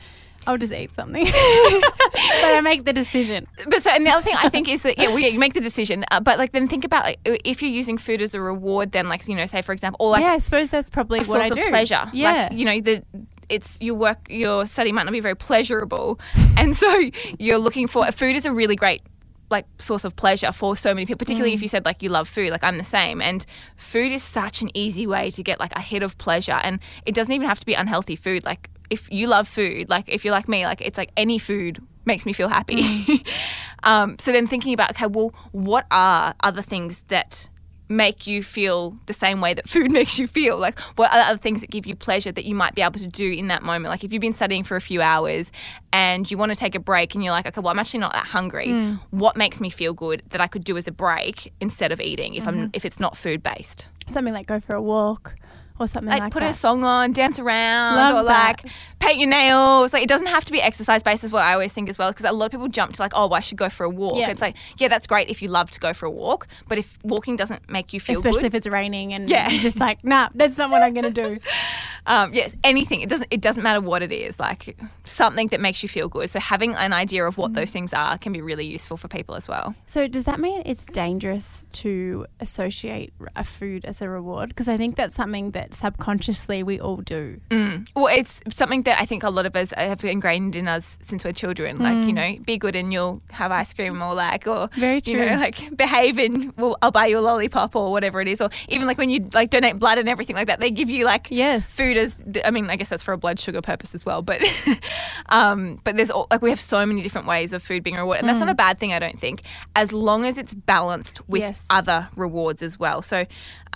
I'll 0.48 0.58
just 0.58 0.72
eat 0.72 0.94
something. 0.94 1.24
but 1.24 1.32
I 1.32 2.60
make 2.62 2.84
the 2.84 2.92
decision. 2.92 3.46
but 3.68 3.82
so 3.82 3.90
and 3.90 4.06
the 4.06 4.10
other 4.10 4.22
thing 4.22 4.34
I 4.36 4.48
think 4.48 4.68
is 4.68 4.82
that 4.82 4.98
yeah, 4.98 5.08
well, 5.08 5.18
yeah 5.18 5.28
you 5.28 5.38
make 5.38 5.54
the 5.54 5.60
decision, 5.60 6.04
uh, 6.10 6.20
but 6.20 6.38
like 6.38 6.52
then 6.52 6.68
think 6.68 6.84
about 6.84 7.04
like 7.04 7.18
if 7.24 7.62
you're 7.62 7.70
using 7.70 7.98
food 7.98 8.20
as 8.20 8.34
a 8.34 8.40
reward, 8.40 8.92
then 8.92 9.08
like 9.08 9.26
you 9.26 9.34
know 9.34 9.46
say 9.46 9.62
for 9.62 9.72
example, 9.72 10.06
or 10.06 10.10
like 10.10 10.22
yeah, 10.22 10.32
I 10.32 10.38
suppose 10.38 10.70
that's 10.70 10.90
probably 10.90 11.20
a 11.20 11.24
what 11.24 11.40
I 11.40 11.48
source 11.48 11.56
do. 11.58 11.62
of 11.62 11.68
pleasure, 11.68 12.04
Yeah. 12.12 12.48
like 12.50 12.52
you 12.58 12.64
know 12.64 12.80
the 12.80 13.02
it's 13.48 13.78
your 13.80 13.94
work 13.94 14.26
your 14.28 14.66
study 14.66 14.92
might 14.92 15.04
not 15.04 15.12
be 15.12 15.20
very 15.20 15.34
pleasurable, 15.36 16.20
and 16.56 16.76
so 16.76 16.94
you're 17.38 17.58
looking 17.58 17.86
for 17.88 18.04
food 18.12 18.36
is 18.36 18.46
a 18.46 18.52
really 18.52 18.76
great 18.76 19.02
like 19.50 19.66
source 19.78 20.04
of 20.04 20.16
pleasure 20.16 20.50
for 20.52 20.76
so 20.76 20.92
many 20.92 21.06
people 21.06 21.18
particularly 21.18 21.52
Mm. 21.52 21.54
if 21.56 21.62
you 21.62 21.68
said 21.68 21.84
like 21.84 22.02
you 22.02 22.08
love 22.08 22.28
food 22.28 22.50
like 22.50 22.64
i'm 22.64 22.78
the 22.78 22.84
same 22.84 23.20
and 23.22 23.46
food 23.76 24.10
is 24.12 24.22
such 24.22 24.60
an 24.62 24.70
easy 24.74 25.06
way 25.06 25.30
to 25.30 25.42
get 25.42 25.60
like 25.60 25.72
a 25.76 25.80
hit 25.80 26.02
of 26.02 26.18
pleasure 26.18 26.58
and 26.64 26.80
it 27.04 27.14
doesn't 27.14 27.32
even 27.32 27.46
have 27.46 27.60
to 27.60 27.66
be 27.66 27.74
unhealthy 27.74 28.16
food 28.16 28.44
like 28.44 28.68
if 28.90 29.10
you 29.10 29.26
love 29.28 29.46
food 29.48 29.88
like 29.88 30.08
if 30.08 30.24
you're 30.24 30.32
like 30.34 30.48
me 30.48 30.64
like 30.64 30.80
it's 30.80 30.98
like 30.98 31.10
any 31.16 31.38
food 31.38 31.78
makes 32.04 32.24
me 32.26 32.32
feel 32.32 32.48
happy 32.48 32.82
Mm. 32.82 33.26
um, 33.84 34.16
so 34.18 34.32
then 34.32 34.46
thinking 34.46 34.74
about 34.74 34.90
okay 34.90 35.06
well 35.06 35.32
what 35.52 35.86
are 35.90 36.34
other 36.40 36.62
things 36.62 37.02
that 37.08 37.48
make 37.88 38.26
you 38.26 38.42
feel 38.42 38.96
the 39.06 39.12
same 39.12 39.40
way 39.40 39.54
that 39.54 39.68
food 39.68 39.90
makes 39.98 40.18
you 40.18 40.26
feel? 40.26 40.58
Like, 40.58 40.78
what 40.96 41.12
are 41.12 41.18
other 41.20 41.38
things 41.38 41.60
that 41.60 41.70
give 41.70 41.86
you 41.86 41.94
pleasure 41.94 42.32
that 42.32 42.44
you 42.44 42.54
might 42.54 42.74
be 42.74 42.82
able 42.82 42.98
to 43.00 43.06
do 43.06 43.30
in 43.30 43.48
that 43.48 43.62
moment? 43.62 43.90
Like, 43.90 44.04
if 44.04 44.12
you've 44.12 44.20
been 44.20 44.32
studying 44.32 44.64
for 44.64 44.76
a 44.76 44.80
few 44.80 45.00
hours 45.02 45.52
and 45.92 46.30
you 46.30 46.36
want 46.38 46.52
to 46.52 46.56
take 46.58 46.74
a 46.74 46.80
break 46.80 47.14
and 47.14 47.22
you're 47.24 47.32
like, 47.32 47.46
okay, 47.46 47.60
well, 47.60 47.70
I'm 47.70 47.78
actually 47.78 48.00
not 48.00 48.12
that 48.12 48.26
hungry. 48.26 48.68
Mm. 48.68 49.00
What 49.10 49.36
makes 49.36 49.60
me 49.60 49.70
feel 49.70 49.92
good 49.94 50.22
that 50.30 50.40
I 50.40 50.46
could 50.46 50.64
do 50.64 50.76
as 50.76 50.86
a 50.88 50.92
break 50.92 51.52
instead 51.60 51.92
of 51.92 52.00
eating 52.00 52.34
if 52.34 52.44
Mm-hmm. 52.44 52.60
I'm 52.64 52.70
if 52.72 52.84
it's 52.84 53.00
not 53.00 53.16
food 53.16 53.42
based? 53.42 53.86
Something 54.08 54.32
like 54.34 54.46
go 54.46 54.60
for 54.60 54.74
a 54.76 54.82
walk 54.82 55.34
or 55.78 55.86
something 55.86 56.10
like, 56.10 56.20
Like, 56.20 56.32
put 56.32 56.40
that. 56.40 56.54
a 56.54 56.58
song 56.58 56.84
on, 56.84 57.12
dance 57.12 57.38
around, 57.38 57.96
Love 57.96 58.14
or 58.24 58.28
that. 58.28 58.62
like 58.64 58.72
paint 58.98 59.18
your 59.18 59.28
nails. 59.28 59.92
Like, 59.92 60.02
it 60.02 60.08
doesn't 60.08 60.26
have 60.28 60.44
to 60.46 60.52
be 60.52 60.60
exercise 60.60 61.02
based, 61.02 61.22
is 61.22 61.30
what 61.30 61.42
I 61.42 61.52
always 61.52 61.72
think 61.72 61.88
as 61.90 61.98
well. 61.98 62.10
Because 62.10 62.24
a 62.24 62.32
lot 62.32 62.46
of 62.46 62.50
people 62.50 62.68
jump 62.68 62.94
to 62.94 63.02
like, 63.02 63.12
oh, 63.14 63.26
well, 63.26 63.34
I 63.34 63.40
should 63.40 63.58
go 63.58 63.68
for 63.68 63.84
a 63.84 63.90
walk. 63.90 64.16
Yeah. 64.18 64.30
It's 64.30 64.40
like, 64.40 64.56
yeah, 64.78 64.88
that's 64.88 65.06
great 65.06 65.28
if 65.28 65.42
you 65.42 65.48
love 65.48 65.70
to 65.72 65.80
go 65.80 65.92
for 65.92 66.06
a 66.06 66.10
walk, 66.10 66.46
but 66.66 66.78
if 66.78 66.98
walking 67.04 67.36
doesn't 67.36 67.68
make 67.70 67.92
you 67.92 68.00
feel 68.00 68.16
Especially 68.16 68.40
good, 68.40 68.46
if 68.46 68.54
it's 68.54 68.66
raining 68.66 69.12
and 69.12 69.28
Yeah. 69.28 69.50
you're 69.50 69.60
just 69.62 69.78
like, 69.78 70.02
nah, 70.04 70.28
that's 70.34 70.56
not 70.58 70.70
what 70.70 70.82
I'm 70.82 70.94
going 70.94 71.04
to 71.04 71.10
do. 71.10 71.38
um, 72.06 72.32
yes, 72.34 72.52
anything. 72.64 73.00
It 73.00 73.08
doesn't. 73.08 73.28
It 73.30 73.40
doesn't 73.40 73.62
matter 73.62 73.80
what 73.80 74.02
it 74.02 74.12
is. 74.12 74.38
Like 74.38 74.76
something 75.04 75.48
that 75.48 75.60
makes 75.60 75.82
you 75.82 75.88
feel 75.88 76.08
good. 76.08 76.30
So 76.30 76.38
having 76.40 76.74
an 76.74 76.92
idea 76.92 77.24
of 77.26 77.36
what 77.38 77.54
those 77.54 77.72
things 77.72 77.92
are 77.92 78.16
can 78.18 78.32
be 78.32 78.40
really 78.40 78.64
useful 78.66 78.96
for 78.96 79.08
people 79.08 79.34
as 79.34 79.48
well. 79.48 79.74
So 79.86 80.06
does 80.06 80.24
that 80.24 80.40
mean 80.40 80.62
it's 80.66 80.84
dangerous 80.86 81.66
to 81.72 82.26
associate 82.40 83.12
a 83.34 83.44
food 83.44 83.84
as 83.84 84.00
a 84.02 84.08
reward? 84.08 84.50
Because 84.50 84.68
I 84.68 84.76
think 84.76 84.96
that's 84.96 85.14
something 85.14 85.50
that 85.52 85.74
subconsciously 85.74 86.62
we 86.62 86.78
all 86.80 86.98
do. 86.98 87.40
Mm. 87.50 87.88
Well, 87.94 88.06
it's 88.06 88.40
something 88.50 88.82
that 88.82 89.00
I 89.00 89.06
think 89.06 89.22
a 89.22 89.30
lot 89.30 89.46
of 89.46 89.56
us 89.56 89.70
have 89.76 90.04
ingrained 90.04 90.54
in 90.56 90.68
us 90.68 90.98
since 91.02 91.24
we're 91.24 91.32
children. 91.32 91.78
Like 91.78 92.06
you 92.06 92.12
know, 92.12 92.36
be 92.44 92.58
good 92.58 92.76
and 92.76 92.92
you'll 92.92 93.22
have 93.30 93.50
ice 93.52 93.72
cream, 93.72 94.00
or 94.02 94.14
like, 94.14 94.46
or 94.46 94.68
Very 94.76 95.00
you 95.04 95.16
know, 95.16 95.26
true. 95.28 95.36
like 95.36 95.76
behave 95.76 96.18
and 96.18 96.52
well, 96.56 96.76
I'll 96.82 96.90
buy 96.90 97.06
you 97.06 97.18
a 97.18 97.20
lollipop 97.20 97.74
or 97.74 97.90
whatever 97.90 98.20
it 98.20 98.28
is. 98.28 98.40
Or 98.40 98.50
even 98.68 98.86
like 98.86 98.98
when 98.98 99.10
you 99.10 99.26
like 99.32 99.50
donate 99.50 99.78
blood 99.78 99.98
and 99.98 100.08
everything 100.08 100.36
like 100.36 100.46
that, 100.46 100.60
they 100.60 100.70
give 100.70 100.88
you 100.90 101.04
like 101.04 101.28
Yes. 101.30 101.72
food 101.72 101.95
as 101.98 102.16
I 102.44 102.50
mean, 102.50 102.70
I 102.70 102.76
guess 102.76 102.88
that's 102.88 103.02
for 103.02 103.12
a 103.12 103.18
blood 103.18 103.40
sugar 103.40 103.62
purpose 103.62 103.94
as 103.94 104.06
well. 104.06 104.22
But 104.22 104.42
um, 105.30 105.80
but 105.84 105.96
there's 105.96 106.10
all, 106.10 106.26
like 106.30 106.42
we 106.42 106.50
have 106.50 106.60
so 106.60 106.84
many 106.86 107.02
different 107.02 107.26
ways 107.26 107.52
of 107.52 107.62
food 107.62 107.82
being 107.82 107.96
rewarded, 107.96 108.20
and 108.22 108.28
that's 108.28 108.40
not 108.40 108.48
a 108.50 108.54
bad 108.54 108.78
thing. 108.78 108.92
I 108.92 108.98
don't 108.98 109.18
think, 109.20 109.42
as 109.76 109.92
long 109.92 110.24
as 110.26 110.38
it's 110.38 110.54
balanced 110.54 111.28
with 111.28 111.40
Yes. 111.42 111.66
other 111.70 112.08
rewards 112.16 112.62
as 112.62 112.78
well. 112.78 113.02
So 113.02 113.26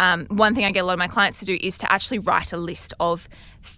um, 0.01 0.25
one 0.29 0.55
thing 0.55 0.65
I 0.65 0.73
get 0.73 0.81
a 0.81 0.85
lot 0.85 0.95
of 0.95 0.99
my 0.99 1.09
clients 1.09 1.41
to 1.41 1.45
do 1.45 1.59
is 1.61 1.77
to 1.79 1.93
actually 1.93 2.21
write 2.21 2.55
a 2.55 2.57
list 2.57 2.95
of 2.99 3.29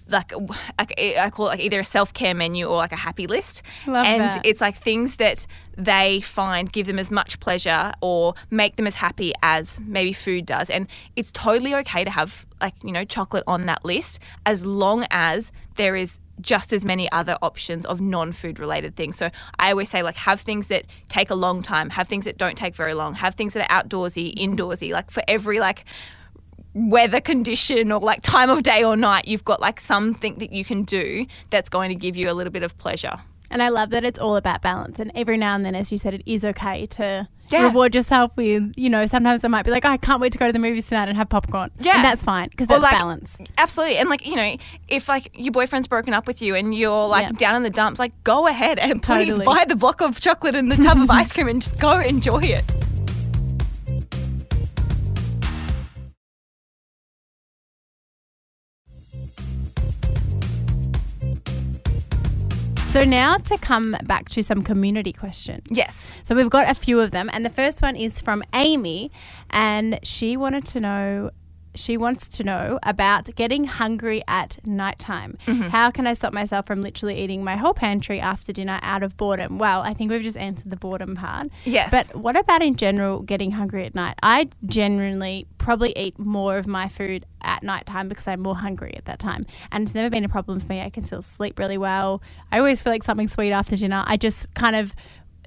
like, 0.08 0.32
I 0.78 1.30
call 1.30 1.46
it 1.46 1.50
like 1.50 1.60
either 1.60 1.80
a 1.80 1.84
self 1.84 2.14
care 2.14 2.32
menu 2.32 2.66
or 2.66 2.76
like 2.76 2.92
a 2.92 2.96
happy 2.96 3.26
list, 3.26 3.62
Love 3.88 4.06
and 4.06 4.22
that. 4.22 4.46
it's 4.46 4.60
like 4.60 4.76
things 4.76 5.16
that 5.16 5.48
they 5.76 6.20
find 6.20 6.70
give 6.70 6.86
them 6.86 7.00
as 7.00 7.10
much 7.10 7.40
pleasure 7.40 7.92
or 8.00 8.34
make 8.50 8.76
them 8.76 8.86
as 8.86 8.94
happy 8.94 9.32
as 9.42 9.80
maybe 9.80 10.12
food 10.12 10.46
does. 10.46 10.70
And 10.70 10.86
it's 11.16 11.32
totally 11.32 11.74
okay 11.74 12.04
to 12.04 12.10
have 12.10 12.46
like, 12.60 12.74
you 12.84 12.92
know, 12.92 13.04
chocolate 13.04 13.42
on 13.48 13.66
that 13.66 13.84
list 13.84 14.20
as 14.46 14.64
long 14.64 15.04
as 15.10 15.50
there 15.74 15.96
is 15.96 16.20
just 16.40 16.72
as 16.72 16.84
many 16.84 17.10
other 17.12 17.38
options 17.42 17.86
of 17.86 18.00
non-food 18.00 18.58
related 18.58 18.96
things. 18.96 19.16
So 19.16 19.30
I 19.58 19.70
always 19.70 19.90
say 19.90 20.02
like 20.02 20.16
have 20.16 20.40
things 20.40 20.68
that 20.68 20.86
take 21.08 21.30
a 21.30 21.34
long 21.34 21.62
time, 21.62 21.90
have 21.90 22.08
things 22.08 22.24
that 22.24 22.38
don't 22.38 22.56
take 22.56 22.74
very 22.74 22.94
long, 22.94 23.14
have 23.14 23.34
things 23.34 23.54
that 23.54 23.70
are 23.70 23.82
outdoorsy, 23.82 24.34
indoorsy, 24.34 24.92
like 24.92 25.10
for 25.10 25.22
every 25.28 25.60
like 25.60 25.84
weather 26.74 27.20
condition 27.20 27.92
or 27.92 28.00
like 28.00 28.22
time 28.22 28.50
of 28.50 28.62
day 28.62 28.82
or 28.82 28.96
night, 28.96 29.28
you've 29.28 29.44
got 29.44 29.60
like 29.60 29.78
something 29.78 30.38
that 30.38 30.52
you 30.52 30.64
can 30.64 30.82
do 30.82 31.26
that's 31.50 31.68
going 31.68 31.90
to 31.90 31.94
give 31.94 32.16
you 32.16 32.30
a 32.30 32.32
little 32.32 32.52
bit 32.52 32.62
of 32.62 32.76
pleasure. 32.78 33.18
And 33.50 33.62
I 33.62 33.68
love 33.68 33.90
that 33.90 34.02
it's 34.02 34.18
all 34.18 34.36
about 34.36 34.62
balance. 34.62 34.98
And 34.98 35.12
every 35.14 35.36
now 35.36 35.54
and 35.54 35.64
then, 35.64 35.74
as 35.74 35.92
you 35.92 35.98
said, 35.98 36.14
it 36.14 36.22
is 36.24 36.44
okay 36.44 36.86
to 36.86 37.28
Yeah. 37.52 37.66
reward 37.66 37.94
yourself 37.94 38.36
with, 38.36 38.72
you 38.76 38.88
know, 38.90 39.06
sometimes 39.06 39.44
I 39.44 39.48
might 39.48 39.64
be 39.64 39.70
like, 39.70 39.84
oh, 39.84 39.90
I 39.90 39.96
can't 39.96 40.20
wait 40.20 40.32
to 40.32 40.38
go 40.38 40.46
to 40.46 40.52
the 40.52 40.58
movies 40.58 40.86
tonight 40.88 41.08
and 41.08 41.16
have 41.16 41.28
popcorn. 41.28 41.70
Yeah. 41.80 41.96
And 41.96 42.04
that's 42.04 42.22
fine 42.24 42.48
because 42.48 42.68
that's 42.68 42.82
like, 42.82 42.92
balance. 42.92 43.38
Absolutely. 43.58 43.96
And 43.98 44.08
like, 44.08 44.26
you 44.26 44.36
know, 44.36 44.56
if 44.88 45.08
like 45.08 45.30
your 45.34 45.52
boyfriend's 45.52 45.88
broken 45.88 46.14
up 46.14 46.26
with 46.26 46.40
you 46.42 46.54
and 46.54 46.74
you're 46.74 47.06
like 47.08 47.24
Yeah. 47.24 47.32
down 47.32 47.56
in 47.56 47.62
the 47.62 47.70
dumps, 47.70 47.98
like 47.98 48.12
go 48.24 48.46
ahead 48.46 48.78
and 48.78 49.02
please 49.02 49.28
Totally. 49.28 49.44
buy 49.44 49.64
the 49.66 49.76
block 49.76 50.00
of 50.00 50.20
chocolate 50.20 50.54
and 50.54 50.70
the 50.70 50.76
tub 50.76 50.98
of 50.98 51.10
ice 51.10 51.32
cream 51.32 51.48
and 51.48 51.60
just 51.62 51.78
go 51.78 52.00
enjoy 52.00 52.40
it. 52.40 52.64
So 62.92 63.04
now 63.04 63.38
to 63.38 63.56
come 63.56 63.96
back 64.04 64.28
to 64.28 64.42
some 64.42 64.60
community 64.60 65.14
questions. 65.14 65.66
Yes. 65.70 65.96
So 66.24 66.34
we've 66.34 66.50
got 66.50 66.70
a 66.70 66.74
few 66.74 67.00
of 67.00 67.10
them, 67.10 67.30
and 67.32 67.42
the 67.42 67.48
first 67.48 67.80
one 67.80 67.96
is 67.96 68.20
from 68.20 68.42
Amy, 68.52 69.10
and 69.48 69.98
she 70.02 70.36
wanted 70.36 70.66
to 70.66 70.80
know. 70.80 71.30
She 71.74 71.96
wants 71.96 72.28
to 72.28 72.44
know 72.44 72.78
about 72.82 73.34
getting 73.34 73.64
hungry 73.64 74.22
at 74.28 74.58
nighttime. 74.66 75.38
Mm-hmm. 75.46 75.68
How 75.68 75.90
can 75.90 76.06
I 76.06 76.12
stop 76.12 76.32
myself 76.32 76.66
from 76.66 76.82
literally 76.82 77.18
eating 77.18 77.42
my 77.42 77.56
whole 77.56 77.74
pantry 77.74 78.20
after 78.20 78.52
dinner 78.52 78.78
out 78.82 79.02
of 79.02 79.16
boredom? 79.16 79.58
Well, 79.58 79.82
I 79.82 79.94
think 79.94 80.10
we've 80.10 80.22
just 80.22 80.36
answered 80.36 80.70
the 80.70 80.76
boredom 80.76 81.16
part. 81.16 81.48
Yes. 81.64 81.90
But 81.90 82.14
what 82.14 82.36
about 82.36 82.62
in 82.62 82.76
general 82.76 83.20
getting 83.20 83.52
hungry 83.52 83.86
at 83.86 83.94
night? 83.94 84.16
I 84.22 84.48
generally 84.66 85.46
probably 85.58 85.92
eat 85.96 86.18
more 86.18 86.58
of 86.58 86.66
my 86.66 86.88
food 86.88 87.24
at 87.40 87.62
nighttime 87.62 88.08
because 88.08 88.28
I'm 88.28 88.40
more 88.40 88.56
hungry 88.56 88.94
at 88.96 89.04
that 89.06 89.18
time. 89.18 89.46
And 89.70 89.84
it's 89.84 89.94
never 89.94 90.10
been 90.10 90.24
a 90.24 90.28
problem 90.28 90.60
for 90.60 90.66
me. 90.66 90.80
I 90.80 90.90
can 90.90 91.02
still 91.02 91.22
sleep 91.22 91.58
really 91.58 91.78
well. 91.78 92.22
I 92.50 92.58
always 92.58 92.82
feel 92.82 92.92
like 92.92 93.02
something 93.02 93.28
sweet 93.28 93.52
after 93.52 93.76
dinner. 93.76 94.04
I 94.06 94.16
just 94.16 94.52
kind 94.54 94.76
of 94.76 94.94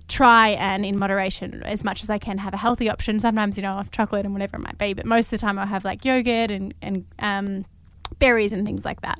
try 0.08 0.50
and 0.50 0.86
in 0.86 0.98
moderation 1.00 1.64
as 1.64 1.84
much 1.84 2.04
as 2.04 2.10
I 2.10 2.18
can 2.18 2.38
have 2.38 2.54
a 2.54 2.58
healthy 2.58 2.90
option. 2.90 3.20
Sometimes, 3.20 3.58
you 3.58 3.64
know, 3.64 3.70
I'll 3.72 3.78
have 3.78 3.92
chocolate 3.92 4.26
and 4.26 4.34
whatever 4.34 4.58
it 4.58 4.62
might 4.62 4.78
be, 4.78 4.94
but 4.94 5.06
most 5.06 5.28
of 5.28 5.32
the 5.32 5.38
time 5.40 5.58
I'll 5.58 5.66
have 5.66 5.84
like 5.84 6.06
yogurt 6.06 6.52
and, 6.52 6.74
and 6.82 7.06
um, 7.20 7.66
berries 8.20 8.54
and 8.54 8.66
things 8.66 8.86
like 8.86 9.02
that. 9.02 9.20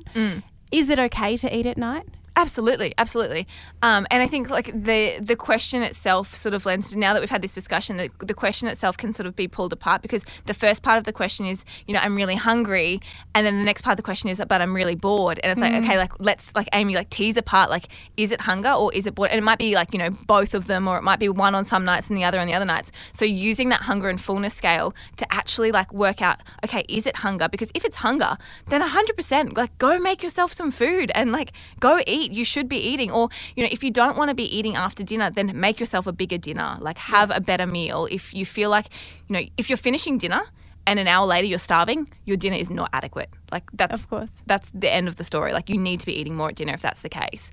Is 0.72 0.90
it 0.90 0.98
okay 0.98 1.36
to 1.38 1.56
eat 1.56 1.66
at 1.66 1.76
night? 1.78 2.06
Absolutely, 2.38 2.92
absolutely. 2.98 3.48
Um, 3.80 4.06
and 4.10 4.22
I 4.22 4.26
think 4.26 4.50
like 4.50 4.66
the 4.66 5.18
the 5.20 5.36
question 5.36 5.82
itself 5.82 6.36
sort 6.36 6.52
of 6.52 6.66
lends 6.66 6.90
to 6.90 6.98
now 6.98 7.14
that 7.14 7.20
we've 7.20 7.30
had 7.30 7.40
this 7.40 7.54
discussion, 7.54 7.96
the, 7.96 8.10
the 8.18 8.34
question 8.34 8.68
itself 8.68 8.98
can 8.98 9.14
sort 9.14 9.26
of 9.26 9.34
be 9.34 9.48
pulled 9.48 9.72
apart 9.72 10.02
because 10.02 10.22
the 10.44 10.52
first 10.52 10.82
part 10.82 10.98
of 10.98 11.04
the 11.04 11.14
question 11.14 11.46
is, 11.46 11.64
you 11.86 11.94
know, 11.94 12.00
I'm 12.00 12.14
really 12.14 12.34
hungry, 12.34 13.00
and 13.34 13.46
then 13.46 13.58
the 13.58 13.64
next 13.64 13.80
part 13.80 13.94
of 13.94 13.96
the 13.96 14.02
question 14.02 14.28
is, 14.28 14.42
but 14.46 14.60
I'm 14.60 14.76
really 14.76 14.94
bored, 14.94 15.40
and 15.42 15.50
it's 15.50 15.60
like, 15.60 15.82
okay, 15.82 15.96
like 15.96 16.12
let's 16.18 16.54
like 16.54 16.68
Amy 16.74 16.94
like 16.94 17.08
tease 17.08 17.38
apart, 17.38 17.70
like 17.70 17.88
is 18.18 18.30
it 18.30 18.42
hunger 18.42 18.70
or 18.70 18.92
is 18.92 19.06
it 19.06 19.14
bored? 19.14 19.30
And 19.30 19.38
it 19.38 19.44
might 19.44 19.58
be 19.58 19.74
like 19.74 19.94
you 19.94 19.98
know 19.98 20.10
both 20.26 20.52
of 20.52 20.66
them, 20.66 20.86
or 20.86 20.98
it 20.98 21.02
might 21.02 21.18
be 21.18 21.30
one 21.30 21.54
on 21.54 21.64
some 21.64 21.86
nights 21.86 22.08
and 22.08 22.18
the 22.18 22.24
other 22.24 22.38
on 22.38 22.46
the 22.46 22.52
other 22.52 22.66
nights. 22.66 22.92
So 23.12 23.24
using 23.24 23.70
that 23.70 23.80
hunger 23.80 24.10
and 24.10 24.20
fullness 24.20 24.52
scale 24.52 24.94
to 25.16 25.32
actually 25.32 25.72
like 25.72 25.90
work 25.90 26.20
out, 26.20 26.42
okay, 26.66 26.84
is 26.86 27.06
it 27.06 27.16
hunger? 27.16 27.48
Because 27.48 27.70
if 27.74 27.82
it's 27.82 27.96
hunger, 27.96 28.36
then 28.66 28.82
100% 28.82 29.56
like 29.56 29.78
go 29.78 29.98
make 29.98 30.22
yourself 30.22 30.52
some 30.52 30.70
food 30.70 31.10
and 31.14 31.32
like 31.32 31.52
go 31.80 31.98
eat. 32.06 32.25
You 32.32 32.44
should 32.44 32.68
be 32.68 32.76
eating. 32.78 33.10
Or, 33.10 33.28
you 33.54 33.62
know, 33.62 33.68
if 33.72 33.82
you 33.84 33.90
don't 33.90 34.16
want 34.16 34.28
to 34.30 34.34
be 34.34 34.44
eating 34.44 34.76
after 34.76 35.02
dinner, 35.04 35.30
then 35.30 35.58
make 35.58 35.80
yourself 35.80 36.06
a 36.06 36.12
bigger 36.12 36.38
dinner. 36.38 36.76
Like 36.80 36.98
have 36.98 37.30
a 37.30 37.40
better 37.40 37.66
meal. 37.66 38.06
If 38.10 38.32
you 38.34 38.44
feel 38.46 38.70
like, 38.70 38.86
you 39.28 39.32
know, 39.34 39.42
if 39.56 39.68
you're 39.70 39.76
finishing 39.76 40.18
dinner 40.18 40.42
and 40.86 40.98
an 40.98 41.08
hour 41.08 41.26
later 41.26 41.46
you're 41.46 41.58
starving, 41.58 42.08
your 42.24 42.36
dinner 42.36 42.56
is 42.56 42.70
not 42.70 42.90
adequate. 42.92 43.28
Like 43.50 43.64
that's 43.72 43.94
Of 43.94 44.08
course. 44.08 44.42
that's 44.46 44.70
the 44.74 44.92
end 44.92 45.08
of 45.08 45.16
the 45.16 45.24
story. 45.24 45.52
Like 45.52 45.68
you 45.68 45.78
need 45.78 46.00
to 46.00 46.06
be 46.06 46.14
eating 46.14 46.34
more 46.36 46.48
at 46.50 46.54
dinner 46.56 46.74
if 46.74 46.82
that's 46.82 47.02
the 47.02 47.08
case. 47.08 47.50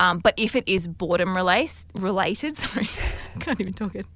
Um, 0.00 0.18
but 0.18 0.34
if 0.36 0.56
it 0.56 0.68
is 0.68 0.88
boredom 0.88 1.36
related, 1.36 1.76
related, 1.94 2.58
sorry, 2.64 2.88
I 3.36 3.38
can't 3.40 3.60
even 3.60 3.72
talk 3.74 3.94
it. 3.94 4.06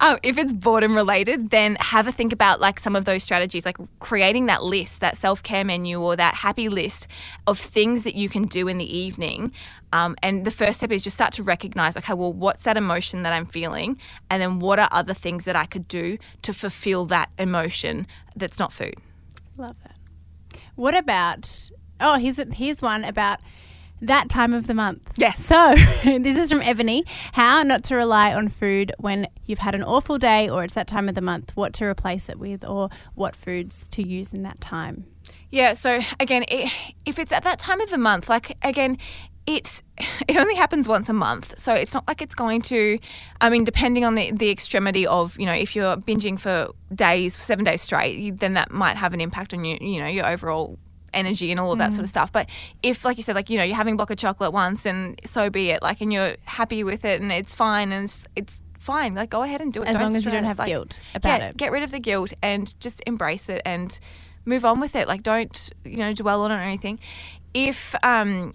Um, 0.00 0.18
if 0.22 0.38
it's 0.38 0.52
boredom 0.52 0.96
related, 0.96 1.50
then 1.50 1.76
have 1.78 2.06
a 2.06 2.12
think 2.12 2.32
about 2.32 2.58
like 2.58 2.80
some 2.80 2.96
of 2.96 3.04
those 3.04 3.22
strategies, 3.22 3.66
like 3.66 3.76
creating 3.98 4.46
that 4.46 4.64
list, 4.64 5.00
that 5.00 5.18
self 5.18 5.42
care 5.42 5.64
menu, 5.64 6.00
or 6.00 6.16
that 6.16 6.34
happy 6.34 6.68
list 6.70 7.06
of 7.46 7.58
things 7.58 8.02
that 8.04 8.14
you 8.14 8.28
can 8.30 8.44
do 8.44 8.66
in 8.66 8.78
the 8.78 8.96
evening. 8.96 9.52
Um, 9.92 10.16
and 10.22 10.44
the 10.44 10.50
first 10.50 10.78
step 10.78 10.90
is 10.90 11.02
just 11.02 11.16
start 11.16 11.32
to 11.34 11.42
recognize, 11.42 11.96
okay, 11.96 12.14
well, 12.14 12.32
what's 12.32 12.62
that 12.62 12.76
emotion 12.76 13.22
that 13.24 13.32
I'm 13.32 13.46
feeling, 13.46 13.98
and 14.30 14.40
then 14.40 14.58
what 14.58 14.78
are 14.78 14.88
other 14.90 15.14
things 15.14 15.44
that 15.44 15.56
I 15.56 15.66
could 15.66 15.86
do 15.86 16.16
to 16.42 16.54
fulfill 16.54 17.04
that 17.06 17.30
emotion 17.38 18.06
that's 18.36 18.58
not 18.58 18.72
food. 18.72 18.94
Love 19.56 19.76
that. 19.82 19.96
What 20.76 20.94
about? 20.94 21.70
Oh, 22.00 22.16
here's 22.16 22.38
a, 22.38 22.46
here's 22.46 22.80
one 22.80 23.04
about 23.04 23.40
that 24.00 24.28
time 24.28 24.52
of 24.52 24.66
the 24.66 24.74
month. 24.74 25.02
Yes. 25.16 25.44
So 25.44 25.74
this 26.04 26.36
is 26.36 26.50
from 26.50 26.62
Ebony. 26.62 27.04
How 27.32 27.62
not 27.62 27.84
to 27.84 27.96
rely 27.96 28.32
on 28.34 28.48
food 28.48 28.92
when 28.98 29.28
you've 29.50 29.58
had 29.58 29.74
an 29.74 29.82
awful 29.82 30.18
day, 30.18 30.48
or 30.48 30.64
it's 30.64 30.74
that 30.74 30.86
time 30.86 31.08
of 31.08 31.14
the 31.14 31.20
month. 31.20 31.56
What 31.56 31.72
to 31.74 31.84
replace 31.84 32.28
it 32.28 32.38
with, 32.38 32.64
or 32.64 32.88
what 33.14 33.36
foods 33.36 33.88
to 33.88 34.06
use 34.06 34.32
in 34.32 34.42
that 34.44 34.60
time. 34.60 35.04
Yeah. 35.50 35.74
So 35.74 36.00
again, 36.18 36.44
it, 36.48 36.72
if 37.04 37.18
it's 37.18 37.32
at 37.32 37.42
that 37.44 37.58
time 37.58 37.80
of 37.80 37.90
the 37.90 37.98
month, 37.98 38.28
like 38.28 38.56
again, 38.62 38.96
it's 39.46 39.82
it 40.28 40.36
only 40.36 40.54
happens 40.54 40.88
once 40.88 41.08
a 41.08 41.12
month, 41.12 41.58
so 41.58 41.74
it's 41.74 41.94
not 41.94 42.06
like 42.08 42.22
it's 42.22 42.34
going 42.34 42.62
to. 42.62 42.98
I 43.40 43.50
mean, 43.50 43.64
depending 43.64 44.04
on 44.04 44.14
the 44.14 44.30
the 44.32 44.50
extremity 44.50 45.06
of 45.06 45.38
you 45.38 45.46
know, 45.46 45.52
if 45.52 45.74
you're 45.74 45.96
binging 45.96 46.38
for 46.38 46.68
days, 46.94 47.36
seven 47.36 47.64
days 47.64 47.82
straight, 47.82 48.18
you- 48.18 48.32
then 48.32 48.54
that 48.54 48.70
might 48.70 48.96
have 48.96 49.12
an 49.12 49.20
impact 49.20 49.52
on 49.52 49.64
you. 49.64 49.76
You 49.80 50.00
know, 50.00 50.06
your 50.08 50.26
overall 50.26 50.78
energy 51.12 51.50
and 51.50 51.58
all 51.58 51.72
of 51.72 51.78
that 51.78 51.92
sort 51.92 52.04
of 52.04 52.06
mm. 52.06 52.10
stuff. 52.10 52.30
But 52.30 52.48
if, 52.82 53.04
like 53.04 53.16
you 53.16 53.22
said, 53.22 53.34
like 53.34 53.50
you 53.50 53.58
know, 53.58 53.64
you're 53.64 53.76
having 53.76 53.94
a 53.94 53.96
block 53.96 54.10
of 54.10 54.18
chocolate 54.18 54.52
once, 54.52 54.86
and 54.86 55.20
so 55.24 55.50
be 55.50 55.70
it. 55.70 55.82
Like, 55.82 56.00
and 56.00 56.12
you're 56.12 56.36
happy 56.44 56.84
with 56.84 57.04
it, 57.04 57.20
and 57.20 57.32
it's 57.32 57.54
fine, 57.54 57.92
and 57.92 58.04
it's, 58.04 58.26
it's 58.36 58.60
fine. 58.80 59.14
Like 59.14 59.30
go 59.30 59.42
ahead 59.42 59.60
and 59.60 59.72
do 59.72 59.82
it. 59.82 59.88
As 59.88 59.94
Don't 59.94 60.02
long 60.02 60.16
as 60.16 60.24
you 60.24 60.30
don't 60.30 60.44
have 60.44 60.58
Like, 60.58 60.68
guilt 60.68 61.00
about 61.14 61.40
yeah, 61.40 61.48
it. 61.48 61.56
Get 61.56 61.70
rid 61.70 61.82
of 61.82 61.90
the 61.90 62.00
guilt 62.00 62.32
and 62.42 62.78
just 62.80 63.02
embrace 63.06 63.48
it 63.48 63.62
and 63.64 63.98
move 64.44 64.64
on 64.64 64.80
with 64.80 64.96
it. 64.96 65.06
Like 65.06 65.22
don't 65.22 65.70
you 65.84 65.98
know 65.98 66.12
dwell 66.12 66.42
on 66.42 66.50
it 66.50 66.56
or 66.56 66.62
anything. 66.62 66.98
If 67.54 67.94
um 68.02 68.54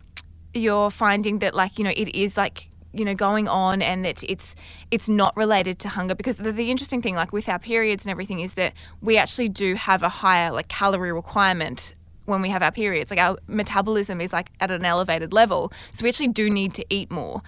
you're 0.53 0.89
finding 0.89 1.39
that 1.39 1.53
like 1.53 1.77
you 1.77 1.83
know 1.83 1.93
it 1.95 2.13
is 2.15 2.35
like 2.35 2.69
you 2.91 3.05
know 3.05 3.13
going 3.13 3.47
on 3.47 3.81
and 3.81 4.03
that 4.05 4.23
it's 4.23 4.55
it's 4.89 5.07
not 5.07 5.35
related 5.35 5.79
to 5.79 5.89
hunger 5.89 6.15
because 6.15 6.37
the, 6.37 6.51
the 6.51 6.71
interesting 6.71 7.01
thing 7.01 7.15
like 7.15 7.33
with 7.33 7.47
our 7.49 7.59
periods 7.59 8.05
and 8.05 8.11
everything 8.11 8.39
is 8.39 8.53
that 8.53 8.73
we 9.01 9.17
actually 9.17 9.49
do 9.49 9.75
have 9.75 10.01
a 10.01 10.09
higher 10.09 10.51
like 10.51 10.69
calorie 10.69 11.11
requirement 11.11 11.93
when 12.23 12.41
we 12.41 12.49
have 12.49 12.63
our 12.63 12.71
periods 12.71 13.11
like 13.11 13.19
our 13.19 13.37
metabolism 13.47 14.21
is 14.21 14.31
like 14.31 14.49
at 14.61 14.71
an 14.71 14.85
elevated 14.85 15.33
level 15.33 15.71
so 15.91 16.03
we 16.03 16.09
actually 16.09 16.29
do 16.29 16.49
need 16.49 16.73
to 16.73 16.85
eat 16.89 17.11
more 17.11 17.41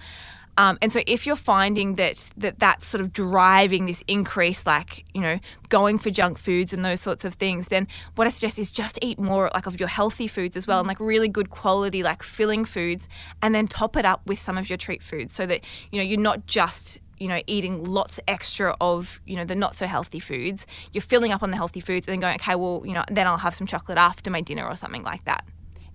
um, 0.58 0.76
and 0.82 0.92
so 0.92 1.00
if 1.06 1.24
you're 1.24 1.36
finding 1.36 1.94
that, 1.94 2.30
that 2.36 2.58
that's 2.58 2.84
sort 2.84 3.00
of 3.00 3.12
driving 3.12 3.86
this 3.86 4.02
increase, 4.08 4.66
like, 4.66 5.04
you 5.14 5.20
know, 5.20 5.38
going 5.68 5.98
for 5.98 6.10
junk 6.10 6.36
foods 6.36 6.72
and 6.72 6.84
those 6.84 7.00
sorts 7.00 7.24
of 7.24 7.34
things, 7.34 7.68
then 7.68 7.86
what 8.16 8.26
I 8.26 8.30
suggest 8.30 8.58
is 8.58 8.72
just 8.72 8.98
eat 9.00 9.20
more 9.20 9.52
like 9.54 9.66
of 9.66 9.78
your 9.78 9.88
healthy 9.88 10.26
foods 10.26 10.56
as 10.56 10.66
well 10.66 10.80
and 10.80 10.88
like 10.88 10.98
really 10.98 11.28
good 11.28 11.50
quality, 11.50 12.02
like 12.02 12.24
filling 12.24 12.64
foods, 12.64 13.08
and 13.40 13.54
then 13.54 13.68
top 13.68 13.96
it 13.96 14.04
up 14.04 14.20
with 14.26 14.40
some 14.40 14.58
of 14.58 14.68
your 14.68 14.76
treat 14.76 15.00
foods 15.00 15.32
so 15.32 15.46
that, 15.46 15.60
you 15.92 16.00
know, 16.00 16.04
you're 16.04 16.18
not 16.18 16.46
just 16.46 16.98
you 17.18 17.26
know, 17.26 17.40
eating 17.48 17.84
lots 17.84 18.20
extra 18.28 18.76
of, 18.80 19.20
you 19.26 19.34
know, 19.34 19.44
the 19.44 19.56
not 19.56 19.76
so 19.76 19.86
healthy 19.86 20.20
foods. 20.20 20.66
You're 20.92 21.02
filling 21.02 21.32
up 21.32 21.42
on 21.42 21.50
the 21.50 21.56
healthy 21.56 21.80
foods 21.80 22.06
and 22.06 22.12
then 22.12 22.20
going, 22.20 22.36
okay, 22.36 22.54
well, 22.54 22.82
you 22.84 22.92
know, 22.92 23.04
then 23.10 23.26
I'll 23.26 23.38
have 23.38 23.56
some 23.56 23.66
chocolate 23.66 23.98
after 23.98 24.30
my 24.30 24.40
dinner 24.40 24.64
or 24.64 24.76
something 24.76 25.02
like 25.02 25.24
that. 25.24 25.44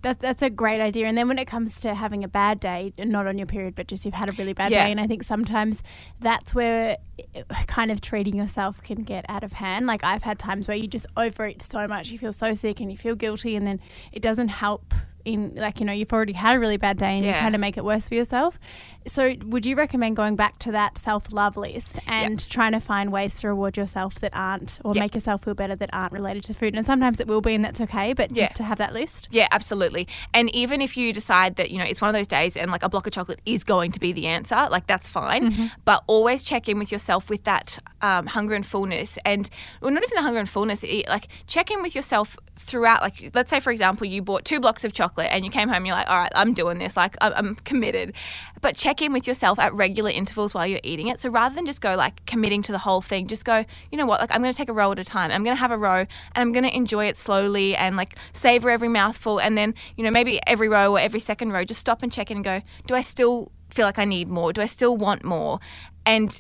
That's 0.03 0.19
that's 0.21 0.41
a 0.43 0.49
great 0.49 0.79
idea. 0.81 1.07
And 1.07 1.17
then 1.17 1.27
when 1.27 1.39
it 1.39 1.45
comes 1.45 1.79
to 1.79 1.95
having 1.95 2.23
a 2.23 2.27
bad 2.27 2.59
day, 2.59 2.93
not 2.99 3.25
on 3.25 3.37
your 3.37 3.47
period, 3.47 3.73
but 3.73 3.87
just 3.87 4.05
you've 4.05 4.13
had 4.13 4.29
a 4.29 4.33
really 4.33 4.53
bad 4.53 4.69
Yeah. 4.71 4.85
day, 4.85 4.91
and 4.91 4.99
I 4.99 5.07
think 5.07 5.23
sometimes 5.23 5.81
that's 6.19 6.53
where 6.53 6.97
uh, 7.35 7.43
kind 7.67 7.89
of 7.89 8.01
treating 8.01 8.35
yourself 8.35 8.83
can 8.83 9.03
get 9.03 9.25
out 9.29 9.43
of 9.43 9.53
hand. 9.53 9.87
Like 9.87 10.03
I've 10.03 10.23
had 10.23 10.37
times 10.37 10.67
where 10.67 10.77
you 10.77 10.87
just 10.87 11.07
overeat 11.17 11.61
so 11.61 11.87
much, 11.87 12.09
you 12.11 12.19
feel 12.19 12.33
so 12.33 12.53
sick, 12.53 12.79
and 12.81 12.91
you 12.91 12.97
feel 12.97 13.15
guilty, 13.15 13.55
and 13.55 13.65
then 13.65 13.79
it 14.11 14.21
doesn't 14.21 14.49
help. 14.49 14.93
In 15.25 15.53
like 15.55 15.79
you 15.79 15.85
know 15.85 15.93
you've 15.93 16.11
already 16.11 16.33
had 16.33 16.55
a 16.57 16.59
really 16.59 16.75
bad 16.77 16.97
day 16.97 17.13
and 17.17 17.21
you 17.21 17.31
Yeah. 17.31 17.39
kind 17.41 17.55
of 17.55 17.61
make 17.61 17.77
it 17.77 17.85
worse 17.85 18.09
for 18.09 18.15
yourself. 18.15 18.59
So 19.07 19.35
would 19.45 19.65
you 19.65 19.75
recommend 19.75 20.15
going 20.17 20.35
back 20.35 20.59
to 20.59 20.71
that 20.73 20.97
self 20.97 21.31
love 21.31 21.55
list 21.55 21.99
and 22.07 22.37
trying 22.49 22.73
to 22.73 22.79
find 22.81 23.11
ways 23.11 23.35
to 23.35 23.47
reward 23.47 23.77
yourself 23.77 24.15
that 24.19 24.31
aren't 24.35 24.79
or 24.83 24.93
Yeah. 24.93 24.99
make 25.01 25.13
yourself 25.13 25.43
feel 25.43 25.53
better 25.53 25.75
that 25.77 25.89
aren't 25.93 26.11
related 26.11 26.43
to 26.45 26.53
food? 26.53 26.75
And 26.75 26.85
sometimes 26.85 27.19
it 27.21 27.27
will 27.27 27.39
be, 27.41 27.53
and 27.55 27.63
that's 27.63 27.79
okay. 27.81 28.11
But 28.13 28.31
Yeah. 28.35 28.43
just 28.43 28.55
to 28.55 28.63
have 28.63 28.77
that 28.79 28.93
list. 28.93 29.29
Yeah, 29.31 29.47
absolutely. 29.51 30.07
And 30.33 30.53
even 30.53 30.81
if 30.81 30.97
you 30.97 31.13
decide 31.13 31.55
that, 31.55 31.71
you 31.71 31.77
know, 31.77 31.85
it's 31.85 32.01
one 32.01 32.09
of 32.09 32.13
those 32.15 32.27
days 32.27 32.57
and 32.57 32.69
like 32.69 32.83
a 32.83 32.89
block 32.89 33.07
of 33.07 33.13
chocolate 33.13 33.39
is 33.45 33.63
going 33.63 33.91
to 33.93 33.99
be 34.01 34.11
the 34.11 34.27
answer, 34.27 34.67
like 34.71 34.87
that's 34.87 35.07
fine. 35.07 35.71
But 35.85 36.03
always 36.07 36.43
check 36.43 36.67
in 36.67 36.79
with 36.79 36.91
yourself 36.91 37.29
with 37.29 37.43
that 37.45 37.79
um, 38.01 38.25
hunger 38.27 38.55
and 38.55 38.65
fullness. 38.67 39.17
And, 39.23 39.49
well, 39.81 39.91
not 39.91 40.03
even 40.03 40.15
the 40.17 40.21
hunger 40.21 40.39
and 40.39 40.49
fullness, 40.49 40.83
like 41.07 41.27
check 41.47 41.71
in 41.71 41.81
with 41.81 41.95
yourself 41.95 42.37
throughout. 42.55 43.01
Like, 43.01 43.31
let's 43.33 43.49
say, 43.49 43.59
for 43.59 43.71
example, 43.71 44.07
you 44.07 44.21
bought 44.21 44.45
two 44.45 44.59
blocks 44.59 44.83
of 44.83 44.93
chocolate 44.93 45.27
and 45.31 45.43
you 45.45 45.51
came 45.51 45.69
home, 45.69 45.85
you're 45.85 45.95
like, 45.95 46.09
all 46.09 46.17
right, 46.17 46.31
I'm 46.35 46.53
doing 46.53 46.77
this, 46.77 46.95
like, 46.95 47.15
I'm, 47.21 47.33
I'm 47.35 47.55
committed. 47.55 48.13
But 48.61 48.75
check 48.75 49.01
in 49.01 49.11
with 49.13 49.27
yourself 49.27 49.59
at 49.59 49.73
regular 49.73 50.09
intervals 50.09 50.53
while 50.53 50.65
you're 50.65 50.79
eating 50.83 51.07
it. 51.07 51.19
So 51.19 51.29
rather 51.29 51.53
than 51.55 51.65
just 51.65 51.81
go 51.81 51.95
like 51.95 52.25
committing 52.25 52.61
to 52.63 52.71
the 52.71 52.77
whole 52.77 53.01
thing, 53.01 53.27
just 53.27 53.45
go, 53.45 53.65
you 53.91 53.97
know 53.97 54.05
what, 54.05 54.21
like 54.21 54.33
I'm 54.33 54.41
going 54.41 54.53
to 54.53 54.57
take 54.57 54.69
a 54.69 54.73
row 54.73 54.91
at 54.91 54.99
a 54.99 55.03
time. 55.03 55.31
I'm 55.31 55.43
going 55.43 55.55
to 55.55 55.59
have 55.59 55.71
a 55.71 55.77
row 55.77 55.99
and 55.99 56.07
I'm 56.35 56.51
going 56.51 56.63
to 56.63 56.75
enjoy 56.75 57.05
it 57.05 57.17
slowly 57.17 57.75
and 57.75 57.97
like 57.97 58.15
savor 58.31 58.69
every 58.69 58.87
mouthful. 58.87 59.39
And 59.39 59.57
then, 59.57 59.75
you 59.97 60.03
know, 60.03 60.11
maybe 60.11 60.39
every 60.47 60.69
row 60.69 60.93
or 60.93 60.99
every 60.99 61.19
second 61.19 61.51
row, 61.51 61.65
just 61.65 61.79
stop 61.79 62.03
and 62.03 62.11
check 62.11 62.31
in 62.31 62.37
and 62.37 62.43
go, 62.43 62.61
do 62.87 62.95
I 62.95 63.01
still 63.01 63.51
feel 63.69 63.85
like 63.85 63.99
I 63.99 64.05
need 64.05 64.27
more? 64.27 64.53
Do 64.53 64.61
I 64.61 64.67
still 64.67 64.95
want 64.95 65.23
more? 65.23 65.59
And 66.05 66.39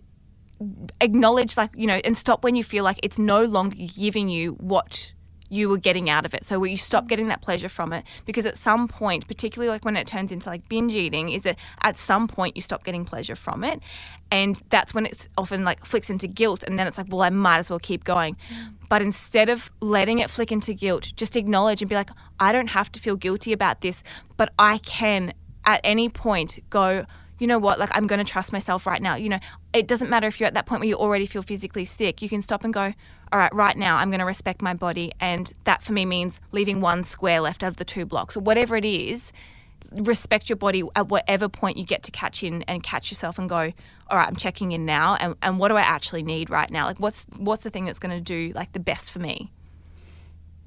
acknowledge 1.01 1.57
like 1.57 1.71
you 1.75 1.87
know 1.87 1.99
and 2.05 2.17
stop 2.17 2.41
when 2.43 2.55
you 2.55 2.63
feel 2.63 2.85
like 2.85 2.97
it's 3.03 3.19
no 3.19 3.43
longer 3.43 3.75
giving 3.97 4.29
you 4.29 4.53
what 4.53 5.11
you 5.53 5.69
were 5.69 5.77
getting 5.77 6.09
out 6.09 6.25
of 6.25 6.33
it. 6.33 6.43
So 6.43 6.63
you 6.63 6.77
stop 6.77 7.07
getting 7.07 7.27
that 7.27 7.41
pleasure 7.41 7.69
from 7.69 7.93
it? 7.93 8.03
Because 8.25 8.45
at 8.45 8.57
some 8.57 8.87
point 8.87 9.27
particularly 9.27 9.69
like 9.69 9.85
when 9.85 9.95
it 9.95 10.07
turns 10.07 10.31
into 10.31 10.49
like 10.49 10.67
binge 10.67 10.95
eating 10.95 11.29
is 11.29 11.43
that 11.43 11.57
at 11.81 11.97
some 11.97 12.27
point 12.27 12.55
you 12.55 12.61
stop 12.61 12.83
getting 12.83 13.05
pleasure 13.05 13.35
from 13.35 13.63
it. 13.63 13.79
And 14.31 14.61
that's 14.69 14.93
when 14.93 15.05
it's 15.05 15.27
often 15.37 15.63
like 15.63 15.85
flicks 15.85 16.09
into 16.09 16.27
guilt 16.27 16.63
and 16.63 16.79
then 16.79 16.87
it's 16.87 16.97
like 16.97 17.07
well 17.09 17.21
i 17.21 17.29
might 17.29 17.59
as 17.59 17.69
well 17.69 17.79
keep 17.79 18.03
going. 18.03 18.35
But 18.89 19.01
instead 19.01 19.49
of 19.49 19.71
letting 19.79 20.19
it 20.19 20.29
flick 20.29 20.51
into 20.51 20.73
guilt 20.73 21.13
just 21.15 21.35
acknowledge 21.35 21.81
and 21.81 21.89
be 21.89 21.95
like 21.95 22.09
i 22.39 22.51
don't 22.51 22.67
have 22.67 22.91
to 22.91 22.99
feel 22.99 23.15
guilty 23.15 23.53
about 23.53 23.81
this 23.81 24.03
but 24.37 24.51
i 24.59 24.77
can 24.79 25.33
at 25.65 25.81
any 25.83 26.09
point 26.09 26.59
go 26.69 27.05
you 27.39 27.47
know 27.47 27.59
what, 27.59 27.79
like 27.79 27.89
I'm 27.93 28.07
going 28.07 28.23
to 28.23 28.29
trust 28.29 28.51
myself 28.51 28.85
right 28.85 29.01
now. 29.01 29.15
You 29.15 29.29
know, 29.29 29.39
it 29.73 29.87
doesn't 29.87 30.09
matter 30.09 30.27
if 30.27 30.39
you're 30.39 30.47
at 30.47 30.53
that 30.53 30.65
point 30.65 30.81
where 30.81 30.89
you 30.89 30.95
already 30.95 31.25
feel 31.25 31.41
physically 31.41 31.85
sick. 31.85 32.21
You 32.21 32.29
can 32.29 32.41
stop 32.41 32.63
and 32.63 32.73
go, 32.73 32.93
all 33.31 33.39
right, 33.39 33.53
right 33.53 33.75
now 33.75 33.97
I'm 33.97 34.09
going 34.09 34.19
to 34.19 34.25
respect 34.25 34.61
my 34.61 34.73
body. 34.73 35.11
And 35.19 35.51
that 35.65 35.81
for 35.81 35.93
me 35.93 36.05
means 36.05 36.39
leaving 36.51 36.81
one 36.81 37.03
square 37.03 37.41
left 37.41 37.63
out 37.63 37.69
of 37.69 37.77
the 37.77 37.85
two 37.85 38.05
blocks 38.05 38.37
or 38.37 38.41
whatever 38.41 38.75
it 38.75 38.85
is. 38.85 39.31
Respect 39.91 40.49
your 40.49 40.55
body 40.55 40.83
at 40.95 41.09
whatever 41.09 41.49
point 41.49 41.77
you 41.77 41.85
get 41.85 42.03
to 42.03 42.11
catch 42.11 42.43
in 42.43 42.63
and 42.63 42.81
catch 42.81 43.11
yourself 43.11 43.37
and 43.37 43.49
go, 43.49 43.71
all 44.07 44.17
right, 44.17 44.27
I'm 44.27 44.35
checking 44.35 44.71
in 44.71 44.85
now. 44.85 45.15
And, 45.15 45.35
and 45.41 45.59
what 45.59 45.69
do 45.69 45.75
I 45.75 45.81
actually 45.81 46.23
need 46.23 46.49
right 46.49 46.69
now? 46.69 46.85
Like, 46.85 46.99
what's, 46.99 47.25
what's 47.37 47.63
the 47.63 47.69
thing 47.69 47.85
that's 47.85 47.99
going 47.99 48.15
to 48.15 48.21
do 48.21 48.51
like 48.55 48.73
the 48.73 48.79
best 48.79 49.11
for 49.11 49.19
me? 49.19 49.51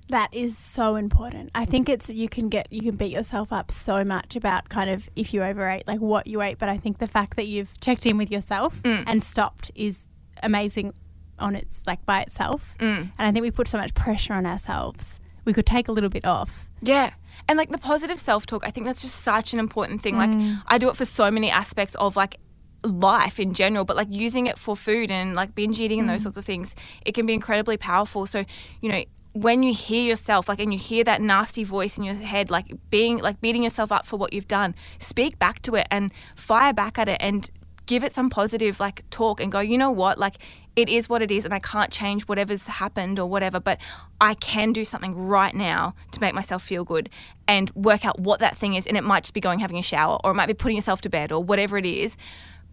That 0.09 0.33
is 0.33 0.57
so 0.57 0.95
important. 0.95 1.51
I 1.55 1.65
think 1.65 1.89
it's 1.89 2.09
you 2.09 2.29
can 2.29 2.49
get 2.49 2.73
you 2.73 2.81
can 2.81 2.97
beat 2.97 3.11
yourself 3.11 3.53
up 3.53 3.73
so 3.73 4.05
much 4.05 4.37
about 4.37 4.69
kind 4.69 4.89
of 4.89 5.09
if 5.17 5.35
you 5.35 5.43
overate 5.43 5.87
like 5.87 6.01
what 6.01 6.27
you 6.27 6.43
ate, 6.43 6.59
but 6.59 6.69
I 6.69 6.77
think 6.77 6.99
the 6.99 7.09
fact 7.09 7.37
that 7.37 7.49
you've 7.49 7.79
checked 7.81 8.07
in 8.07 8.17
with 8.17 8.31
yourself 8.31 8.83
mm. 8.83 9.03
and 9.07 9.23
stopped 9.23 9.71
is 9.75 10.07
amazing 10.43 10.93
on 11.39 11.57
its 11.57 11.83
like 11.87 12.05
by 12.07 12.23
itself. 12.23 12.75
Mm. 12.79 13.11
And 13.19 13.29
I 13.29 13.33
think 13.33 13.43
we 13.43 13.51
put 13.51 13.67
so 13.67 13.79
much 13.79 13.95
pressure 13.95 14.35
on 14.35 14.47
ourselves. 14.47 15.19
We 15.45 15.53
could 15.53 15.67
take 15.67 15.89
a 15.89 15.93
little 15.93 16.11
bit 16.11 16.25
off. 16.25 16.69
Yeah. 16.83 17.13
And 17.49 17.59
like 17.59 17.71
the 17.71 17.79
positive 17.79 18.21
self 18.21 18.47
talk, 18.47 18.67
I 18.67 18.71
think 18.71 18.87
that's 18.87 19.03
just 19.03 19.17
such 19.17 19.53
an 19.53 19.59
important 19.59 20.03
thing. 20.03 20.17
Like 20.17 20.31
mm. 20.31 20.63
I 20.69 20.79
do 20.79 20.89
it 20.89 20.97
for 20.97 21.05
so 21.05 21.31
many 21.31 21.51
aspects 21.51 21.95
of 21.97 22.15
like 22.15 22.39
life 22.85 23.41
in 23.41 23.55
general, 23.55 23.85
but 23.85 23.97
like 23.97 24.09
using 24.11 24.47
it 24.47 24.59
for 24.59 24.77
food 24.77 25.11
and 25.11 25.35
like 25.35 25.55
binge 25.55 25.81
eating 25.81 25.99
and 25.99 26.09
those 26.09 26.23
sorts 26.23 26.37
of 26.37 26.45
things, 26.45 26.75
it 27.05 27.13
can 27.13 27.27
be 27.27 27.35
incredibly 27.35 27.77
powerful. 27.77 28.27
So, 28.27 28.45
you 28.81 28.89
know, 28.89 29.05
when 29.37 29.63
you 29.63 29.75
hear 29.75 30.03
yourself 30.03 30.49
like 30.49 30.61
and 30.61 30.73
you 30.73 30.79
hear 30.79 31.05
that 31.05 31.21
nasty 31.21 31.63
voice 31.63 31.99
in 31.99 32.05
your 32.05 32.15
head 32.15 32.51
like 32.51 32.73
being 32.89 33.19
like 33.19 33.41
beating 33.41 33.63
yourself 33.63 33.93
up 33.93 34.07
for 34.07 34.17
what 34.17 34.33
you've 34.33 34.49
done 34.49 34.75
speak 34.99 35.39
back 35.39 35.61
to 35.61 35.75
it 35.75 35.87
and 35.91 36.11
fire 36.35 36.73
back 36.73 36.99
at 36.99 37.09
it 37.09 37.19
and 37.21 37.51
give 37.85 38.03
it 38.03 38.15
some 38.15 38.31
positive 38.31 38.81
like 38.81 39.09
talk 39.11 39.41
and 39.41 39.53
go 39.53 39.61
you 39.61 39.79
know 39.79 39.91
what? 39.91 40.19
Like 40.19 40.39
it 40.75 40.89
is 40.89 41.09
what 41.09 41.23
it 41.23 41.31
is 41.31 41.45
and 41.45 41.55
i 41.55 41.59
can't 41.59 41.91
change 41.91 42.25
whatever's 42.25 42.67
happened 42.67 43.19
or 43.19 43.27
whatever 43.27 43.59
but 43.59 43.79
i 44.21 44.35
can 44.35 44.75
do 44.75 44.85
something 44.85 45.17
right 45.17 45.55
now 45.55 45.95
to 46.13 46.21
make 46.21 46.35
myself 46.35 46.63
feel 46.63 46.85
good 46.85 47.09
and 47.49 47.71
work 47.75 48.05
out 48.05 48.21
what 48.21 48.41
that 48.41 48.59
thing 48.59 48.75
is. 48.75 48.87
And 48.87 48.97
it 48.97 49.05
might 49.05 49.23
just 49.23 49.33
be 49.33 49.41
going 49.41 49.61
having 49.61 49.79
a 49.79 49.83
shower 49.83 50.19
or 50.23 50.33
it 50.33 50.35
might 50.35 50.47
be 50.47 50.55
putting 50.55 50.77
yourself 50.77 51.01
to 51.03 51.09
bed 51.09 51.33
or 51.33 51.43
whatever 51.43 51.79
it 51.79 51.87
is 51.87 52.17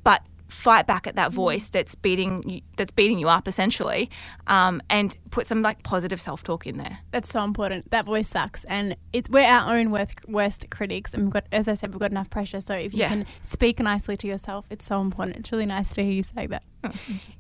but 0.03 0.21
fight 0.53 0.85
back 0.87 1.07
at 1.07 1.15
that 1.15 1.31
voice 1.33 1.67
that's 1.67 1.95
beating 1.95 2.47
you, 2.47 2.61
that's 2.77 2.91
beating 2.91 3.17
you 3.19 3.27
up 3.27 3.47
essentially 3.47 4.09
um, 4.47 4.81
and 4.89 5.17
put 5.31 5.47
some 5.47 5.61
like 5.61 5.81
positive 5.83 6.21
self-talk 6.21 6.67
in 6.67 6.77
there 6.77 6.99
That's 7.11 7.29
so 7.29 7.43
important. 7.43 7.89
That 7.91 8.05
voice 8.05 8.29
sucks, 8.29 8.63
and 8.65 8.95
it's 9.11 9.29
we're 9.29 9.41
our 9.43 9.75
own 9.75 9.91
worst 9.91 10.15
worst 10.27 10.69
critics. 10.69 11.13
And 11.13 11.23
we've 11.23 11.33
got, 11.33 11.45
as 11.51 11.67
I 11.67 11.73
said, 11.73 11.91
we've 11.91 11.99
got 11.99 12.11
enough 12.11 12.29
pressure. 12.29 12.59
So 12.61 12.73
if 12.75 12.93
you 12.93 12.99
Yeah. 12.99 13.09
can 13.09 13.25
speak 13.41 13.79
nicely 13.79 14.15
to 14.17 14.27
yourself, 14.27 14.67
it's 14.69 14.85
so 14.85 15.01
important. 15.01 15.37
It's 15.37 15.51
really 15.51 15.65
nice 15.65 15.93
to 15.95 16.03
hear 16.03 16.13
you 16.13 16.23
say 16.23 16.47
that. 16.47 16.63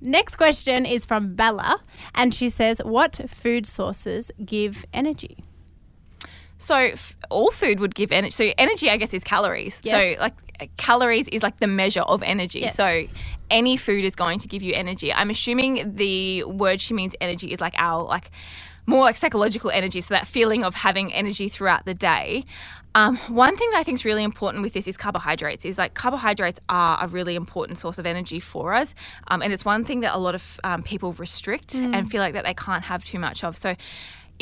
Next 0.01 0.35
question 0.37 0.85
is 0.85 1.05
from 1.05 1.35
Bella, 1.35 1.79
and 2.15 2.33
she 2.33 2.49
says, 2.49 2.79
"What 2.83 3.19
food 3.29 3.65
sources 3.67 4.31
give 4.43 4.85
energy?" 4.93 5.43
So 6.57 6.75
f- 6.75 7.17
all 7.29 7.51
food 7.51 7.79
would 7.79 7.93
give 7.93 8.11
energy. 8.11 8.31
So 8.31 8.53
energy, 8.57 8.89
I 8.89 8.97
guess, 8.97 9.13
is 9.13 9.23
calories. 9.23 9.81
Yes. 9.83 10.15
So 10.15 10.21
like 10.21 10.33
calories 10.77 11.27
is 11.29 11.43
like 11.43 11.59
the 11.59 11.67
measure 11.67 12.01
of 12.01 12.23
energy. 12.23 12.59
Yes. 12.59 12.75
So 12.75 13.07
any 13.49 13.77
food 13.77 14.03
is 14.05 14.15
going 14.15 14.39
to 14.39 14.47
give 14.47 14.63
you 14.63 14.73
energy. 14.73 15.13
I'm 15.13 15.29
assuming 15.29 15.95
the 15.95 16.43
word 16.43 16.81
she 16.81 16.93
means 16.93 17.15
energy 17.21 17.51
is 17.51 17.61
like 17.61 17.73
our 17.77 18.03
like 18.03 18.31
more 18.85 19.01
like 19.01 19.17
psychological 19.17 19.69
energy. 19.71 20.01
So 20.01 20.13
that 20.13 20.27
feeling 20.27 20.63
of 20.63 20.75
having 20.75 21.13
energy 21.13 21.49
throughout 21.49 21.85
the 21.85 21.93
day. 21.93 22.43
Um, 22.95 23.17
one 23.27 23.57
thing 23.57 23.69
that 23.71 23.79
I 23.79 23.83
think 23.83 23.95
is 23.95 24.05
really 24.05 24.23
important 24.23 24.61
with 24.61 24.73
this 24.73 24.87
is 24.87 24.97
carbohydrates. 24.97 25.65
Is 25.65 25.79
like 25.79 25.95
carbohydrates 25.95 26.59
are 26.69 26.99
a 27.01 27.07
really 27.07 27.35
important 27.35 27.79
source 27.79 27.97
of 27.97 28.05
energy 28.05 28.39
for 28.39 28.73
us, 28.73 28.93
um, 29.29 29.41
and 29.41 29.51
it's 29.51 29.65
one 29.65 29.83
thing 29.83 30.01
that 30.01 30.13
a 30.13 30.19
lot 30.19 30.35
of 30.35 30.59
um, 30.63 30.83
people 30.83 31.13
restrict 31.13 31.73
and 31.73 32.11
feel 32.11 32.21
like 32.21 32.33
that 32.33 32.45
they 32.45 32.53
can't 32.53 32.83
have 32.83 33.03
too 33.03 33.17
much 33.17 33.43
of. 33.43 33.57
So 33.57 33.75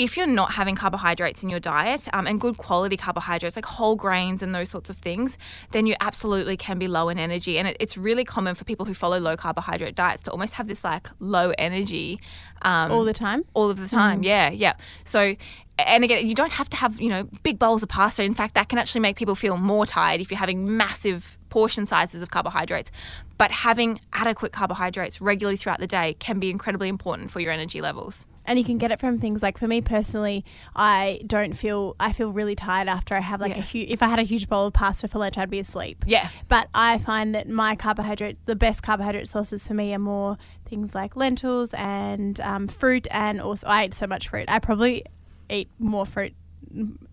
if 0.01 0.17
you're 0.17 0.25
not 0.25 0.53
having 0.53 0.75
carbohydrates 0.75 1.43
in 1.43 1.49
your 1.51 1.59
diet 1.59 2.07
um, 2.11 2.25
and 2.25 2.41
good 2.41 2.57
quality 2.57 2.97
carbohydrates 2.97 3.55
like 3.55 3.65
whole 3.65 3.95
grains 3.95 4.41
and 4.41 4.55
those 4.55 4.67
sorts 4.71 4.89
of 4.89 4.97
things, 4.97 5.37
then 5.73 5.85
you 5.85 5.95
absolutely 6.01 6.57
can 6.57 6.79
be 6.79 6.87
low 6.87 7.07
in 7.07 7.19
energy. 7.19 7.59
And 7.59 7.67
it, 7.67 7.77
it's 7.79 7.97
really 7.97 8.25
common 8.25 8.55
for 8.55 8.63
people 8.65 8.87
who 8.87 8.95
follow 8.95 9.19
low 9.19 9.37
carbohydrate 9.37 9.93
diets 9.93 10.23
to 10.23 10.31
almost 10.31 10.53
have 10.55 10.67
this 10.67 10.83
like 10.83 11.07
low 11.19 11.53
energy 11.59 12.19
um, 12.63 12.91
All 12.91 13.03
the 13.03 13.13
time. 13.13 13.45
all 13.53 13.69
of 13.69 13.77
the 13.77 13.87
time. 13.87 14.23
Yeah, 14.23 14.49
yeah. 14.49 14.73
So 15.03 15.35
and 15.77 16.03
again, 16.03 16.27
you 16.27 16.35
don't 16.35 16.51
have 16.51 16.69
to 16.71 16.77
have, 16.77 16.99
you 16.99 17.09
know, 17.09 17.27
big 17.43 17.59
bowls 17.59 17.83
of 17.83 17.89
pasta. 17.89 18.23
In 18.23 18.33
fact, 18.33 18.55
that 18.55 18.69
can 18.69 18.79
actually 18.79 19.01
make 19.01 19.17
people 19.17 19.35
feel 19.35 19.57
more 19.57 19.85
tired 19.85 20.19
if 20.19 20.31
you're 20.31 20.39
having 20.39 20.77
massive 20.77 21.37
portion 21.49 21.85
sizes 21.85 22.21
of 22.21 22.31
carbohydrates. 22.31 22.91
But 23.37 23.51
having 23.51 23.99
adequate 24.13 24.51
carbohydrates 24.51 25.21
regularly 25.21 25.57
throughout 25.57 25.79
the 25.79 25.87
day 25.87 26.15
can 26.19 26.39
be 26.39 26.49
incredibly 26.49 26.89
important 26.89 27.31
for 27.31 27.39
your 27.39 27.51
energy 27.51 27.81
levels. 27.81 28.25
And 28.45 28.57
you 28.57 28.65
can 28.65 28.77
get 28.77 28.91
it 28.91 28.99
from 28.99 29.19
things 29.19 29.43
like 29.43 29.57
for 29.57 29.67
me 29.67 29.81
personally, 29.81 30.43
I 30.75 31.21
don't 31.27 31.53
feel 31.53 31.95
I 31.99 32.11
feel 32.11 32.31
really 32.31 32.55
tired 32.55 32.87
after 32.87 33.15
I 33.15 33.21
have 33.21 33.39
like 33.39 33.55
a 33.55 33.61
huge. 33.61 33.89
If 33.89 34.01
I 34.01 34.07
had 34.07 34.19
a 34.19 34.23
huge 34.23 34.49
bowl 34.49 34.67
of 34.67 34.73
pasta 34.73 35.07
for 35.07 35.19
lunch, 35.19 35.37
I'd 35.37 35.49
be 35.49 35.59
asleep. 35.59 36.03
Yeah. 36.07 36.29
But 36.47 36.67
I 36.73 36.97
find 36.97 37.35
that 37.35 37.47
my 37.47 37.75
carbohydrates, 37.75 38.39
the 38.45 38.55
best 38.55 38.81
carbohydrate 38.83 39.27
sources 39.27 39.67
for 39.67 39.73
me 39.73 39.93
are 39.93 39.99
more 39.99 40.37
things 40.65 40.95
like 40.95 41.15
lentils 41.15 41.73
and 41.75 42.39
um, 42.41 42.67
fruit, 42.67 43.07
and 43.11 43.39
also 43.39 43.67
I 43.67 43.85
eat 43.85 43.93
so 43.93 44.07
much 44.07 44.29
fruit. 44.29 44.45
I 44.47 44.59
probably 44.59 45.05
eat 45.49 45.69
more 45.79 46.05
fruit 46.05 46.33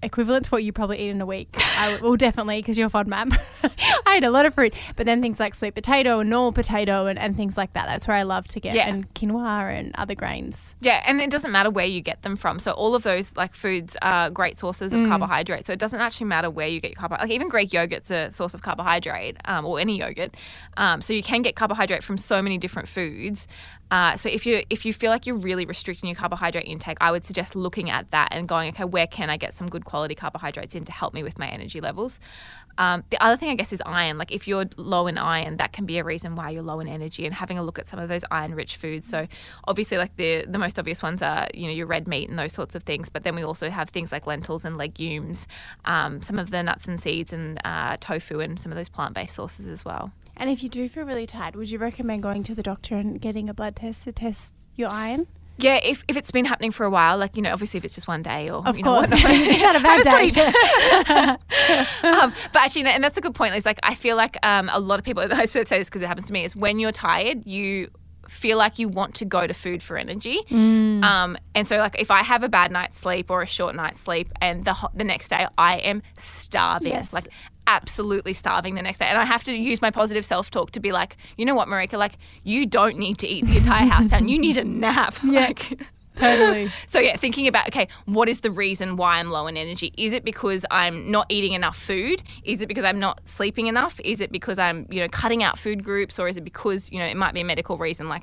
equivalent 0.02 0.44
to 0.46 0.50
what 0.50 0.62
you 0.64 0.72
probably 0.72 0.98
eat 1.00 1.08
in 1.10 1.20
a 1.20 1.26
week. 1.26 1.48
I 1.58 1.98
well, 2.02 2.16
definitely 2.16 2.60
because 2.60 2.78
you're 2.78 2.86
a 2.86 2.90
FODMAP. 2.90 3.38
I 4.06 4.16
eat 4.18 4.24
a 4.24 4.30
lot 4.30 4.46
of 4.46 4.54
fruit, 4.54 4.74
but 4.96 5.06
then 5.06 5.20
things 5.22 5.38
like 5.40 5.54
sweet 5.54 5.74
potato 5.74 6.20
and 6.20 6.30
normal 6.30 6.52
potato 6.52 7.06
and, 7.06 7.18
and 7.18 7.36
things 7.36 7.56
like 7.56 7.72
that. 7.74 7.86
That's 7.86 8.06
where 8.08 8.16
I 8.16 8.22
love 8.22 8.48
to 8.48 8.60
get 8.60 8.74
Yeah. 8.74 8.88
and 8.88 9.12
quinoa 9.14 9.78
and 9.78 9.94
other 9.96 10.14
grains. 10.14 10.74
Yeah, 10.80 11.02
and 11.06 11.20
it 11.20 11.30
doesn't 11.30 11.50
matter 11.52 11.70
where 11.70 11.86
you 11.86 12.00
get 12.00 12.22
them 12.22 12.36
from. 12.36 12.58
So 12.58 12.72
all 12.72 12.94
of 12.94 13.02
those 13.02 13.36
like 13.36 13.54
foods 13.54 13.96
are 14.02 14.30
great 14.30 14.58
sources 14.58 14.92
of 14.92 15.06
carbohydrate. 15.08 15.66
So 15.66 15.72
it 15.72 15.78
doesn't 15.78 16.00
actually 16.00 16.26
matter 16.26 16.50
where 16.50 16.68
you 16.68 16.80
get 16.80 16.92
your 16.92 16.96
carbohydrate. 17.00 17.28
Like 17.30 17.34
even 17.34 17.48
Greek 17.48 17.72
yogurt's 17.72 18.10
a 18.10 18.30
source 18.30 18.54
of 18.54 18.62
carbohydrate, 18.62 19.36
um, 19.44 19.64
or 19.64 19.80
any 19.80 19.98
yogurt. 19.98 20.36
Um, 20.76 21.02
so 21.02 21.12
you 21.12 21.22
can 21.22 21.42
get 21.42 21.56
carbohydrate 21.56 22.04
from 22.04 22.18
so 22.18 22.40
many 22.42 22.58
different 22.58 22.88
foods. 22.88 23.46
Uh, 23.90 24.16
so 24.16 24.28
if 24.28 24.44
you 24.44 24.62
if 24.70 24.84
you 24.84 24.92
feel 24.92 25.10
like 25.10 25.26
you're 25.26 25.36
really 25.36 25.64
restricting 25.64 26.08
your 26.08 26.16
carbohydrate 26.16 26.66
intake, 26.66 26.98
I 27.00 27.10
would 27.10 27.24
suggest 27.24 27.56
looking 27.56 27.90
at 27.90 28.10
that 28.10 28.28
and 28.32 28.46
going, 28.46 28.68
okay, 28.70 28.84
where 28.84 29.06
can 29.06 29.30
I 29.30 29.36
get 29.36 29.54
some 29.54 29.68
good 29.68 29.84
quality 29.84 30.14
carbohydrates 30.14 30.74
in 30.74 30.84
to 30.84 30.92
help 30.92 31.14
me 31.14 31.22
with 31.22 31.38
my 31.38 31.48
energy 31.48 31.80
levels? 31.80 32.18
Um, 32.78 33.02
the 33.10 33.22
other 33.22 33.36
thing, 33.36 33.50
I 33.50 33.56
guess, 33.56 33.72
is 33.72 33.82
iron. 33.84 34.18
Like 34.18 34.30
if 34.30 34.46
you're 34.46 34.66
low 34.76 35.08
in 35.08 35.18
iron, 35.18 35.56
that 35.56 35.72
can 35.72 35.84
be 35.84 35.98
a 35.98 36.04
reason 36.04 36.36
why 36.36 36.50
you're 36.50 36.62
low 36.62 36.78
in 36.78 36.86
energy. 36.86 37.26
And 37.26 37.34
having 37.34 37.58
a 37.58 37.62
look 37.62 37.78
at 37.78 37.88
some 37.88 37.98
of 37.98 38.08
those 38.08 38.24
iron-rich 38.30 38.76
foods. 38.76 39.08
So 39.08 39.26
obviously, 39.66 39.98
like 39.98 40.16
the 40.16 40.44
the 40.46 40.58
most 40.58 40.78
obvious 40.78 41.02
ones 41.02 41.20
are 41.22 41.48
you 41.54 41.66
know 41.66 41.72
your 41.72 41.86
red 41.86 42.06
meat 42.06 42.28
and 42.28 42.38
those 42.38 42.52
sorts 42.52 42.74
of 42.74 42.84
things. 42.84 43.08
But 43.08 43.24
then 43.24 43.34
we 43.34 43.42
also 43.42 43.68
have 43.68 43.90
things 43.90 44.12
like 44.12 44.26
lentils 44.26 44.64
and 44.64 44.76
legumes, 44.76 45.46
um, 45.86 46.22
some 46.22 46.38
of 46.38 46.50
the 46.50 46.62
nuts 46.62 46.86
and 46.86 47.00
seeds, 47.00 47.32
and 47.32 47.60
uh, 47.64 47.96
tofu, 48.00 48.40
and 48.40 48.60
some 48.60 48.70
of 48.70 48.76
those 48.76 48.88
plant-based 48.88 49.34
sources 49.34 49.66
as 49.66 49.84
well. 49.84 50.12
And 50.38 50.48
if 50.50 50.62
you 50.62 50.68
do 50.68 50.88
feel 50.88 51.04
really 51.04 51.26
tired, 51.26 51.56
would 51.56 51.70
you 51.70 51.78
recommend 51.78 52.22
going 52.22 52.42
to 52.44 52.54
the 52.54 52.62
doctor 52.62 52.94
and 52.96 53.20
getting 53.20 53.48
a 53.48 53.54
blood 53.54 53.76
test 53.76 54.04
to 54.04 54.12
test 54.12 54.68
your 54.76 54.88
iron? 54.88 55.26
Yeah, 55.60 55.80
if, 55.82 56.04
if 56.06 56.16
it's 56.16 56.30
been 56.30 56.44
happening 56.44 56.70
for 56.70 56.86
a 56.86 56.90
while, 56.90 57.18
like 57.18 57.34
you 57.34 57.42
know, 57.42 57.52
obviously 57.52 57.78
if 57.78 57.84
it's 57.84 57.96
just 57.96 58.06
one 58.06 58.22
day 58.22 58.48
or 58.48 58.64
Of 58.64 58.76
you 58.78 58.84
know, 58.84 58.94
course, 58.94 59.10
you 59.10 59.18
just 59.18 59.60
had 59.60 59.74
a 59.74 59.80
bad 59.80 60.04
day. 60.32 61.36
um, 62.08 62.32
but 62.52 62.62
actually, 62.62 62.84
and 62.84 63.02
that's 63.02 63.18
a 63.18 63.20
good 63.20 63.34
point. 63.34 63.54
It's 63.56 63.66
like 63.66 63.80
I 63.82 63.96
feel 63.96 64.16
like 64.16 64.36
um, 64.46 64.70
a 64.72 64.78
lot 64.78 65.00
of 65.00 65.04
people. 65.04 65.22
I 65.32 65.46
should 65.46 65.66
say 65.68 65.78
this 65.78 65.88
because 65.88 66.02
it 66.02 66.06
happens 66.06 66.28
to 66.28 66.32
me. 66.32 66.44
Is 66.44 66.54
when 66.54 66.78
you're 66.78 66.92
tired, 66.92 67.44
you 67.44 67.90
feel 68.28 68.56
like 68.58 68.78
you 68.78 68.88
want 68.88 69.14
to 69.16 69.24
go 69.24 69.46
to 69.46 69.54
food 69.54 69.82
for 69.82 69.96
energy. 69.96 70.38
Mm. 70.50 71.02
Um, 71.02 71.36
and 71.54 71.66
so, 71.66 71.78
like, 71.78 71.98
if 72.00 72.10
I 72.10 72.22
have 72.22 72.42
a 72.44 72.48
bad 72.48 72.70
night's 72.70 72.98
sleep 72.98 73.30
or 73.30 73.42
a 73.42 73.46
short 73.46 73.74
night's 73.74 74.00
sleep, 74.02 74.28
and 74.40 74.64
the 74.64 74.74
ho- 74.74 74.90
the 74.94 75.04
next 75.04 75.28
day 75.28 75.46
I 75.56 75.78
am 75.78 76.02
starving, 76.18 76.92
Yes. 76.92 77.12
like 77.12 77.26
absolutely 77.68 78.34
starving 78.34 78.74
the 78.74 78.82
next 78.82 78.98
day, 78.98 79.04
and 79.04 79.18
I 79.18 79.24
have 79.24 79.44
to 79.44 79.52
use 79.54 79.80
my 79.80 79.90
positive 79.90 80.24
self 80.24 80.50
talk 80.50 80.72
to 80.72 80.80
be 80.80 80.90
like, 80.90 81.16
you 81.36 81.44
know 81.44 81.54
what, 81.54 81.68
Marika, 81.68 81.98
like 81.98 82.14
you 82.42 82.66
don't 82.66 82.98
need 82.98 83.18
to 83.18 83.28
eat 83.28 83.46
the 83.46 83.58
entire 83.58 83.86
house 83.86 84.08
down. 84.08 84.28
You 84.28 84.38
need 84.38 84.56
a 84.56 84.64
nap. 84.64 85.14
Like, 85.28 85.78
Totally. 86.14 86.70
so 86.86 86.98
yeah, 86.98 87.16
thinking 87.16 87.46
about 87.46 87.68
okay, 87.68 87.86
what 88.06 88.28
is 88.28 88.40
the 88.40 88.50
reason 88.50 88.96
why 88.96 89.18
I'm 89.18 89.30
low 89.30 89.46
in 89.46 89.56
energy? 89.56 89.92
Is 89.96 90.12
it 90.12 90.24
because 90.24 90.64
I'm 90.70 91.10
not 91.10 91.26
eating 91.28 91.52
enough 91.52 91.76
food? 91.76 92.22
Is 92.42 92.60
it 92.60 92.66
because 92.66 92.82
I'm 92.82 92.98
not 92.98 93.20
sleeping 93.28 93.66
enough? 93.66 94.00
Is 94.00 94.20
it 94.20 94.32
because 94.32 94.58
I'm 94.58 94.86
you 94.90 95.00
know 95.00 95.08
cutting 95.08 95.42
out 95.42 95.58
food 95.58 95.84
groups, 95.84 96.18
or 96.18 96.26
is 96.26 96.36
it 96.36 96.44
because 96.44 96.90
you 96.90 96.98
know 96.98 97.04
it 97.04 97.16
might 97.16 97.34
be 97.34 97.40
a 97.40 97.44
medical 97.44 97.78
reason 97.78 98.08
like 98.08 98.22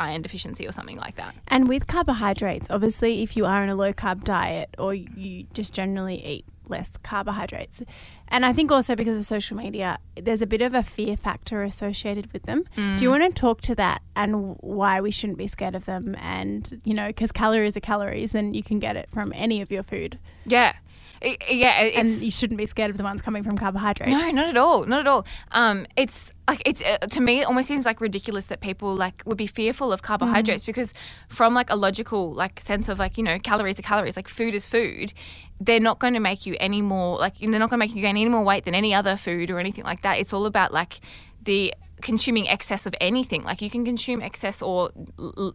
iron 0.00 0.22
deficiency 0.22 0.66
or 0.66 0.72
something 0.72 0.96
like 0.96 1.16
that? 1.16 1.34
And 1.46 1.68
with 1.68 1.86
carbohydrates, 1.86 2.68
obviously, 2.70 3.22
if 3.22 3.36
you 3.36 3.46
are 3.46 3.62
in 3.62 3.68
a 3.68 3.76
low 3.76 3.92
carb 3.92 4.24
diet 4.24 4.74
or 4.78 4.94
you 4.94 5.44
just 5.52 5.72
generally 5.72 6.24
eat 6.24 6.44
less 6.68 6.96
carbohydrates, 6.98 7.82
and 8.28 8.44
I 8.44 8.52
think 8.52 8.70
also 8.70 8.94
because 8.94 9.18
of 9.18 9.24
social 9.24 9.56
media, 9.56 9.98
there's 10.20 10.42
a 10.42 10.46
bit 10.46 10.62
of 10.62 10.74
a 10.74 10.82
fear 10.82 11.16
factor 11.16 11.62
associated 11.62 12.32
with 12.32 12.42
them. 12.44 12.64
Do 12.74 12.82
you 13.04 13.10
mm. 13.10 13.20
want 13.20 13.34
to 13.34 13.40
talk 13.40 13.60
to 13.62 13.74
that 13.76 14.02
and 14.14 14.56
why 14.60 15.00
we 15.00 15.10
shouldn't 15.10 15.38
be 15.38 15.46
scared 15.46 15.74
of 15.74 15.86
them? 15.86 16.14
And, 16.20 16.80
you 16.84 16.94
know, 16.94 17.08
because 17.08 17.32
calories 17.32 17.76
are 17.76 17.80
calories 17.80 18.34
and 18.34 18.54
you 18.54 18.62
can 18.62 18.78
get 18.78 18.96
it 18.96 19.08
from 19.10 19.32
any 19.34 19.60
of 19.62 19.70
your 19.70 19.82
food. 19.82 20.18
Yeah, 20.44 20.74
I- 21.22 21.36
yeah, 21.50 21.80
it's, 21.82 21.96
and 22.14 22.22
you 22.22 22.30
shouldn't 22.30 22.58
be 22.58 22.66
scared 22.66 22.90
of 22.90 22.96
the 22.96 23.02
ones 23.04 23.20
coming 23.22 23.42
from 23.42 23.56
carbohydrates. 23.58 24.10
No, 24.10 24.30
not 24.30 24.46
at 24.48 24.56
all. 24.56 24.84
Not 24.86 25.00
at 25.00 25.06
all. 25.06 25.26
Um, 25.52 25.86
it's 25.96 26.32
like 26.48 26.62
it's 26.64 26.82
uh, 26.82 26.98
to 27.08 27.20
me 27.20 27.40
it 27.40 27.44
almost 27.44 27.68
seems 27.68 27.84
like 27.84 28.00
ridiculous 28.00 28.46
that 28.46 28.60
people 28.60 28.94
like 28.94 29.22
would 29.26 29.36
be 29.36 29.46
fearful 29.46 29.92
of 29.92 30.00
carbohydrates 30.02 30.64
because 30.64 30.94
from 31.28 31.52
like 31.54 31.68
a 31.70 31.76
logical 31.76 32.32
like 32.32 32.60
sense 32.60 32.88
of 32.88 32.98
like 32.98 33.18
you 33.18 33.24
know 33.24 33.38
calories 33.38 33.78
are 33.78 33.82
calories 33.82 34.16
like 34.16 34.28
food 34.28 34.54
is 34.54 34.64
food 34.66 35.12
they're 35.60 35.78
not 35.80 35.98
going 35.98 36.14
to 36.14 36.20
make 36.20 36.46
you 36.46 36.56
any 36.58 36.80
more 36.80 37.18
like 37.18 37.36
they're 37.38 37.50
not 37.50 37.68
going 37.68 37.78
to 37.78 37.84
make 37.86 37.94
you 37.94 38.00
gain 38.00 38.16
any 38.16 38.28
more 38.30 38.42
weight 38.42 38.64
than 38.64 38.74
any 38.74 38.94
other 38.94 39.14
food 39.16 39.50
or 39.50 39.58
anything 39.58 39.84
like 39.84 40.00
that 40.00 40.16
it's 40.16 40.32
all 40.32 40.46
about 40.46 40.72
like 40.72 41.00
the 41.42 41.74
consuming 42.00 42.48
excess 42.48 42.86
of 42.86 42.94
anything 42.98 43.42
like 43.42 43.60
you 43.60 43.68
can 43.68 43.84
consume 43.84 44.22
excess 44.22 44.62
or 44.62 44.90
l- 45.18 45.34
l- 45.36 45.54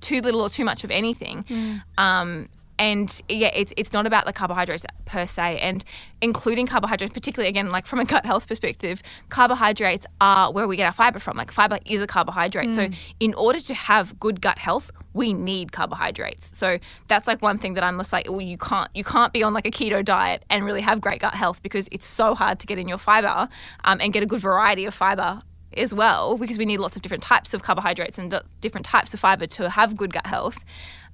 too 0.00 0.20
little 0.20 0.40
or 0.42 0.48
too 0.48 0.64
much 0.64 0.84
of 0.84 0.90
anything 0.92 1.44
um 1.98 2.48
and 2.78 3.20
yeah, 3.28 3.50
it's 3.54 3.72
it's 3.76 3.92
not 3.92 4.06
about 4.06 4.26
the 4.26 4.32
carbohydrates 4.32 4.84
per 5.04 5.26
se, 5.26 5.58
and 5.58 5.84
including 6.20 6.66
carbohydrates, 6.66 7.12
particularly 7.12 7.48
again, 7.48 7.70
like 7.70 7.86
from 7.86 8.00
a 8.00 8.04
gut 8.04 8.24
health 8.24 8.46
perspective, 8.46 9.02
carbohydrates 9.28 10.06
are 10.20 10.52
where 10.52 10.68
we 10.68 10.76
get 10.76 10.86
our 10.86 10.92
fiber 10.92 11.18
from. 11.18 11.36
Like 11.36 11.50
fiber 11.50 11.78
is 11.84 12.00
a 12.00 12.06
carbohydrate, 12.06 12.74
so 12.74 12.88
in 13.20 13.34
order 13.34 13.60
to 13.60 13.74
have 13.74 14.18
good 14.20 14.40
gut 14.40 14.58
health, 14.58 14.90
we 15.14 15.32
need 15.32 15.72
carbohydrates. 15.72 16.56
So 16.56 16.78
that's 17.08 17.26
like 17.26 17.42
one 17.42 17.58
thing 17.58 17.74
that 17.74 17.84
I'm 17.84 17.98
just 17.98 18.12
like, 18.12 18.28
well, 18.28 18.40
you 18.40 18.58
can't 18.58 18.90
you 18.94 19.04
can't 19.04 19.32
be 19.32 19.42
on 19.42 19.52
like 19.52 19.66
a 19.66 19.70
keto 19.70 20.04
diet 20.04 20.44
and 20.50 20.64
really 20.64 20.80
have 20.82 21.00
great 21.00 21.20
gut 21.20 21.34
health 21.34 21.62
because 21.62 21.88
it's 21.90 22.06
so 22.06 22.34
hard 22.34 22.58
to 22.60 22.66
get 22.66 22.78
in 22.78 22.88
your 22.88 22.98
fiber 22.98 23.48
um, 23.84 24.00
and 24.00 24.12
get 24.12 24.22
a 24.22 24.26
good 24.26 24.40
variety 24.40 24.84
of 24.84 24.94
fiber 24.94 25.40
as 25.76 25.94
well 25.94 26.38
because 26.38 26.58
we 26.58 26.64
need 26.64 26.78
lots 26.78 26.96
of 26.96 27.02
different 27.02 27.22
types 27.22 27.54
of 27.54 27.62
carbohydrates 27.62 28.18
and 28.18 28.30
d- 28.30 28.38
different 28.60 28.86
types 28.86 29.12
of 29.14 29.20
fiber 29.20 29.46
to 29.46 29.70
have 29.70 29.96
good 29.96 30.12
gut 30.12 30.26
health. 30.26 30.58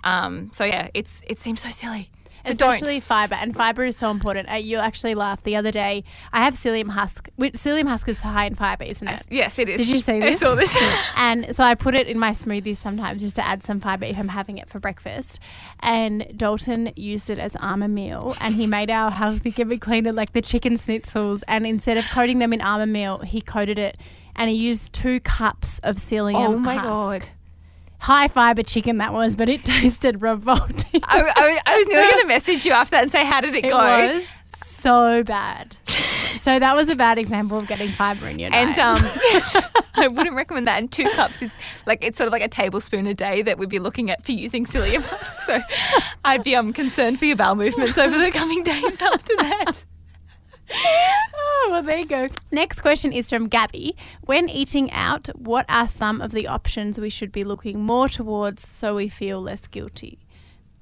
Um, 0.04 0.50
so 0.54 0.64
yeah, 0.64 0.88
it's 0.94 1.20
it 1.26 1.40
seems 1.40 1.60
so 1.60 1.70
silly. 1.70 2.10
So 2.46 2.50
Especially 2.52 2.96
don't. 2.96 3.04
fiber, 3.04 3.34
and 3.36 3.54
fiber 3.54 3.86
is 3.86 3.96
so 3.96 4.10
important. 4.10 4.50
Uh, 4.52 4.56
you'll 4.56 4.82
actually 4.82 5.14
laughed 5.14 5.44
The 5.44 5.56
other 5.56 5.70
day, 5.70 6.04
I 6.30 6.44
have 6.44 6.52
psyllium 6.52 6.90
husk. 6.90 7.30
Psyllium 7.38 7.88
husk 7.88 8.06
is 8.06 8.20
high 8.20 8.44
in 8.44 8.54
fiber, 8.54 8.84
isn't 8.84 9.08
it? 9.08 9.22
Yes, 9.30 9.58
it 9.58 9.70
is. 9.70 9.78
Did 9.78 9.88
you 9.88 10.00
see 10.00 10.20
this? 10.20 10.36
I 10.36 10.38
saw 10.46 10.54
this. 10.54 10.76
and 11.16 11.56
so 11.56 11.64
I 11.64 11.74
put 11.74 11.94
it 11.94 12.06
in 12.06 12.18
my 12.18 12.32
smoothies 12.32 12.76
sometimes 12.76 13.22
just 13.22 13.36
to 13.36 13.46
add 13.46 13.62
some 13.62 13.80
fiber 13.80 14.04
if 14.04 14.18
I'm 14.18 14.28
having 14.28 14.58
it 14.58 14.68
for 14.68 14.78
breakfast. 14.78 15.38
And 15.80 16.26
Dalton 16.36 16.92
used 16.96 17.30
it 17.30 17.38
as 17.38 17.56
almond 17.62 17.94
meal, 17.94 18.36
and 18.42 18.54
he 18.54 18.66
made 18.66 18.90
our 18.90 19.10
healthy 19.22 19.50
Keep 19.50 19.72
It 19.72 19.80
Cleaner 19.80 20.12
like 20.12 20.34
the 20.34 20.42
chicken 20.42 20.74
schnitzels. 20.74 21.42
And 21.48 21.66
instead 21.66 21.96
of 21.96 22.04
coating 22.10 22.40
them 22.40 22.52
in 22.52 22.60
almond 22.60 22.92
meal, 22.92 23.20
he 23.20 23.40
coated 23.40 23.78
it, 23.78 23.96
and 24.36 24.50
he 24.50 24.56
used 24.56 24.92
two 24.92 25.18
cups 25.20 25.78
of 25.78 25.96
psyllium. 25.96 26.46
oh 26.46 26.58
my 26.58 26.74
husk. 26.74 26.84
god. 27.26 27.30
High 28.04 28.28
fiber 28.28 28.62
chicken 28.62 28.98
that 28.98 29.12
was, 29.12 29.34
but 29.34 29.48
it 29.48 29.64
tasted 29.74 30.20
revolting. 30.22 31.00
I, 31.04 31.20
I, 31.20 31.46
was- 31.48 31.60
I 31.66 31.76
was 31.76 31.86
nearly 31.86 32.06
going 32.10 32.20
to 32.22 32.26
message 32.28 32.66
you 32.66 32.72
after 32.72 32.92
that 32.92 33.02
and 33.02 33.10
say, 33.10 33.24
how 33.24 33.40
did 33.40 33.54
it, 33.54 33.64
It 33.64 33.70
go? 33.70 33.78
was 33.78 34.28
so 34.54 35.22
bad. 35.24 35.76
so 36.36 36.58
that 36.58 36.76
was 36.76 36.90
a 36.90 36.96
bad 36.96 37.16
example 37.16 37.58
of 37.58 37.66
getting 37.66 37.88
fiber 37.88 38.28
in 38.28 38.38
your 38.38 38.50
diet. 38.50 38.78
And 38.78 38.78
um, 38.78 39.02
I 39.94 40.08
wouldn't 40.08 40.36
recommend 40.36 40.66
that. 40.66 40.78
And 40.78 40.92
two 40.92 41.08
cups 41.14 41.40
is 41.40 41.54
like 41.86 42.04
it's 42.04 42.18
sort 42.18 42.26
of 42.26 42.32
like 42.32 42.42
a 42.42 42.48
tablespoon 42.48 43.06
a 43.06 43.14
day 43.14 43.40
that 43.40 43.56
we'd 43.56 43.70
be 43.70 43.78
looking 43.78 44.10
at 44.10 44.22
for 44.22 44.32
using 44.32 44.66
psyllium 44.66 45.02
husk. 45.02 45.40
So 45.40 45.60
I'd 46.26 46.44
be 46.44 46.54
um 46.54 46.74
concerned 46.74 47.18
for 47.18 47.24
your 47.24 47.36
bowel 47.36 47.54
movements 47.54 47.96
over 47.96 48.18
the 48.18 48.30
coming 48.30 48.62
days 48.62 49.00
after 49.00 49.34
that. 49.36 49.84
Oh, 51.64 51.70
well, 51.70 51.82
there 51.82 51.98
you 51.98 52.06
go. 52.06 52.28
Next 52.50 52.80
question 52.80 53.12
is 53.12 53.30
from 53.30 53.48
Gabby. 53.48 53.96
When 54.24 54.48
eating 54.48 54.90
out, 54.92 55.28
what 55.36 55.66
are 55.68 55.88
some 55.88 56.20
of 56.20 56.32
the 56.32 56.46
options 56.46 56.98
we 56.98 57.10
should 57.10 57.32
be 57.32 57.44
looking 57.44 57.80
more 57.80 58.08
towards 58.08 58.66
so 58.66 58.96
we 58.96 59.08
feel 59.08 59.40
less 59.40 59.66
guilty? 59.66 60.18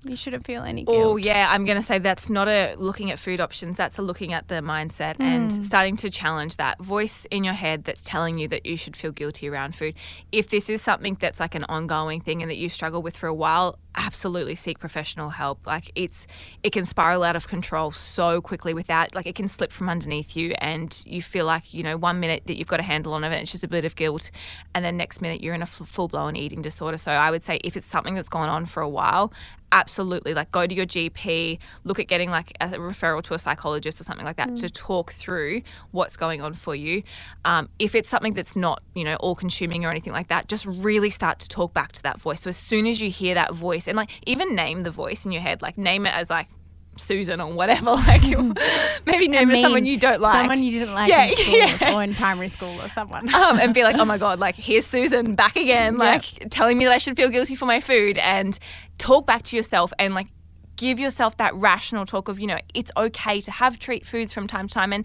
You 0.05 0.16
shouldn't 0.16 0.44
feel 0.44 0.64
any 0.64 0.84
oh, 0.86 0.92
guilt. 0.92 1.05
Oh 1.05 1.16
yeah, 1.16 1.48
I'm 1.50 1.64
going 1.64 1.80
to 1.80 1.86
say 1.86 1.98
that's 1.98 2.28
not 2.28 2.48
a 2.48 2.74
looking 2.76 3.12
at 3.12 3.20
food 3.20 3.40
options. 3.40 3.76
That's 3.76 3.98
a 3.98 4.03
looking 4.03 4.32
at 4.32 4.48
the 4.48 4.57
mindset 4.57 5.14
and 5.20 5.53
hmm. 5.53 5.62
starting 5.62 5.96
to 5.98 6.11
challenge 6.11 6.57
that 6.57 6.80
voice 6.80 7.24
in 7.30 7.44
your 7.44 7.55
head 7.55 7.84
that's 7.84 8.03
telling 8.03 8.38
you 8.38 8.48
that 8.48 8.66
you 8.66 8.76
should 8.76 8.96
feel 8.96 9.12
guilty 9.12 9.48
around 9.48 9.76
food. 9.76 9.94
If 10.32 10.48
this 10.48 10.68
is 10.68 10.82
something 10.82 11.16
that's 11.20 11.38
like 11.38 11.55
an 11.55 11.64
ongoing 11.68 12.20
thing 12.20 12.42
and 12.42 12.50
that 12.50 12.57
you 12.57 12.68
struggle 12.68 13.00
with 13.00 13.16
for 13.16 13.28
a 13.28 13.34
while, 13.34 13.78
absolutely 13.94 14.57
seek 14.57 14.80
professional 14.80 15.30
help. 15.30 15.64
Like 15.66 15.92
it's 15.94 16.26
it 16.64 16.72
can 16.72 16.84
spiral 16.84 17.22
out 17.22 17.36
of 17.36 17.46
control 17.46 17.92
so 17.92 18.40
quickly 18.40 18.74
without 18.74 19.14
like 19.14 19.26
it 19.26 19.36
can 19.36 19.46
slip 19.46 19.70
from 19.70 19.88
underneath 19.88 20.34
you 20.36 20.55
and 20.59 21.00
you 21.07 21.22
feel 21.22 21.46
like, 21.46 21.72
you 21.72 21.84
know, 21.84 21.96
one 21.96 22.18
minute 22.18 22.42
that 22.46 22.57
you've 22.57 22.68
got 22.68 22.80
a 22.80 22.84
handle 22.84 23.14
on 23.14 23.22
it, 23.22 23.32
it's 23.32 23.53
just 23.53 23.62
a 23.62 23.68
bit 23.68 23.84
of 23.84 23.94
guilt 23.94 24.32
and 24.74 24.84
then 24.84 24.96
next 24.96 25.20
minute 25.20 25.42
you're 25.42 25.55
in 25.55 25.62
a 25.62 25.66
full 25.66 26.09
blown 26.09 26.34
eating 26.34 26.61
disorder. 26.61 26.98
So 26.98 27.12
I 27.12 27.30
would 27.30 27.44
say 27.44 27.61
if 27.62 27.76
it's 27.76 27.86
something 27.86 28.14
that's 28.14 28.28
gone 28.28 28.48
on 28.48 28.66
for 28.66 28.82
a 28.82 28.88
while, 28.88 29.32
absolutely 29.72 30.34
like 30.34 30.52
go 30.52 30.66
to 30.66 30.74
your 30.74 30.86
GP, 30.86 31.58
look 31.84 31.98
at 31.98 32.06
getting 32.06 32.30
like 32.30 32.52
a 32.60 32.68
referral 32.68 33.22
to 33.22 33.34
a 33.34 33.38
psychologist 33.38 34.00
or 34.00 34.04
something 34.04 34.24
like 34.24 34.36
that 34.36 34.56
to 34.58 34.70
talk 34.70 35.12
through 35.12 35.62
what's 35.90 36.16
going 36.16 36.40
on 36.40 36.54
for 36.54 36.74
you. 36.76 37.02
Um, 37.44 37.68
if 37.78 37.94
it's 37.94 38.08
something 38.08 38.34
that's 38.34 38.54
not, 38.54 38.82
you 38.94 39.02
know, 39.02 39.16
all 39.16 39.34
consuming 39.34 39.84
or 39.84 39.90
anything 39.90 40.12
like 40.12 40.28
that, 40.28 40.48
just 40.48 40.66
really 40.66 41.10
start 41.10 41.38
to 41.40 41.48
talk 41.48 41.72
back 41.72 41.92
to 41.92 42.02
that 42.02 42.20
voice. 42.20 42.42
So 42.42 42.50
as 42.50 42.56
soon 42.56 42.86
as 42.86 43.00
you 43.00 43.10
hear 43.10 43.34
that 43.34 43.54
voice 43.54 43.88
and 43.88 43.96
like 43.96 44.10
even 44.26 44.54
name 44.54 44.82
the 44.84 44.90
voice 44.90 45.24
in 45.24 45.32
your 45.32 45.42
head, 45.42 45.62
like 45.62 45.78
name 45.78 46.06
it 46.06 46.14
as 46.14 46.30
like 46.30 46.48
Susan 46.97 47.40
or 47.40 47.53
whatever, 47.53 47.90
like 47.93 48.22
maybe 49.07 49.28
name 49.28 49.51
it 49.51 49.62
someone 49.62 49.86
you 49.86 49.97
don't 49.99 50.20
like. 50.20 50.34
Someone 50.34 50.62
you 50.62 50.72
didn't 50.72 50.95
like 50.95 51.09
Yeah, 51.09 51.24
in 51.24 51.36
school 51.36 51.55
yeah. 51.57 51.95
or 51.95 52.03
in 52.03 52.14
primary 52.14 52.49
school 52.49 52.80
or 52.80 52.88
someone. 52.88 53.34
um, 53.34 53.59
and 53.59 53.72
be 53.74 53.82
like, 53.82 53.97
oh 53.99 54.05
my 54.05 54.18
god, 54.18 54.38
like 54.40 54.57
here's 54.57 54.86
Susan 54.86 55.34
back 55.34 55.57
again, 55.57 55.97
like 55.97 56.24
telling 56.51 56.78
me 56.78 56.84
that 56.84 56.93
I 56.93 56.99
should 56.99 57.16
feel 57.16 57.28
guilty 57.28 57.55
for 57.55 57.66
my 57.66 57.80
food, 57.80 58.18
and 58.18 58.59
talk 58.99 59.26
back 59.26 59.43
to 59.45 59.57
yourself 59.57 59.93
and 59.99 60.14
like 60.14 60.28
give 60.76 60.99
yourself 60.99 61.36
that 61.36 61.55
rational 61.55 62.05
talk 62.07 62.28
of 62.28 62.40
you 62.40 62.47
know 62.47 62.59
it's 62.74 62.90
okay 62.97 63.40
to 63.43 63.51
have 63.51 63.78
treat 63.78 64.07
foods 64.07 64.32
from 64.32 64.47
time 64.47 64.68
to 64.68 64.74
time, 64.74 64.93
and 64.93 65.05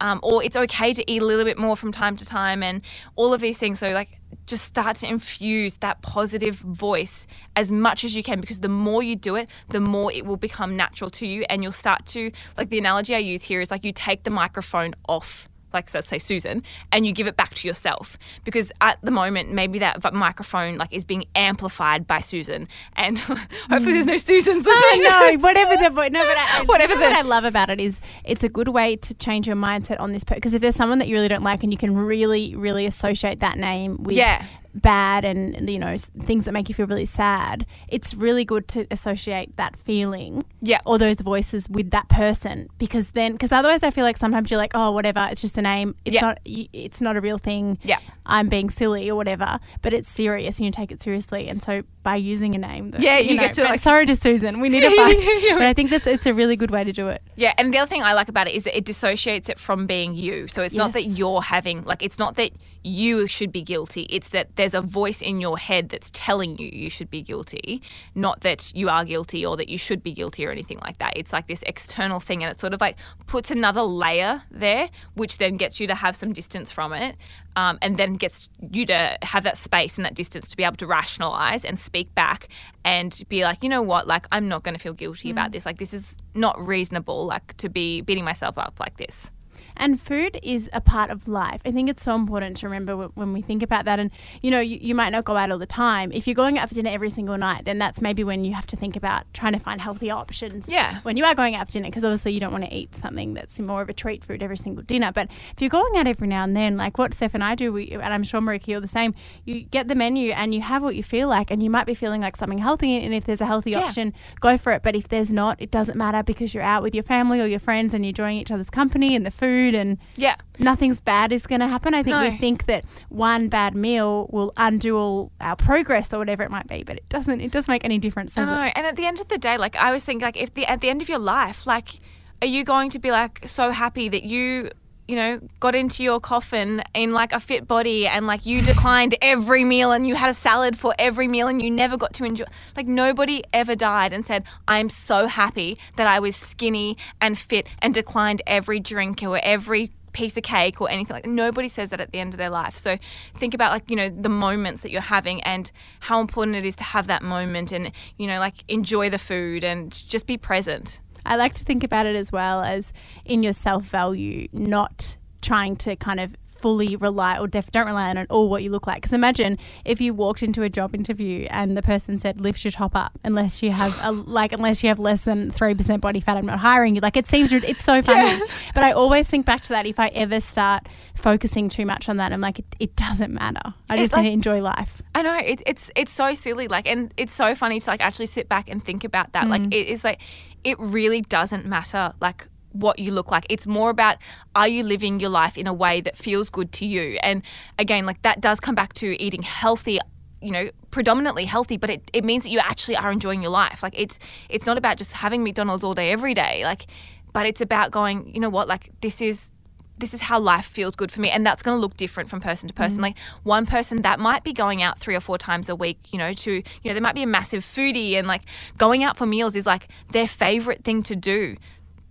um, 0.00 0.20
or 0.22 0.42
it's 0.42 0.56
okay 0.56 0.92
to 0.92 1.08
eat 1.10 1.22
a 1.22 1.24
little 1.24 1.44
bit 1.44 1.58
more 1.58 1.76
from 1.76 1.92
time 1.92 2.16
to 2.16 2.24
time, 2.24 2.62
and 2.62 2.82
all 3.16 3.32
of 3.32 3.40
these 3.40 3.58
things. 3.58 3.78
So 3.78 3.90
like 3.90 4.17
just 4.48 4.64
start 4.64 4.96
to 4.96 5.08
infuse 5.08 5.74
that 5.76 6.02
positive 6.02 6.56
voice 6.56 7.26
as 7.54 7.70
much 7.70 8.04
as 8.04 8.16
you 8.16 8.22
can 8.22 8.40
because 8.40 8.60
the 8.60 8.68
more 8.68 9.02
you 9.02 9.14
do 9.14 9.36
it, 9.36 9.48
the 9.68 9.80
more 9.80 10.12
it 10.12 10.26
will 10.26 10.36
become 10.36 10.76
natural 10.76 11.10
to 11.10 11.26
you, 11.26 11.44
and 11.48 11.62
you'll 11.62 11.72
start 11.72 12.06
to 12.06 12.32
like 12.56 12.70
the 12.70 12.78
analogy 12.78 13.14
I 13.14 13.18
use 13.18 13.42
here 13.42 13.60
is 13.60 13.70
like 13.70 13.84
you 13.84 13.92
take 13.92 14.24
the 14.24 14.30
microphone 14.30 14.94
off 15.08 15.48
like 15.72 15.92
let's 15.94 16.08
say 16.08 16.18
Susan, 16.18 16.62
and 16.92 17.06
you 17.06 17.12
give 17.12 17.26
it 17.26 17.36
back 17.36 17.54
to 17.54 17.68
yourself 17.68 18.18
because 18.44 18.72
at 18.80 18.98
the 19.02 19.10
moment 19.10 19.52
maybe 19.52 19.78
that 19.78 20.12
microphone 20.14 20.76
like 20.76 20.92
is 20.92 21.04
being 21.04 21.24
amplified 21.34 22.06
by 22.06 22.20
Susan, 22.20 22.68
and 22.96 23.18
hopefully 23.18 23.92
there's 23.92 24.06
no 24.06 24.14
mm. 24.14 24.24
Susans 24.26 24.64
listening. 24.64 25.06
I 25.12 25.30
know, 25.34 25.38
whatever 25.40 25.76
the 25.76 25.90
vo- 25.90 26.08
no, 26.08 26.24
but 26.24 26.36
I, 26.36 26.62
Whatever 26.66 26.94
the- 26.94 27.00
what 27.00 27.12
I 27.12 27.22
love 27.22 27.44
about 27.44 27.70
it 27.70 27.80
is 27.80 28.00
it's 28.24 28.44
a 28.44 28.48
good 28.48 28.68
way 28.68 28.96
to 28.96 29.14
change 29.14 29.46
your 29.46 29.56
mindset 29.56 30.00
on 30.00 30.12
this 30.12 30.24
because 30.24 30.54
if 30.54 30.60
there's 30.60 30.76
someone 30.76 30.98
that 30.98 31.08
you 31.08 31.14
really 31.14 31.28
don't 31.28 31.42
like 31.42 31.62
and 31.62 31.72
you 31.72 31.78
can 31.78 31.96
really 31.96 32.54
really 32.56 32.86
associate 32.86 33.40
that 33.40 33.58
name 33.58 34.02
with 34.02 34.16
Yeah. 34.16 34.44
Bad 34.74 35.24
and 35.24 35.68
you 35.68 35.78
know 35.78 35.96
things 35.96 36.44
that 36.44 36.52
make 36.52 36.68
you 36.68 36.74
feel 36.74 36.86
really 36.86 37.04
sad, 37.04 37.66
it's 37.88 38.14
really 38.14 38.44
good 38.44 38.68
to 38.68 38.86
associate 38.90 39.56
that 39.56 39.76
feeling 39.76 40.44
Yeah. 40.60 40.80
or 40.84 40.98
those 40.98 41.20
voices 41.20 41.68
with 41.68 41.90
that 41.90 42.08
person 42.08 42.68
because 42.78 43.10
then 43.10 43.32
because 43.32 43.52
otherwise 43.52 43.82
I 43.82 43.90
feel 43.90 44.04
like 44.04 44.16
sometimes 44.16 44.50
you're 44.50 44.58
like 44.58 44.72
oh 44.74 44.92
whatever 44.92 45.26
it's 45.30 45.40
just 45.40 45.56
a 45.58 45.62
name 45.62 45.94
it's 46.04 46.14
Yeah. 46.14 46.20
not 46.20 46.38
it's 46.44 47.00
not 47.00 47.16
a 47.16 47.20
real 47.20 47.38
thing 47.38 47.78
Yeah. 47.82 47.98
I'm 48.26 48.48
being 48.48 48.70
silly 48.70 49.08
or 49.10 49.16
whatever 49.16 49.58
but 49.82 49.92
it's 49.94 50.08
serious 50.08 50.58
and 50.58 50.66
you 50.66 50.70
take 50.72 50.92
it 50.92 51.00
seriously 51.02 51.48
and 51.48 51.62
so 51.62 51.82
by 52.02 52.16
using 52.16 52.54
a 52.54 52.58
name 52.58 52.90
that, 52.92 53.00
Yeah, 53.00 53.18
you 53.18 53.34
know, 53.34 53.42
get 53.42 53.54
to, 53.54 53.64
like- 53.64 53.80
sorry 53.80 54.06
to 54.06 54.16
Susan 54.16 54.60
we 54.60 54.68
need 54.68 54.80
to 54.88 54.94
find 54.94 55.16
but 55.58 55.66
I 55.66 55.72
think 55.72 55.90
that's 55.90 56.06
it's 56.06 56.26
a 56.26 56.34
really 56.34 56.56
good 56.56 56.70
way 56.70 56.84
to 56.84 56.92
do 56.92 57.08
it 57.08 57.22
Yeah, 57.36 57.54
and 57.58 57.72
the 57.72 57.78
other 57.78 57.88
thing 57.88 58.02
I 58.02 58.12
like 58.12 58.28
about 58.28 58.48
it 58.48 58.54
is 58.54 58.64
that 58.64 58.76
it 58.76 58.84
dissociates 58.84 59.48
it 59.48 59.58
from 59.58 59.86
being 59.86 60.14
you. 60.14 60.48
So 60.48 60.62
it's 60.62 60.74
not 60.74 60.92
that 60.92 61.04
you're 61.04 61.42
having 61.42 61.82
like 61.84 62.02
it's 62.02 62.18
not 62.18 62.36
that 62.36 62.50
you 62.84 63.26
should 63.26 63.52
be 63.52 63.62
guilty. 63.62 64.06
It's 64.10 64.30
that 64.30 64.56
there's 64.56 64.74
a 64.74 64.80
voice 64.80 65.20
in 65.20 65.40
your 65.40 65.58
head 65.58 65.88
that's 65.88 66.10
telling 66.12 66.58
you 66.58 66.68
you 66.72 66.90
should 66.90 67.10
be 67.10 67.22
guilty, 67.22 67.82
not 68.14 68.40
that 68.42 68.72
you 68.74 68.88
are 68.88 69.04
guilty 69.04 69.44
or 69.44 69.56
that 69.56 69.68
you 69.68 69.78
should 69.78 70.02
be 70.02 70.12
guilty 70.12 70.46
or 70.46 70.50
anything 70.50 70.78
like 70.78 70.98
that. 70.98 71.16
It's 71.16 71.32
like 71.32 71.46
this 71.46 71.62
external 71.66 72.20
thing 72.20 72.42
and 72.42 72.52
it 72.52 72.60
sort 72.60 72.74
of 72.74 72.80
like 72.80 72.96
puts 73.26 73.50
another 73.50 73.82
layer 73.82 74.42
there, 74.50 74.88
which 75.14 75.38
then 75.38 75.56
gets 75.56 75.80
you 75.80 75.86
to 75.86 75.94
have 75.94 76.16
some 76.16 76.32
distance 76.32 76.72
from 76.72 76.92
it. 76.92 77.16
Um, 77.56 77.76
and 77.82 77.96
then 77.96 78.14
gets 78.14 78.48
you 78.70 78.86
to 78.86 79.18
have 79.22 79.42
that 79.42 79.58
space 79.58 79.96
and 79.96 80.04
that 80.04 80.14
distance 80.14 80.48
to 80.50 80.56
be 80.56 80.62
able 80.62 80.76
to 80.76 80.86
rationalize 80.86 81.64
and 81.64 81.80
speak 81.80 82.14
back 82.14 82.48
and 82.84 83.20
be 83.28 83.42
like, 83.42 83.64
you 83.64 83.68
know 83.68 83.82
what, 83.82 84.06
like 84.06 84.26
I'm 84.30 84.46
not 84.46 84.62
going 84.62 84.76
to 84.76 84.80
feel 84.80 84.92
guilty 84.92 85.30
about 85.30 85.50
this. 85.50 85.66
Like 85.66 85.78
this 85.78 85.92
is 85.92 86.16
not 86.34 86.56
reasonable, 86.64 87.26
like 87.26 87.56
to 87.56 87.68
be 87.68 88.00
beating 88.00 88.24
myself 88.24 88.58
up 88.58 88.78
like 88.78 88.96
this. 88.96 89.32
And 89.78 90.00
food 90.00 90.38
is 90.42 90.68
a 90.72 90.80
part 90.80 91.10
of 91.10 91.28
life. 91.28 91.60
I 91.64 91.70
think 91.70 91.88
it's 91.88 92.02
so 92.02 92.14
important 92.14 92.56
to 92.58 92.66
remember 92.66 92.94
wh- 92.96 93.16
when 93.16 93.32
we 93.32 93.40
think 93.42 93.62
about 93.62 93.84
that. 93.84 93.98
And, 93.98 94.10
you 94.42 94.50
know, 94.50 94.60
you, 94.60 94.78
you 94.80 94.94
might 94.94 95.10
not 95.10 95.24
go 95.24 95.36
out 95.36 95.50
all 95.50 95.58
the 95.58 95.66
time. 95.66 96.12
If 96.12 96.26
you're 96.26 96.34
going 96.34 96.58
out 96.58 96.68
for 96.68 96.74
dinner 96.74 96.90
every 96.90 97.10
single 97.10 97.38
night, 97.38 97.64
then 97.64 97.78
that's 97.78 98.00
maybe 98.00 98.24
when 98.24 98.44
you 98.44 98.54
have 98.54 98.66
to 98.68 98.76
think 98.76 98.96
about 98.96 99.24
trying 99.32 99.52
to 99.52 99.58
find 99.58 99.80
healthy 99.80 100.10
options. 100.10 100.68
Yeah. 100.68 101.00
When 101.02 101.16
you 101.16 101.24
are 101.24 101.34
going 101.34 101.54
out 101.54 101.66
for 101.66 101.72
dinner, 101.72 101.88
because 101.88 102.04
obviously 102.04 102.32
you 102.32 102.40
don't 102.40 102.52
want 102.52 102.64
to 102.64 102.74
eat 102.74 102.94
something 102.94 103.34
that's 103.34 103.58
more 103.60 103.82
of 103.82 103.88
a 103.88 103.92
treat 103.92 104.24
food 104.24 104.42
every 104.42 104.56
single 104.56 104.82
dinner. 104.82 105.12
But 105.12 105.28
if 105.54 105.60
you're 105.60 105.70
going 105.70 105.96
out 105.96 106.06
every 106.06 106.28
now 106.28 106.44
and 106.44 106.56
then, 106.56 106.76
like 106.76 106.98
what 106.98 107.14
Steph 107.14 107.34
and 107.34 107.44
I 107.44 107.54
do, 107.54 107.72
we, 107.72 107.88
and 107.90 108.02
I'm 108.02 108.24
sure 108.24 108.40
Marika, 108.40 108.66
you're 108.66 108.80
the 108.80 108.88
same, 108.88 109.14
you 109.44 109.62
get 109.62 109.88
the 109.88 109.94
menu 109.94 110.32
and 110.32 110.54
you 110.54 110.60
have 110.60 110.82
what 110.82 110.96
you 110.96 111.02
feel 111.02 111.28
like. 111.28 111.50
And 111.50 111.62
you 111.62 111.70
might 111.70 111.86
be 111.86 111.94
feeling 111.94 112.20
like 112.20 112.36
something 112.36 112.58
healthy. 112.58 112.96
And 113.00 113.14
if 113.14 113.24
there's 113.24 113.40
a 113.40 113.46
healthy 113.46 113.70
Yeah. 113.72 113.80
option, 113.80 114.12
go 114.40 114.56
for 114.56 114.72
it. 114.72 114.82
But 114.82 114.96
if 114.96 115.08
there's 115.08 115.32
not, 115.32 115.60
it 115.62 115.70
doesn't 115.70 115.96
matter 115.96 116.22
because 116.22 116.52
you're 116.52 116.62
out 116.64 116.82
with 116.82 116.94
your 116.94 117.04
family 117.04 117.40
or 117.40 117.46
your 117.46 117.58
friends 117.60 117.94
and 117.94 118.04
you're 118.04 118.10
enjoying 118.10 118.38
each 118.38 118.50
other's 118.50 118.70
company 118.70 119.14
and 119.14 119.24
the 119.24 119.30
food 119.30 119.67
and 119.74 119.98
Yeah. 120.16 120.36
nothing's 120.58 121.00
bad 121.00 121.32
is 121.32 121.46
going 121.46 121.60
to 121.60 121.68
happen. 121.68 121.94
I 121.94 122.02
think 122.02 122.16
No. 122.16 122.22
we 122.28 122.36
think 122.36 122.66
that 122.66 122.84
one 123.08 123.48
bad 123.48 123.74
meal 123.74 124.28
will 124.32 124.52
undo 124.56 124.96
all 124.96 125.32
our 125.40 125.56
progress 125.56 126.12
or 126.12 126.18
whatever 126.18 126.42
it 126.42 126.50
might 126.50 126.66
be, 126.66 126.82
but 126.82 126.96
it 126.96 127.08
doesn't. 127.08 127.40
It 127.40 127.50
doesn't 127.52 127.70
make 127.72 127.84
any 127.84 127.98
difference, 127.98 128.34
does 128.34 128.48
know. 128.48 128.62
it? 128.62 128.72
And 128.76 128.86
at 128.86 128.96
the 128.96 129.06
end 129.06 129.20
of 129.20 129.28
the 129.28 129.38
day, 129.38 129.56
like 129.56 129.76
I 129.76 129.90
was 129.92 130.04
thinking, 130.04 130.24
like 130.24 130.36
if 130.40 130.54
the 130.54 130.66
at 130.66 130.80
the 130.80 130.88
end 130.90 131.02
of 131.02 131.08
your 131.08 131.18
life, 131.18 131.66
like, 131.66 132.00
are 132.42 132.46
you 132.48 132.64
going 132.64 132.90
to 132.90 132.98
be 132.98 133.10
like 133.10 133.42
so 133.46 133.70
happy 133.72 134.08
that 134.08 134.22
you, 134.22 134.70
you 135.08 135.16
know, 135.16 135.40
got 135.58 135.74
into 135.74 136.02
your 136.04 136.20
coffin 136.20 136.82
in 136.94 137.12
like 137.12 137.32
a 137.32 137.40
fit 137.40 137.66
body 137.66 138.06
and 138.06 138.26
like 138.26 138.44
you 138.44 138.60
declined 138.60 139.16
every 139.22 139.64
meal 139.64 139.90
and 139.90 140.06
you 140.06 140.14
had 140.14 140.28
a 140.28 140.34
salad 140.34 140.78
for 140.78 140.94
every 140.98 141.26
meal 141.26 141.48
and 141.48 141.62
you 141.62 141.70
never 141.70 141.96
got 141.96 142.12
to 142.14 142.24
enjoy? 142.24 142.44
Like 142.76 142.86
nobody 142.86 143.42
ever 143.52 143.74
died 143.74 144.12
and 144.12 144.24
said, 144.24 144.44
I'm 144.68 144.90
so 144.90 145.26
happy 145.26 145.78
that 145.96 146.06
I 146.06 146.20
was 146.20 146.36
skinny 146.36 146.98
and 147.20 147.38
fit 147.38 147.66
and 147.80 147.94
declined 147.94 148.42
every 148.46 148.80
drink 148.80 149.22
or 149.22 149.38
every 149.42 149.90
piece 150.12 150.36
of 150.36 150.42
cake 150.42 150.80
or 150.80 150.90
anything 150.90 151.14
like 151.14 151.22
that. 151.22 151.30
Nobody 151.30 151.68
says 151.68 151.90
that 151.90 152.00
at 152.00 152.12
the 152.12 152.18
end 152.18 152.34
of 152.34 152.38
their 152.38 152.50
life. 152.50 152.76
So 152.76 152.98
think 153.36 153.54
about 153.54 153.72
like, 153.72 153.88
you 153.88 153.96
know, 153.96 154.08
the 154.08 154.28
moments 154.28 154.82
that 154.82 154.90
you're 154.90 155.00
having 155.00 155.40
and 155.42 155.70
how 156.00 156.20
important 156.20 156.56
it 156.56 156.66
is 156.66 156.76
to 156.76 156.84
have 156.84 157.06
that 157.06 157.22
moment 157.22 157.72
and, 157.72 157.92
you 158.16 158.26
know, 158.26 158.38
like 158.38 158.64
enjoy 158.68 159.08
the 159.08 159.18
food 159.18 159.64
and 159.64 159.90
just 160.08 160.26
be 160.26 160.36
present. 160.36 161.00
I 161.28 161.36
like 161.36 161.54
to 161.54 161.64
think 161.64 161.84
about 161.84 162.06
it 162.06 162.16
as 162.16 162.32
well 162.32 162.62
as 162.62 162.92
in 163.24 163.42
your 163.42 163.52
self 163.52 163.84
value, 163.84 164.48
not 164.52 165.16
trying 165.40 165.76
to 165.76 165.94
kind 165.94 166.18
of 166.18 166.34
fully 166.58 166.96
rely 166.96 167.38
or 167.38 167.46
def- 167.46 167.70
don't 167.70 167.86
rely 167.86 168.10
on 168.10 168.16
it 168.16 168.26
all 168.30 168.48
what 168.48 168.62
you 168.62 168.70
look 168.70 168.86
like. 168.86 168.96
Because 168.96 169.12
imagine 169.12 169.58
if 169.84 170.00
you 170.00 170.12
walked 170.12 170.42
into 170.42 170.62
a 170.62 170.68
job 170.68 170.94
interview 170.94 171.46
and 171.50 171.76
the 171.76 171.82
person 171.82 172.18
said 172.18 172.40
lift 172.40 172.64
your 172.64 172.72
top 172.72 172.96
up 172.96 173.16
unless 173.24 173.62
you 173.62 173.70
have 173.70 173.96
a, 174.02 174.10
like 174.38 174.52
unless 174.52 174.82
you 174.82 174.88
have 174.88 174.98
less 174.98 175.24
than 175.24 175.50
three 175.50 175.74
percent 175.74 176.02
body 176.02 176.20
fat, 176.20 176.36
I'm 176.36 176.46
not 176.46 176.58
hiring 176.58 176.94
you. 176.94 177.00
Like 177.00 177.16
it 177.16 177.26
seems 177.26 177.52
it's 177.52 177.84
so 177.84 178.02
funny, 178.02 178.40
but 178.74 178.82
I 178.82 178.92
always 178.92 179.28
think 179.28 179.46
back 179.46 179.62
to 179.62 179.68
that. 179.70 179.86
If 179.86 180.00
I 180.00 180.08
ever 180.08 180.40
start 180.40 180.88
focusing 181.14 181.68
too 181.68 181.86
much 181.86 182.08
on 182.08 182.16
that, 182.16 182.32
I'm 182.32 182.40
like 182.40 182.58
it, 182.58 182.66
it 182.80 182.96
doesn't 182.96 183.32
matter. 183.32 183.74
I 183.88 183.94
It's 183.94 184.02
just 184.02 184.12
like- 184.14 184.24
need 184.24 184.30
to 184.30 184.34
enjoy 184.34 184.60
life. 184.60 185.02
I 185.14 185.22
know 185.22 185.36
it, 185.36 185.62
it's 185.66 185.90
it's 185.96 186.12
so 186.12 186.34
silly, 186.34 186.68
like, 186.68 186.88
and 186.88 187.12
it's 187.16 187.34
so 187.34 187.54
funny 187.54 187.80
to 187.80 187.90
like 187.90 188.00
actually 188.00 188.26
sit 188.26 188.48
back 188.48 188.68
and 188.68 188.84
think 188.84 189.02
about 189.02 189.32
that. 189.32 189.48
Like, 189.48 189.62
mm. 189.62 189.74
it 189.74 189.88
is 189.88 190.04
like 190.04 190.20
it 190.64 190.78
really 190.78 191.20
doesn't 191.20 191.66
matter, 191.66 192.12
like 192.20 192.46
what 192.72 192.98
you 192.98 193.12
look 193.12 193.30
like. 193.30 193.46
It's 193.48 193.66
more 193.66 193.90
about 193.90 194.18
are 194.54 194.68
you 194.68 194.82
living 194.82 195.20
your 195.20 195.30
life 195.30 195.56
in 195.56 195.66
a 195.66 195.72
way 195.72 196.00
that 196.00 196.16
feels 196.16 196.50
good 196.50 196.72
to 196.72 196.86
you? 196.86 197.18
And 197.22 197.42
again, 197.78 198.06
like 198.06 198.22
that 198.22 198.40
does 198.40 198.60
come 198.60 198.74
back 198.74 198.92
to 198.94 199.20
eating 199.22 199.42
healthy. 199.42 199.98
You 200.40 200.52
know, 200.52 200.70
predominantly 200.92 201.46
healthy, 201.46 201.76
but 201.76 201.90
it, 201.90 202.10
it 202.12 202.24
means 202.24 202.44
that 202.44 202.50
you 202.50 202.60
actually 202.60 202.96
are 202.96 203.10
enjoying 203.10 203.42
your 203.42 203.50
life. 203.50 203.82
Like 203.82 203.94
it's 203.96 204.20
it's 204.48 204.66
not 204.66 204.78
about 204.78 204.96
just 204.96 205.12
having 205.12 205.42
McDonald's 205.42 205.82
all 205.82 205.94
day 205.94 206.12
every 206.12 206.32
day. 206.32 206.62
Like, 206.62 206.86
but 207.32 207.44
it's 207.44 207.60
about 207.60 207.90
going. 207.90 208.32
You 208.32 208.40
know 208.40 208.48
what? 208.48 208.68
Like 208.68 208.90
this 209.00 209.20
is 209.20 209.50
this 209.98 210.14
is 210.14 210.20
how 210.22 210.38
life 210.38 210.66
feels 210.66 210.94
good 210.94 211.10
for 211.10 211.20
me 211.20 211.30
and 211.30 211.46
that's 211.46 211.62
going 211.62 211.76
to 211.76 211.80
look 211.80 211.96
different 211.96 212.28
from 212.28 212.40
person 212.40 212.68
to 212.68 212.74
person. 212.74 212.98
Mm. 212.98 213.02
Like 213.02 213.18
one 213.42 213.66
person 213.66 214.02
that 214.02 214.20
might 214.20 214.44
be 214.44 214.52
going 214.52 214.82
out 214.82 214.98
three 214.98 215.14
or 215.14 215.20
four 215.20 215.38
times 215.38 215.68
a 215.68 215.76
week 215.76 215.98
you 216.10 216.18
know 216.18 216.32
to 216.32 216.52
you 216.52 216.62
know 216.84 216.92
there 216.92 217.02
might 217.02 217.14
be 217.14 217.22
a 217.22 217.26
massive 217.26 217.64
foodie 217.64 218.14
and 218.14 218.26
like 218.26 218.42
going 218.76 219.02
out 219.02 219.16
for 219.16 219.26
meals 219.26 219.56
is 219.56 219.66
like 219.66 219.88
their 220.12 220.28
favorite 220.28 220.84
thing 220.84 221.02
to 221.02 221.16
do 221.16 221.56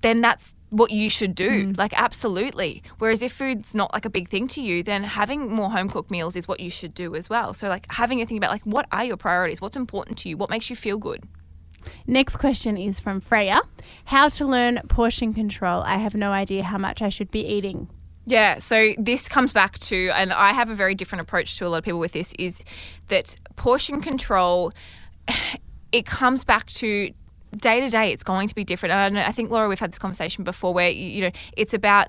then 0.02 0.22
that's 0.22 0.54
what 0.70 0.92
you 0.92 1.10
should 1.10 1.34
do. 1.34 1.68
Mm. 1.68 1.78
Like 1.78 2.00
absolutely. 2.00 2.84
Whereas 3.00 3.22
if 3.22 3.32
food's 3.32 3.74
not 3.74 3.94
like 3.94 4.04
a 4.04 4.10
big 4.10 4.28
thing 4.28 4.48
to 4.50 4.62
you 4.62 4.84
then 4.84 5.04
having 5.04 5.50
more 5.50 5.72
home 5.72 5.90
cooked 5.90 6.12
meals 6.12 6.36
is 6.36 6.48
what 6.48 6.60
you 6.60 6.70
should 6.70 6.94
do 6.94 7.16
as 7.16 7.30
well. 7.30 7.54
So 7.54 7.70
like 7.70 7.90
having 7.92 8.22
a 8.22 8.26
think 8.26 8.38
about 8.38 8.52
like 8.52 8.64
what 8.64 8.86
are 8.92 9.06
your 9.06 9.18
priorities? 9.18 9.62
What's 9.62 9.78
important 9.78 10.18
to 10.20 10.30
you? 10.30 10.38
What 10.38 10.50
makes 10.50 10.70
you 10.70 10.76
feel 10.76 10.98
good 10.98 11.24
Next 12.06 12.38
question 12.38 12.78
is 12.78 13.00
from 13.00 13.20
Freya. 13.20 13.62
How 14.06 14.30
to 14.30 14.46
learn 14.46 14.82
portion 14.88 15.34
control? 15.34 15.82
I 15.82 15.98
have 15.98 16.16
no 16.16 16.32
idea 16.32 16.64
how 16.64 16.78
much 16.78 17.02
I 17.02 17.10
should 17.10 17.32
be 17.32 17.46
eating. 17.46 17.90
Yeah, 18.26 18.58
so 18.58 18.94
this 18.98 19.30
comes 19.30 19.54
back 19.54 19.80
to, 19.80 20.10
and 20.14 20.34
I 20.34 20.52
have 20.52 20.70
a 20.70 20.76
very 20.76 20.96
different 20.96 21.22
approach 21.22 21.58
to 21.60 21.66
a 21.66 21.70
lot 21.70 21.78
of 21.78 21.84
people 21.86 22.00
with 22.00 22.12
this, 22.12 22.34
is 22.38 22.62
that 23.08 23.38
portion 23.56 24.02
control. 24.02 24.74
it 25.94 26.06
comes 26.06 26.44
back 26.44 26.66
to 26.66 27.14
day 27.56 27.80
to 27.80 27.90
day. 27.90 28.12
It's 28.12 28.24
going 28.24 28.48
to 28.50 28.56
be 28.56 28.64
different. 28.64 28.94
And 28.94 29.20
I, 29.20 29.32
think 29.32 29.50
Laura, 29.50 29.70
we've 29.70 29.80
had 29.80 29.92
this 29.92 30.00
conversation 30.00 30.44
before, 30.44 30.74
where 30.74 30.90
you, 30.90 31.22
know 31.22 31.32
it's 31.56 31.74
about 31.74 32.08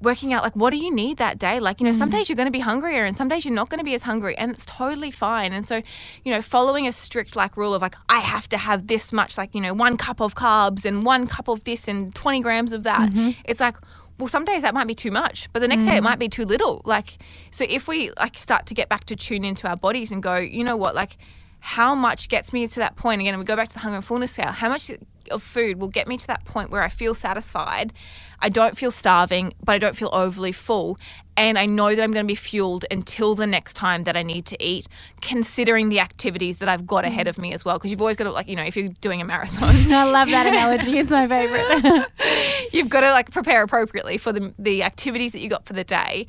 working 0.00 0.32
out 0.32 0.42
like 0.42 0.54
what 0.54 0.70
do 0.70 0.76
you 0.76 0.94
need 0.94 1.16
that 1.18 1.38
day? 1.38 1.60
Like 1.60 1.80
you 1.80 1.86
know 1.86 1.92
some 1.92 2.10
mm-hmm. 2.10 2.18
days 2.18 2.28
you're 2.28 2.36
going 2.36 2.46
to 2.46 2.52
be 2.52 2.60
hungrier 2.60 3.04
and 3.04 3.16
some 3.16 3.28
days 3.28 3.44
you're 3.44 3.54
not 3.54 3.68
going 3.70 3.78
to 3.78 3.84
be 3.84 3.94
as 3.94 4.02
hungry 4.02 4.36
and 4.36 4.50
it's 4.50 4.66
totally 4.66 5.10
fine. 5.10 5.52
And 5.52 5.66
so 5.66 5.82
you 6.24 6.32
know 6.32 6.42
following 6.42 6.86
a 6.86 6.92
strict 6.92 7.36
like 7.36 7.56
rule 7.56 7.74
of 7.74 7.82
like 7.82 7.96
i 8.08 8.18
have 8.18 8.48
to 8.48 8.56
have 8.56 8.86
this 8.86 9.12
much 9.12 9.38
like 9.38 9.54
you 9.54 9.60
know 9.60 9.74
one 9.74 9.96
cup 9.96 10.20
of 10.20 10.34
carbs 10.34 10.84
and 10.84 11.04
one 11.04 11.26
cup 11.26 11.48
of 11.48 11.64
this 11.64 11.88
and 11.88 12.14
20 12.14 12.40
grams 12.40 12.72
of 12.72 12.82
that 12.82 13.10
mm-hmm. 13.10 13.30
it's 13.44 13.60
like 13.60 13.76
well 14.18 14.28
some 14.28 14.44
days 14.44 14.62
that 14.62 14.74
might 14.74 14.86
be 14.86 14.94
too 14.94 15.10
much 15.10 15.48
but 15.52 15.60
the 15.60 15.68
next 15.68 15.84
day 15.84 15.92
it 15.92 15.94
mm-hmm. 15.96 16.04
might 16.04 16.18
be 16.18 16.28
too 16.28 16.44
little. 16.44 16.82
Like 16.84 17.18
so 17.50 17.64
if 17.68 17.88
we 17.88 18.10
like 18.18 18.38
start 18.38 18.66
to 18.66 18.74
get 18.74 18.88
back 18.88 19.04
to 19.04 19.16
tune 19.16 19.44
into 19.44 19.68
our 19.68 19.76
bodies 19.76 20.10
and 20.12 20.22
go 20.22 20.36
you 20.36 20.64
know 20.64 20.76
what 20.76 20.94
like 20.94 21.16
how 21.60 21.94
much 21.94 22.28
gets 22.28 22.52
me 22.52 22.68
to 22.68 22.80
that 22.80 22.94
point? 22.96 23.22
Again 23.22 23.34
and 23.34 23.40
we 23.40 23.46
go 23.46 23.56
back 23.56 23.68
to 23.68 23.74
the 23.74 23.80
hunger 23.80 23.96
and 23.96 24.04
fullness 24.04 24.32
scale. 24.32 24.52
How 24.52 24.68
much 24.68 24.90
of 25.30 25.42
food 25.42 25.80
will 25.80 25.88
get 25.88 26.06
me 26.06 26.16
to 26.16 26.26
that 26.26 26.44
point 26.44 26.70
where 26.70 26.82
i 26.82 26.88
feel 26.88 27.14
satisfied 27.14 27.92
i 28.40 28.48
don't 28.48 28.76
feel 28.76 28.90
starving 28.90 29.52
but 29.64 29.74
i 29.74 29.78
don't 29.78 29.96
feel 29.96 30.10
overly 30.12 30.52
full 30.52 30.98
and 31.36 31.58
i 31.58 31.66
know 31.66 31.94
that 31.94 32.02
i'm 32.02 32.12
going 32.12 32.24
to 32.24 32.30
be 32.30 32.34
fueled 32.34 32.84
until 32.90 33.34
the 33.34 33.46
next 33.46 33.74
time 33.74 34.04
that 34.04 34.16
i 34.16 34.22
need 34.22 34.44
to 34.46 34.62
eat 34.62 34.86
considering 35.20 35.88
the 35.88 36.00
activities 36.00 36.58
that 36.58 36.68
i've 36.68 36.86
got 36.86 37.04
ahead 37.04 37.26
of 37.26 37.38
me 37.38 37.52
as 37.52 37.64
well 37.64 37.76
because 37.76 37.90
you've 37.90 38.00
always 38.00 38.16
got 38.16 38.24
to 38.24 38.32
like 38.32 38.48
you 38.48 38.56
know 38.56 38.62
if 38.64 38.76
you're 38.76 38.88
doing 39.00 39.20
a 39.20 39.24
marathon 39.24 39.74
I 39.92 40.04
love 40.04 40.28
that 40.28 40.46
analogy. 40.46 40.98
It's 40.98 41.10
my 41.10 41.26
favorite. 41.28 42.06
you've 42.72 42.88
got 42.88 43.00
to 43.00 43.10
like 43.10 43.30
prepare 43.30 43.62
appropriately 43.62 44.18
for 44.18 44.32
the, 44.32 44.52
the 44.58 44.82
activities 44.82 45.32
that 45.32 45.40
you 45.40 45.48
got 45.48 45.66
for 45.66 45.72
the 45.72 45.84
day. 45.84 46.26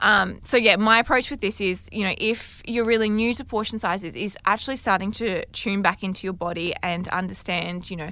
Um, 0.00 0.40
so 0.44 0.56
yeah, 0.56 0.76
my 0.76 0.98
approach 0.98 1.30
with 1.30 1.40
this 1.40 1.60
is, 1.60 1.88
you 1.90 2.04
know, 2.04 2.14
if 2.18 2.62
you're 2.66 2.84
really 2.84 3.08
new 3.08 3.32
to 3.34 3.44
portion 3.44 3.78
sizes, 3.78 4.14
is 4.14 4.36
actually 4.44 4.76
starting 4.76 5.10
to 5.12 5.44
tune 5.46 5.80
back 5.82 6.02
into 6.02 6.26
your 6.26 6.34
body 6.34 6.74
and 6.82 7.08
understand, 7.08 7.90
you 7.90 7.96
know, 7.96 8.10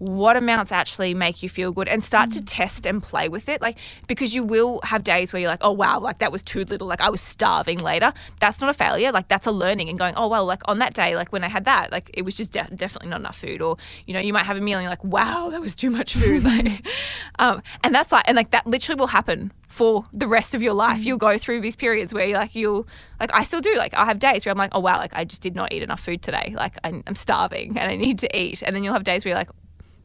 what 0.00 0.34
amounts 0.34 0.72
actually 0.72 1.12
make 1.12 1.42
you 1.42 1.48
feel 1.48 1.72
good 1.72 1.86
and 1.86 2.02
start 2.02 2.30
to 2.30 2.42
test 2.42 2.86
and 2.86 3.02
play 3.02 3.28
with 3.28 3.50
it 3.50 3.60
like 3.60 3.76
because 4.08 4.34
you 4.34 4.42
will 4.42 4.80
have 4.82 5.04
days 5.04 5.30
where 5.30 5.40
you're 5.40 5.50
like 5.50 5.60
oh 5.60 5.70
wow 5.70 6.00
like 6.00 6.18
that 6.18 6.32
was 6.32 6.42
too 6.42 6.64
little 6.64 6.86
like 6.86 7.02
i 7.02 7.10
was 7.10 7.20
starving 7.20 7.78
later. 7.78 8.12
That's 8.40 8.60
not 8.60 8.70
a 8.70 8.74
failure 8.74 9.12
like 9.12 9.28
that's 9.28 9.46
a 9.46 9.52
learning 9.52 9.90
and 9.90 9.98
going 9.98 10.14
oh 10.16 10.28
well 10.28 10.46
like 10.46 10.62
on 10.64 10.78
that 10.78 10.94
day 10.94 11.16
like 11.16 11.32
when 11.32 11.44
i 11.44 11.48
had 11.48 11.66
that 11.66 11.92
like 11.92 12.10
it 12.14 12.22
was 12.22 12.34
just 12.34 12.50
de- 12.52 12.70
definitely 12.74 13.10
not 13.10 13.20
enough 13.20 13.38
food 13.38 13.60
or 13.60 13.76
you 14.06 14.14
know 14.14 14.20
you 14.20 14.32
might 14.32 14.44
have 14.44 14.56
a 14.56 14.60
meal 14.60 14.78
and 14.78 14.84
you're 14.84 14.90
like 14.90 15.04
wow 15.04 15.50
that 15.50 15.60
was 15.60 15.74
too 15.74 15.90
much 15.90 16.14
food 16.14 16.42
like 16.42 16.86
um, 17.38 17.62
and 17.84 17.94
that's 17.94 18.10
like 18.10 18.24
and 18.26 18.36
like 18.36 18.50
that 18.50 18.66
literally 18.66 18.98
will 18.98 19.08
happen 19.08 19.52
for 19.68 20.06
the 20.12 20.26
rest 20.26 20.54
of 20.54 20.62
your 20.62 20.74
life. 20.74 21.04
You'll 21.04 21.18
go 21.18 21.38
through 21.38 21.60
these 21.60 21.76
periods 21.76 22.12
where 22.12 22.24
you're 22.24 22.38
like 22.38 22.54
you'll 22.54 22.86
like 23.20 23.30
i 23.34 23.44
still 23.44 23.60
do 23.60 23.74
like 23.76 23.94
i 23.94 24.04
have 24.04 24.18
days 24.18 24.44
where 24.44 24.50
i'm 24.50 24.58
like 24.58 24.70
oh 24.72 24.80
wow 24.80 24.96
like 24.96 25.12
i 25.14 25.24
just 25.24 25.42
did 25.42 25.54
not 25.54 25.72
eat 25.72 25.82
enough 25.82 26.00
food 26.00 26.22
today 26.22 26.54
like 26.56 26.76
i'm, 26.82 27.02
I'm 27.06 27.14
starving 27.14 27.78
and 27.78 27.90
i 27.90 27.94
need 27.94 28.18
to 28.20 28.38
eat 28.38 28.62
and 28.62 28.74
then 28.74 28.82
you'll 28.82 28.94
have 28.94 29.04
days 29.04 29.24
where 29.24 29.30
you're 29.30 29.38
like 29.38 29.50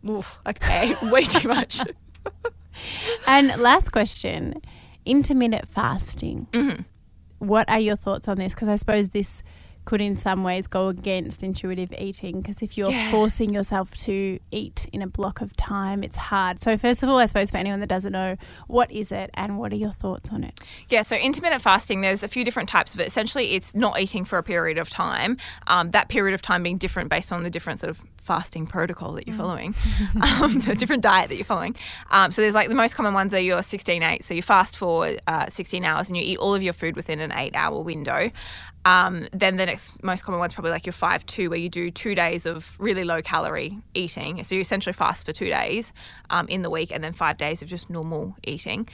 Oof, 0.08 0.38
ate 0.46 1.02
way 1.12 1.24
too 1.24 1.48
much. 1.48 1.80
and 3.28 3.48
last 3.62 3.92
question 3.92 4.62
intermittent 5.06 5.68
fasting. 5.70 6.48
Mm-hmm. 6.52 6.82
What 7.40 7.70
are 7.70 7.80
your 7.80 7.96
thoughts 7.96 8.28
on 8.28 8.38
this? 8.38 8.54
Because 8.54 8.70
I 8.70 8.76
suppose 8.76 9.10
this 9.10 9.44
could, 9.84 10.02
in 10.02 10.18
some 10.18 10.44
ways, 10.44 10.66
go 10.66 10.88
against 10.88 11.44
intuitive 11.44 11.94
eating. 12.00 12.42
Because 12.42 12.64
if 12.64 12.76
you're 12.76 12.90
Yeah. 12.90 13.12
forcing 13.12 13.54
yourself 13.54 13.96
to 13.98 14.40
eat 14.50 14.88
in 14.92 15.04
a 15.04 15.08
block 15.08 15.42
of 15.42 15.56
time, 15.58 16.04
it's 16.04 16.18
hard. 16.18 16.60
So, 16.60 16.76
first 16.76 17.04
of 17.04 17.10
all, 17.10 17.20
I 17.20 17.26
suppose 17.26 17.52
for 17.52 17.58
anyone 17.58 17.82
that 17.82 17.90
doesn't 17.90 18.12
know, 18.14 18.36
what 18.66 18.92
is 18.92 19.12
it 19.12 19.30
and 19.36 19.60
what 19.60 19.72
are 19.72 19.76
your 19.76 19.92
thoughts 19.92 20.32
on 20.32 20.44
it? 20.44 20.60
Yeah, 20.90 21.04
so 21.04 21.16
intermittent 21.16 21.62
fasting, 21.62 22.02
there's 22.02 22.24
a 22.24 22.28
few 22.28 22.44
different 22.44 22.68
types 22.68 22.96
of 22.96 23.00
it. 23.00 23.06
Essentially, 23.06 23.54
it's 23.54 23.76
not 23.76 24.00
eating 24.00 24.26
for 24.26 24.40
a 24.40 24.44
period 24.44 24.80
of 24.80 24.90
time. 24.90 25.38
Um, 25.68 25.92
that 25.92 26.10
period 26.10 26.34
of 26.34 26.42
time 26.42 26.64
being 26.64 26.80
different 26.80 27.12
based 27.12 27.32
on 27.32 27.44
the 27.44 27.52
different 27.52 27.80
sort 27.80 27.92
of 27.92 28.02
fasting 28.26 28.66
protocol 28.66 29.14
that 29.14 29.28
you're 29.28 29.38
following, 29.38 29.76
um, 30.42 30.60
the 30.62 30.76
different 30.76 31.04
diet 31.04 31.30
that 31.30 31.36
you're 31.36 31.46
following. 31.46 31.76
Um, 32.10 32.32
so 32.32 32.42
there's 32.42 32.56
like 32.56 32.70
the 32.70 32.76
most 32.76 32.96
common 32.96 33.14
ones 33.14 33.34
are 33.34 33.40
your 33.40 33.60
16-8. 33.60 34.24
So 34.24 34.34
you 34.34 34.42
fast 34.42 34.78
for 34.78 35.16
uh, 35.28 35.50
16 35.50 35.86
hours 35.86 36.10
and 36.10 36.18
you 36.18 36.24
eat 36.24 36.38
all 36.38 36.56
of 36.56 36.64
your 36.64 36.74
food 36.74 36.96
within 36.96 37.20
an 37.20 37.32
eight-hour 37.32 37.82
window. 37.82 38.32
Um, 38.84 39.28
then 39.32 39.58
the 39.58 39.66
next 39.66 40.04
most 40.04 40.24
common 40.24 40.40
one's 40.40 40.54
probably 40.54 40.72
like 40.72 40.86
your 40.86 40.94
5-2, 40.94 41.50
where 41.50 41.60
you 41.60 41.70
do 41.70 41.92
two 41.92 42.16
days 42.16 42.46
of 42.46 42.76
really 42.80 43.04
low 43.04 43.22
calorie 43.22 43.80
eating. 43.94 44.44
So 44.44 44.56
you 44.56 44.62
essentially 44.62 44.94
fast 44.94 45.26
for 45.26 45.32
two 45.32 45.50
days 45.50 45.94
um, 46.30 46.48
in 46.48 46.62
the 46.62 46.70
week 46.70 46.92
and 46.92 47.04
then 47.04 47.14
five 47.14 47.38
days 47.38 47.62
of 47.62 47.68
just 47.68 47.90
normal 47.90 48.36
eating. 48.44 48.88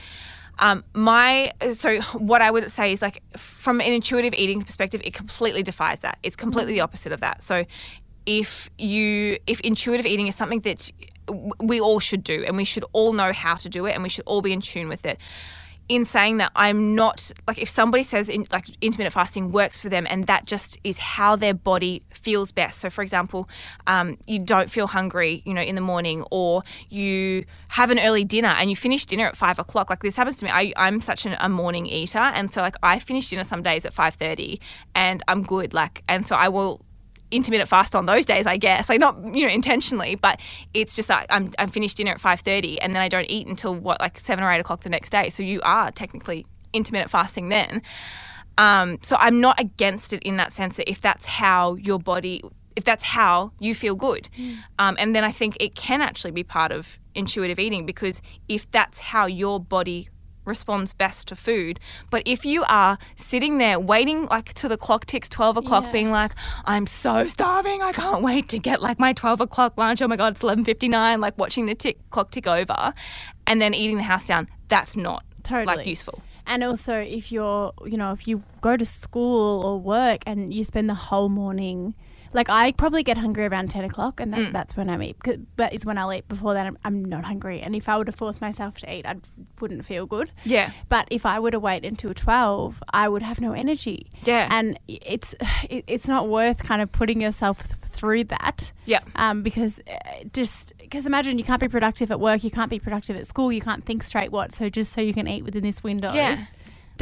Um, 0.58 0.84
my 0.92 1.52
so 1.72 2.00
what 2.12 2.42
I 2.42 2.50
would 2.50 2.70
say 2.70 2.92
is 2.92 3.00
like 3.00 3.22
from 3.36 3.80
an 3.80 3.92
intuitive 3.92 4.34
eating 4.34 4.62
perspective, 4.62 5.00
it 5.04 5.14
completely 5.14 5.62
defies 5.62 6.00
that. 6.00 6.18
It's 6.22 6.36
completely 6.36 6.74
the 6.74 6.80
opposite 6.80 7.12
of 7.12 7.20
that. 7.20 7.42
So 7.42 7.64
if 8.26 8.70
you 8.78 9.38
if 9.46 9.60
intuitive 9.60 10.06
eating 10.06 10.26
is 10.26 10.36
something 10.36 10.60
that 10.60 10.90
we 11.60 11.80
all 11.80 12.00
should 12.00 12.24
do 12.24 12.44
and 12.46 12.56
we 12.56 12.64
should 12.64 12.84
all 12.92 13.12
know 13.12 13.32
how 13.32 13.54
to 13.54 13.68
do 13.68 13.86
it 13.86 13.92
and 13.92 14.02
we 14.02 14.08
should 14.08 14.24
all 14.26 14.42
be 14.42 14.52
in 14.52 14.60
tune 14.60 14.88
with 14.88 15.06
it 15.06 15.18
in 15.88 16.04
saying 16.04 16.38
that 16.38 16.50
I'm 16.54 16.94
not 16.94 17.32
like 17.46 17.58
if 17.58 17.68
somebody 17.68 18.02
says 18.02 18.28
in, 18.28 18.46
like 18.50 18.64
intermittent 18.80 19.12
fasting 19.12 19.52
works 19.52 19.80
for 19.80 19.88
them 19.88 20.06
and 20.08 20.26
that 20.26 20.46
just 20.46 20.78
is 20.84 20.98
how 20.98 21.36
their 21.36 21.54
body 21.54 22.02
feels 22.10 22.52
best. 22.52 22.80
So, 22.80 22.88
for 22.88 23.02
example, 23.02 23.48
um, 23.86 24.16
you 24.26 24.38
don't 24.38 24.70
feel 24.70 24.86
hungry, 24.86 25.42
you 25.44 25.52
know, 25.52 25.60
in 25.60 25.74
the 25.74 25.80
morning, 25.80 26.24
or 26.30 26.62
you 26.88 27.44
have 27.68 27.90
an 27.90 27.98
early 27.98 28.24
dinner 28.24 28.48
and 28.48 28.70
you 28.70 28.76
finish 28.76 29.04
dinner 29.06 29.26
at 29.26 29.36
five 29.36 29.58
o'clock. 29.58 29.90
Like 29.90 30.02
this 30.02 30.16
happens 30.16 30.36
to 30.38 30.44
me. 30.44 30.50
I, 30.50 30.72
I'm 30.76 31.00
such 31.00 31.26
an, 31.26 31.36
a 31.40 31.48
morning 31.48 31.86
eater, 31.86 32.18
and 32.18 32.52
so 32.52 32.62
like 32.62 32.76
I 32.82 32.98
finish 32.98 33.28
dinner 33.28 33.44
some 33.44 33.62
days 33.62 33.84
at 33.84 33.92
five 33.92 34.14
thirty, 34.14 34.60
and 34.94 35.22
I'm 35.28 35.42
good. 35.42 35.74
Like, 35.74 36.04
and 36.08 36.26
so 36.26 36.36
I 36.36 36.48
will 36.48 36.80
intermittent 37.32 37.68
fast 37.68 37.96
on 37.96 38.06
those 38.06 38.24
days, 38.24 38.46
I 38.46 38.56
guess. 38.56 38.88
Like 38.88 39.00
not 39.00 39.16
you 39.34 39.46
know 39.46 39.52
intentionally, 39.52 40.14
but 40.14 40.40
it's 40.74 40.94
just 40.94 41.08
that 41.08 41.26
I'm 41.30 41.52
I'm 41.58 41.70
finished 41.70 41.96
dinner 41.96 42.12
at 42.12 42.20
five 42.20 42.40
thirty, 42.40 42.80
and 42.80 42.94
then 42.94 43.02
I 43.02 43.08
don't 43.08 43.28
eat 43.28 43.46
until 43.46 43.74
what 43.74 44.00
like 44.00 44.20
seven 44.20 44.44
or 44.44 44.52
eight 44.52 44.60
o'clock 44.60 44.82
the 44.82 44.90
next 44.90 45.10
day. 45.10 45.28
So 45.28 45.42
you 45.42 45.60
are 45.62 45.90
technically 45.90 46.46
intermittent 46.72 47.10
fasting 47.10 47.48
then. 47.48 47.82
Um, 48.58 48.98
so 49.02 49.16
I'm 49.18 49.40
not 49.40 49.58
against 49.58 50.12
it 50.12 50.22
in 50.22 50.36
that 50.36 50.52
sense 50.52 50.76
that 50.76 50.88
if 50.88 51.00
that's 51.00 51.26
how 51.26 51.74
your 51.76 51.98
body, 51.98 52.42
if 52.76 52.84
that's 52.84 53.04
how 53.04 53.52
you 53.58 53.74
feel 53.74 53.94
good, 53.94 54.28
um, 54.78 54.96
and 54.98 55.16
then 55.16 55.24
I 55.24 55.32
think 55.32 55.56
it 55.58 55.74
can 55.74 56.02
actually 56.02 56.32
be 56.32 56.42
part 56.42 56.70
of 56.70 56.98
intuitive 57.14 57.58
eating 57.58 57.86
because 57.86 58.20
if 58.48 58.70
that's 58.70 58.98
how 58.98 59.26
your 59.26 59.58
body 59.58 60.08
responds 60.44 60.92
best 60.92 61.28
to 61.28 61.36
food. 61.36 61.78
But 62.10 62.22
if 62.26 62.44
you 62.44 62.64
are 62.68 62.98
sitting 63.16 63.58
there 63.58 63.78
waiting 63.78 64.26
like 64.26 64.54
till 64.54 64.68
the 64.70 64.76
clock 64.76 65.06
ticks 65.06 65.28
12 65.28 65.58
o'clock, 65.58 65.84
Yeah. 65.84 65.92
being 65.92 66.10
like, 66.10 66.32
I'm 66.64 66.86
so 66.86 67.26
starving, 67.26 67.82
I 67.82 67.92
can't 67.92 68.22
wait 68.22 68.48
to 68.50 68.58
get 68.58 68.82
like 68.82 68.98
my 68.98 69.12
12 69.12 69.40
o'clock 69.40 69.76
lunch. 69.76 70.02
Oh 70.02 70.08
my 70.08 70.16
God, 70.16 70.32
it's 70.34 70.42
11.59, 70.42 71.20
like 71.20 71.36
watching 71.38 71.66
the 71.66 71.74
tick 71.74 71.98
clock 72.10 72.30
tick 72.30 72.46
over 72.46 72.92
and 73.46 73.60
then 73.60 73.74
eating 73.74 73.96
the 73.96 74.02
house 74.04 74.26
down, 74.26 74.48
that's 74.68 74.96
not 74.96 75.24
Totally. 75.42 75.76
like 75.76 75.86
useful. 75.86 76.22
And 76.46 76.64
also, 76.64 76.98
if 76.98 77.30
you're, 77.30 77.72
you 77.86 77.96
know, 77.96 78.12
if 78.12 78.26
you 78.26 78.42
go 78.62 78.76
to 78.76 78.84
school 78.84 79.64
or 79.64 79.78
work 79.78 80.22
and 80.26 80.52
you 80.52 80.64
spend 80.64 80.88
the 80.88 80.94
whole 80.94 81.28
morning, 81.28 81.94
like 82.34 82.48
I 82.48 82.72
probably 82.72 83.02
get 83.02 83.16
hungry 83.18 83.46
around 83.46 83.70
10 83.70 83.84
o'clock 83.84 84.20
and 84.20 84.32
that, 84.32 84.38
Mm. 84.40 84.52
that's 84.52 84.76
when 84.76 84.88
I 84.88 85.02
eat. 85.02 85.16
But 85.56 85.72
it's 85.72 85.84
when 85.84 85.98
I'll 85.98 86.12
eat. 86.12 86.26
Before 86.28 86.54
that, 86.54 86.66
I'm, 86.66 86.78
I'm 86.84 87.04
not 87.04 87.24
hungry. 87.24 87.60
And 87.60 87.74
if 87.76 87.88
I 87.88 87.98
were 87.98 88.04
to 88.04 88.12
force 88.12 88.40
myself 88.40 88.78
to 88.78 88.92
eat, 88.94 89.04
I 89.06 89.16
wouldn't 89.60 89.84
feel 89.84 90.06
good. 90.06 90.30
Yeah. 90.44 90.70
But 90.88 91.08
if 91.10 91.26
I 91.26 91.38
were 91.40 91.50
to 91.50 91.60
wait 91.60 91.84
until 91.84 92.14
12, 92.14 92.82
I 92.92 93.08
would 93.08 93.22
have 93.22 93.40
no 93.40 93.52
energy. 93.52 94.10
Yeah. 94.24 94.48
And 94.50 94.78
it's 94.88 95.34
it, 95.70 95.84
it's 95.86 96.08
not 96.08 96.28
worth 96.28 96.62
kind 96.62 96.80
of 96.82 96.90
putting 96.92 97.20
yourself 97.20 97.66
th- 97.66 97.76
through 97.90 98.24
that. 98.24 98.72
Yeah. 98.86 99.00
Um, 99.16 99.42
because 99.42 99.80
uh, 99.86 100.24
just 100.32 100.72
because 100.78 101.06
imagine 101.06 101.38
you 101.38 101.44
can't 101.44 101.60
be 101.60 101.68
productive 101.68 102.10
at 102.10 102.20
work, 102.20 102.42
you 102.44 102.50
can't 102.50 102.70
be 102.70 102.78
productive 102.78 103.16
at 103.16 103.26
school, 103.26 103.52
you 103.52 103.60
can't 103.60 103.84
think 103.84 104.02
straight. 104.04 104.32
What? 104.32 104.52
So 104.52 104.68
just 104.68 104.92
so 104.92 105.00
you 105.00 105.12
can 105.14 105.28
eat 105.28 105.42
within 105.44 105.62
this 105.62 105.82
window. 105.82 106.12
Yeah. 106.12 106.44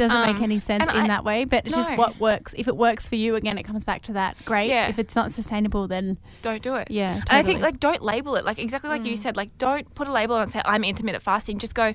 Doesn't 0.01 0.21
make 0.25 0.37
Um, 0.37 0.43
any 0.43 0.59
sense 0.59 0.83
in 0.83 0.89
I- 0.89 1.07
that 1.07 1.23
way, 1.23 1.45
but 1.45 1.65
it's 1.65 1.75
just 1.75 1.95
what 1.97 2.19
works. 2.19 2.53
If 2.57 2.67
it 2.67 2.75
works 2.75 3.07
for 3.07 3.15
you, 3.15 3.35
again, 3.35 3.57
it 3.57 3.63
comes 3.63 3.85
back 3.85 4.01
to 4.03 4.13
that. 4.13 4.35
Great. 4.45 4.69
Yeah. 4.69 4.87
If 4.89 4.97
it's 4.99 5.15
not 5.15 5.31
sustainable, 5.31 5.87
then 5.87 6.17
Don't 6.41 6.61
do 6.61 6.75
it. 6.75 6.89
yeah. 6.89 7.15
And 7.29 7.29
I 7.29 7.43
think 7.43 7.61
like 7.61 7.79
don't 7.79 8.01
label 8.01 8.35
it 8.35 8.43
like 8.45 8.59
exactly 8.59 8.89
like 8.89 9.05
you 9.05 9.15
said 9.15 9.35
like 9.37 9.57
don't 9.57 9.93
put 9.95 10.07
a 10.07 10.11
label 10.11 10.35
on 10.35 10.41
and 10.43 10.51
say 10.51 10.61
I'm 10.65 10.83
intermittent 10.83 11.23
fasting. 11.23 11.59
Just 11.59 11.75
go. 11.75 11.93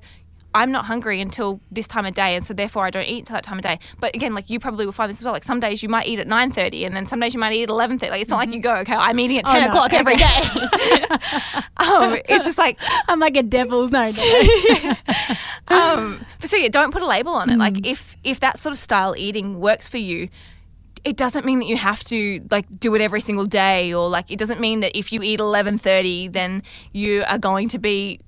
I'm 0.54 0.70
not 0.72 0.86
hungry 0.86 1.20
until 1.20 1.60
this 1.70 1.86
time 1.86 2.06
of 2.06 2.14
day, 2.14 2.34
and 2.34 2.46
so 2.46 2.54
therefore 2.54 2.86
I 2.86 2.90
don't 2.90 3.04
eat 3.04 3.18
until 3.18 3.34
that 3.34 3.42
time 3.44 3.58
of 3.58 3.62
day. 3.62 3.78
But 4.00 4.14
again, 4.14 4.34
like 4.34 4.48
you 4.48 4.58
probably 4.58 4.86
will 4.86 4.92
find 4.92 5.10
this 5.10 5.18
as 5.20 5.24
well. 5.24 5.34
Like 5.34 5.44
some 5.44 5.60
days 5.60 5.82
you 5.82 5.90
might 5.90 6.06
eat 6.06 6.18
at 6.18 6.26
nine 6.26 6.50
thirty, 6.50 6.86
and 6.86 6.96
then 6.96 7.04
some 7.06 7.20
days 7.20 7.34
you 7.34 7.40
might 7.40 7.52
eat 7.52 7.64
at 7.64 7.68
eleven 7.68 7.98
thirty. 7.98 8.10
Like 8.10 8.22
it's 8.22 8.30
not 8.30 8.38
like 8.38 8.54
you 8.54 8.60
go, 8.60 8.74
okay, 8.76 8.94
I'm 8.94 9.18
eating 9.20 9.36
at 9.36 9.44
Oh, 9.46 9.52
ten 9.52 9.62
no, 9.62 9.66
o'clock 9.68 9.92
every 9.92 10.16
day. 10.16 10.24
um, 11.76 12.16
it's 12.26 12.46
just 12.46 12.56
like 12.56 12.78
I'm 13.08 13.20
like 13.20 13.36
a 13.36 13.42
devil. 13.42 13.86
No, 13.88 14.10
no. 14.10 14.92
Um, 15.68 16.24
but 16.40 16.50
so 16.50 16.56
yeah, 16.56 16.68
don't 16.68 16.92
put 16.92 17.02
a 17.02 17.06
label 17.06 17.34
on 17.34 17.50
it. 17.50 17.58
Like 17.58 17.86
if 17.86 18.16
if 18.24 18.40
that 18.40 18.60
sort 18.60 18.72
of 18.72 18.78
style 18.78 19.14
eating 19.16 19.60
works 19.60 19.88
for 19.88 19.98
you, 19.98 20.28
it 21.04 21.16
doesn't 21.16 21.44
mean 21.44 21.58
that 21.60 21.66
you 21.66 21.76
have 21.76 22.02
to 22.04 22.44
like 22.50 22.66
do 22.80 22.94
it 22.94 23.00
every 23.00 23.20
single 23.20 23.46
day, 23.46 23.92
or 23.92 24.08
like 24.08 24.30
it 24.30 24.38
doesn't 24.38 24.60
mean 24.60 24.80
that 24.80 24.96
if 24.96 25.12
you 25.12 25.22
eat 25.22 25.40
eleven 25.40 25.78
thirty, 25.78 26.28
then 26.28 26.62
you 26.92 27.24
are 27.26 27.38
going 27.38 27.68
to 27.70 27.78
be 27.78 28.20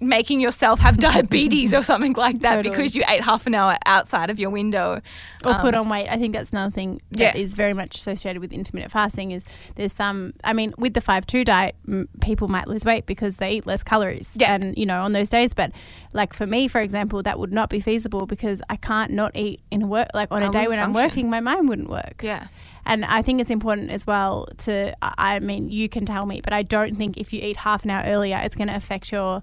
making 0.00 0.40
yourself 0.40 0.80
have 0.80 0.96
diabetes 1.10 1.72
or 1.74 1.82
something 1.82 2.12
like 2.14 2.40
that 2.40 2.56
Totally. 2.56 2.70
because 2.76 2.94
you 2.96 3.02
ate 3.08 3.22
half 3.22 3.46
an 3.46 3.54
hour 3.54 3.76
outside 3.86 4.30
of 4.30 4.38
your 4.38 4.50
window. 4.50 5.00
or 5.44 5.52
Um, 5.54 5.60
put 5.60 5.74
on 5.74 5.88
weight. 5.88 6.08
I 6.08 6.16
think 6.16 6.34
that's 6.34 6.50
another 6.50 6.70
thing 6.70 7.00
that 7.12 7.36
is 7.36 7.52
Yeah. 7.52 7.56
very 7.56 7.74
much 7.74 7.96
associated 7.96 8.40
with 8.40 8.52
intermittent 8.52 8.92
fasting. 8.92 9.30
Is 9.32 9.44
there's 9.76 9.92
some. 9.92 10.32
I 10.42 10.52
mean, 10.52 10.74
with 10.78 10.94
the 10.94 11.00
five 11.00 11.26
two 11.26 11.44
diet, 11.44 11.74
m- 11.88 12.08
people 12.20 12.48
might 12.48 12.66
lose 12.68 12.84
weight 12.84 13.06
because 13.06 13.36
they 13.36 13.52
eat 13.52 13.66
less 13.66 13.82
calories. 13.82 14.36
Yeah. 14.38 14.54
and 14.54 14.76
you 14.76 14.86
know 14.86 15.02
on 15.02 15.12
those 15.12 15.28
days. 15.30 15.52
But 15.54 15.72
like 16.12 16.32
for 16.34 16.46
me, 16.46 16.68
for 16.68 16.80
example, 16.80 17.22
that 17.22 17.38
would 17.38 17.52
not 17.52 17.68
be 17.70 17.80
feasible 17.80 18.26
because 18.26 18.62
I 18.70 18.76
can't 18.76 19.12
not 19.12 19.32
eat 19.36 19.60
in 19.70 19.88
work. 19.88 20.08
Like 20.14 20.28
on 20.30 20.42
I 20.42 20.48
a 20.48 20.50
day 20.50 20.66
when 20.68 20.78
I'm 20.78 20.92
working, 20.92 21.28
my 21.30 21.40
mind 21.40 21.68
wouldn't 21.68 21.90
work. 21.90 22.20
Yeah. 22.22 22.48
And 22.86 23.04
I 23.06 23.22
think 23.22 23.40
it's 23.40 23.48
important 23.50 23.90
as 23.90 24.06
well 24.06 24.46
to. 24.58 24.94
I 25.02 25.38
mean, 25.38 25.70
you 25.70 25.88
can 25.88 26.04
tell 26.04 26.26
me, 26.26 26.40
but 26.42 26.52
I 26.52 26.62
don't 26.62 26.96
think 26.96 27.16
if 27.16 27.32
you 27.32 27.40
eat 27.40 27.56
half 27.58 27.84
an 27.84 27.90
hour 27.90 28.04
earlier, 28.04 28.38
it's 28.44 28.54
going 28.54 28.68
to 28.68 28.76
affect 28.76 29.10
your 29.12 29.42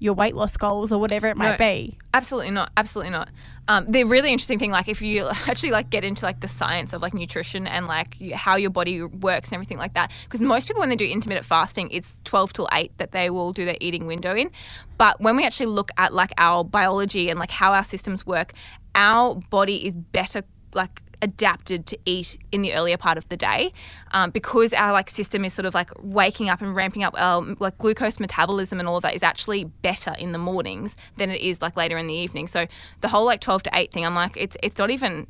your 0.00 0.14
weight 0.14 0.34
loss 0.34 0.56
goals 0.56 0.92
or 0.92 1.00
whatever 1.00 1.26
it 1.26 1.36
might 1.36 1.52
No. 1.52 1.56
be. 1.58 1.98
Absolutely 2.14 2.50
not. 2.52 2.70
Absolutely 2.76 3.10
not. 3.10 3.28
Um, 3.66 3.84
the 3.90 4.04
really 4.04 4.30
interesting 4.32 4.58
thing, 4.58 4.70
like 4.70 4.88
if 4.88 5.02
you 5.02 5.26
actually 5.46 5.72
like 5.72 5.90
get 5.90 6.04
into 6.04 6.24
like 6.24 6.40
the 6.40 6.48
science 6.48 6.92
of 6.92 7.02
like 7.02 7.14
nutrition 7.14 7.66
and 7.66 7.86
like 7.86 8.16
how 8.32 8.56
your 8.56 8.70
body 8.70 9.02
works 9.02 9.48
and 9.50 9.54
everything 9.56 9.76
like 9.78 9.94
that, 9.94 10.10
because 10.24 10.40
most 10.40 10.68
people 10.68 10.80
when 10.80 10.88
they 10.88 10.96
do 10.96 11.04
intermittent 11.04 11.44
fasting, 11.46 11.88
it's 11.90 12.16
twelve 12.24 12.52
till 12.52 12.68
eight 12.72 12.92
that 12.98 13.12
they 13.12 13.28
will 13.28 13.52
do 13.52 13.64
their 13.64 13.76
eating 13.80 14.06
window 14.06 14.34
in. 14.34 14.50
But 14.98 15.20
when 15.20 15.36
we 15.36 15.44
actually 15.44 15.66
look 15.66 15.90
at 15.98 16.14
like 16.14 16.32
our 16.38 16.64
biology 16.64 17.28
and 17.28 17.38
like 17.38 17.50
how 17.50 17.72
our 17.72 17.84
systems 17.84 18.24
work, 18.24 18.52
our 18.94 19.34
body 19.50 19.86
is 19.86 19.94
better 19.94 20.42
like 20.74 21.02
adapted 21.22 21.86
to 21.86 21.98
eat 22.04 22.38
in 22.52 22.62
the 22.62 22.74
earlier 22.74 22.96
part 22.96 23.18
of 23.18 23.28
the 23.28 23.36
day 23.36 23.72
um, 24.12 24.30
because 24.30 24.72
our 24.72 24.92
like 24.92 25.10
system 25.10 25.44
is 25.44 25.52
sort 25.52 25.66
of 25.66 25.74
like 25.74 25.90
waking 26.00 26.48
up 26.48 26.60
and 26.60 26.74
ramping 26.74 27.02
up 27.02 27.14
our 27.16 27.42
like 27.58 27.76
glucose 27.78 28.20
metabolism 28.20 28.78
and 28.78 28.88
all 28.88 28.96
of 28.96 29.02
that 29.02 29.14
is 29.14 29.22
actually 29.22 29.64
better 29.64 30.14
in 30.18 30.32
the 30.32 30.38
mornings 30.38 30.96
than 31.16 31.30
it 31.30 31.40
is 31.40 31.60
like 31.60 31.76
later 31.76 31.98
in 31.98 32.06
the 32.06 32.14
evening 32.14 32.46
so 32.46 32.66
the 33.00 33.08
whole 33.08 33.24
like 33.24 33.40
12 33.40 33.64
to 33.64 33.70
8 33.72 33.92
thing 33.92 34.06
i'm 34.06 34.14
like 34.14 34.36
it's 34.36 34.56
it's 34.62 34.78
not 34.78 34.90
even 34.90 35.26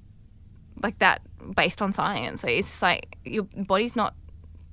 like 0.83 0.99
that 0.99 1.23
based 1.57 1.81
on 1.81 1.93
science 1.93 2.43
so 2.43 2.49
it's 2.49 2.69
just 2.69 2.83
like 2.83 3.17
your 3.25 3.45
body's 3.57 3.97
not 3.97 4.15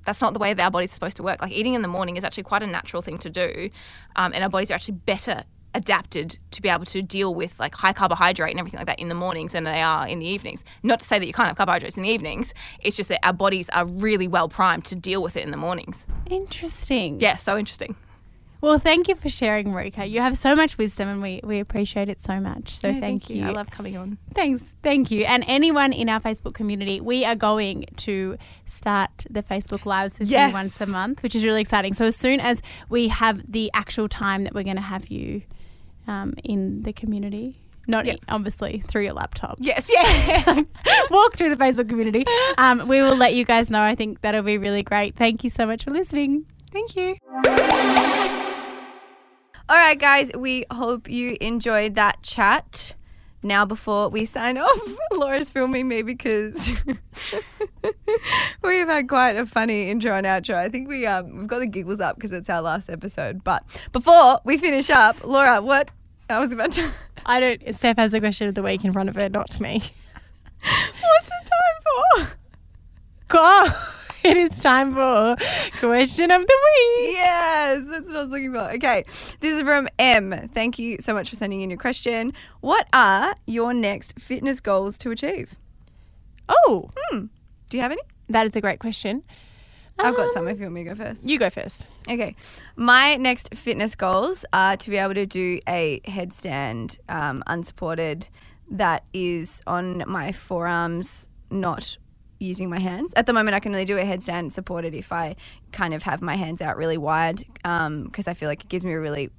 that's 0.06 0.22
not 0.22 0.34
the 0.34 0.40
way 0.40 0.54
that 0.54 0.64
our 0.64 0.72
body's 0.72 0.92
supposed 0.92 1.18
to 1.18 1.24
work. 1.24 1.42
Like 1.42 1.52
eating 1.52 1.74
in 1.74 1.82
the 1.82 1.88
morning 1.88 2.16
is 2.16 2.24
actually 2.24 2.44
quite 2.44 2.64
a 2.64 2.68
natural 2.68 3.02
thing 3.02 3.18
to 3.20 3.30
do, 3.30 3.70
um, 4.16 4.34
and 4.34 4.44
our 4.44 4.50
bodies 4.50 4.72
are 4.72 4.76
actually 4.76 5.00
better 5.06 5.44
adapted 5.76 6.40
to 6.52 6.62
be 6.62 6.70
able 6.70 6.86
to 6.86 7.02
deal 7.02 7.36
with 7.36 7.60
like 7.60 7.76
high 7.76 7.94
carbohydrate 7.94 8.50
and 8.52 8.60
everything 8.60 8.78
like 8.80 8.88
that 8.88 9.00
in 9.00 9.10
the 9.10 9.16
mornings 9.16 9.52
than 9.52 9.66
they 9.66 9.82
are 9.82 10.08
in 10.08 10.20
the 10.20 10.26
evenings. 10.26 10.64
Not 10.82 11.00
to 11.02 11.06
say 11.06 11.20
that 11.20 11.28
you 11.28 11.34
can't 11.34 11.48
have 11.48 11.58
carbohydrates 11.58 11.98
in 11.98 12.04
the 12.04 12.10
evenings. 12.10 12.54
It's 12.80 12.96
just 12.98 13.10
that 13.10 13.20
our 13.24 13.34
bodies 13.34 13.70
are 13.70 13.86
really 13.86 14.28
well 14.28 14.50
primed 14.50 14.86
to 14.86 14.96
deal 14.96 15.22
with 15.22 15.36
it 15.36 15.44
in 15.44 15.52
the 15.52 15.58
mornings. 15.58 16.08
Interesting. 16.28 17.20
Yeah, 17.20 17.36
so 17.36 17.58
interesting. 17.58 17.96
Well, 18.62 18.80
thank 18.80 19.08
you 19.08 19.16
for 19.16 19.30
sharing, 19.30 19.68
Marika. 19.68 20.10
You 20.10 20.22
have 20.22 20.38
so 20.40 20.56
much 20.56 20.78
wisdom, 20.80 21.08
and 21.08 21.22
we, 21.22 21.40
we 21.44 21.60
appreciate 21.60 22.10
it 22.10 22.24
so 22.24 22.40
much. 22.40 22.78
So 22.78 22.88
Yeah, 22.88 23.00
thank, 23.00 23.30
you. 23.30 23.44
I 23.46 23.50
love 23.52 23.70
coming 23.70 23.96
on. 23.96 24.18
Thanks, 24.34 24.74
thank 24.82 25.12
you. 25.12 25.24
And 25.26 25.44
anyone 25.48 25.94
in 25.94 26.10
our 26.10 26.20
Facebook 26.20 26.56
community, 26.56 27.00
we 27.00 27.26
are 27.26 27.36
going 27.36 27.86
to 27.98 28.38
start 28.66 29.12
the 29.30 29.44
Facebook 29.44 29.86
Lives 29.86 30.18
with 30.18 30.30
Yes. 30.30 30.50
you 30.50 30.54
once 30.56 30.82
a 30.82 30.88
month, 30.88 31.22
which 31.22 31.36
is 31.36 31.46
really 31.46 31.62
exciting. 31.62 31.94
So 31.94 32.06
as 32.06 32.16
soon 32.16 32.40
as 32.40 32.64
we 32.90 33.10
have 33.10 33.44
the 33.52 33.70
actual 33.76 34.10
time 34.10 34.46
that 34.46 34.56
we're 34.56 34.64
going 34.64 34.78
to 34.78 34.82
have 34.82 35.10
you 35.10 35.44
um, 36.08 36.34
in 36.44 36.82
the 36.84 36.94
community, 36.94 37.60
not 37.88 38.06
Yeah. 38.06 38.16
obviously 38.30 38.82
through 38.88 39.04
your 39.04 39.14
laptop. 39.14 39.58
Yes, 39.60 39.90
yeah. 39.92 40.64
Walk 41.12 41.36
through 41.36 41.54
the 41.56 41.64
Facebook 41.64 41.88
community. 41.90 42.26
Um, 42.58 42.88
we 42.88 43.02
will 43.02 43.16
let 43.16 43.34
you 43.34 43.46
guys 43.46 43.70
know. 43.72 43.82
I 43.82 43.96
think 43.96 44.22
that'll 44.22 44.42
be 44.44 44.58
really 44.58 44.84
great. 44.84 45.16
Thank 45.16 45.44
you 45.44 45.50
so 45.50 45.66
much 45.66 45.84
for 45.84 45.92
listening. 45.92 46.46
Thank 46.72 46.96
you. 46.96 47.16
All 49.68 49.76
right, 49.78 49.98
guys, 50.00 50.30
we 50.38 50.66
hope 50.72 51.10
you 51.10 51.38
enjoyed 51.42 51.96
that 51.96 52.22
chat. 52.22 52.94
Now, 53.46 53.64
before 53.64 54.10
we 54.10 54.26
sign 54.26 54.58
off, 54.58 54.98
Laura's 55.12 55.52
filming 55.52 55.88
me 55.88 56.02
because 56.02 56.72
we've 58.64 58.88
had 58.88 59.08
quite 59.08 59.38
a 59.38 59.46
funny 59.46 59.92
intro 59.92 60.16
and 60.16 60.26
outro. 60.26 60.56
I 60.56 60.68
think 60.68 60.88
we 60.90 61.06
um 61.06 61.38
we've 61.38 61.48
got 61.48 61.60
the 61.60 61.68
giggles 61.68 62.00
up 62.00 62.16
because 62.16 62.32
it's 62.32 62.50
our 62.50 62.62
last 62.62 62.90
episode. 62.90 63.44
But 63.44 63.64
before 63.92 64.40
we 64.46 64.58
finish 64.58 64.90
up, 64.90 65.24
Laura, 65.24 65.62
what 65.62 65.92
I 66.28 66.40
was 66.40 66.52
about 66.52 66.72
to. 66.72 66.92
I 67.28 67.40
don't. 67.40 67.76
Steph 67.76 67.98
has 67.98 68.16
a 68.16 68.20
question 68.20 68.48
of 68.48 68.56
the 68.56 68.64
week 68.64 68.84
in 68.84 68.92
front 68.92 69.10
of 69.10 69.16
her, 69.16 69.30
not 69.30 69.60
me. 69.60 69.84
What's 71.02 71.30
it 71.30 71.50
time 72.18 72.26
for? 72.26 72.32
Go. 73.28 73.66
It 74.32 74.38
is 74.38 74.60
time 74.60 74.92
for 74.94 75.36
question 75.80 76.32
of 76.32 76.42
the 76.42 76.60
week. 76.66 77.12
Yes, 77.14 77.86
that's 77.86 78.08
what 78.08 78.16
I 78.16 78.20
was 78.22 78.30
looking 78.30 78.52
for. 78.54 78.72
Okay, 78.74 79.04
this 79.40 79.54
is 79.54 79.62
from 79.62 79.88
M. 80.00 80.50
Thank 80.52 80.80
you 80.80 80.98
so 81.00 81.14
much 81.14 81.30
for 81.30 81.36
sending 81.36 81.62
in 81.62 81.70
your 81.70 81.78
question. 81.78 82.34
What 82.62 82.88
are 82.92 83.36
your 83.46 83.72
next 83.72 84.20
fitness 84.20 84.60
goals 84.60 84.98
to 85.00 85.12
achieve? 85.12 85.58
Oh, 86.50 86.90
Do 87.12 87.30
you 87.78 87.82
have 87.82 87.92
any? 87.92 88.02
that 88.30 88.48
is 88.48 88.56
a 88.56 88.62
great 88.62 88.80
question. 88.80 89.22
I've 90.00 90.16
got 90.16 90.28
Um, 90.28 90.32
some 90.34 90.48
if 90.48 90.58
you 90.58 90.64
want 90.66 90.74
me 90.74 90.84
to 90.86 90.90
go 90.90 90.96
first. 90.96 91.24
You 91.24 91.38
go 91.38 91.52
first. 91.52 91.86
Okay. 92.10 92.36
My 92.76 93.16
next 93.18 93.54
fitness 93.54 93.94
goals 93.96 94.44
are 94.52 94.76
to 94.76 94.90
be 94.90 94.98
able 94.98 95.14
to 95.14 95.28
do 95.28 95.60
a 95.70 96.00
headstand 96.06 96.98
um, 97.10 97.44
unsupported 97.48 98.28
that 98.72 99.04
is 99.14 99.62
on 99.68 100.04
my 100.08 100.32
forearms, 100.32 101.30
not 101.52 101.98
using 102.40 102.70
my 102.70 102.80
hands. 102.80 103.14
At 103.16 103.26
the 103.26 103.34
moment, 103.34 103.56
I 103.56 103.60
can 103.60 103.72
only 103.74 103.86
do 103.86 103.98
a 103.98 104.04
headstand 104.04 104.52
supported 104.52 104.94
if 104.94 105.12
I 105.12 105.36
kind 105.72 105.94
of 105.94 106.04
have 106.04 106.22
my 106.22 106.36
hands 106.36 106.62
out 106.62 106.78
really 106.78 106.98
wide 106.98 107.46
because 107.64 108.28
I 108.28 108.34
feel 108.34 108.50
like 108.50 108.64
it 108.64 108.70
gives 108.70 108.86
me 108.86 108.94
a 108.94 109.00
really 109.00 109.30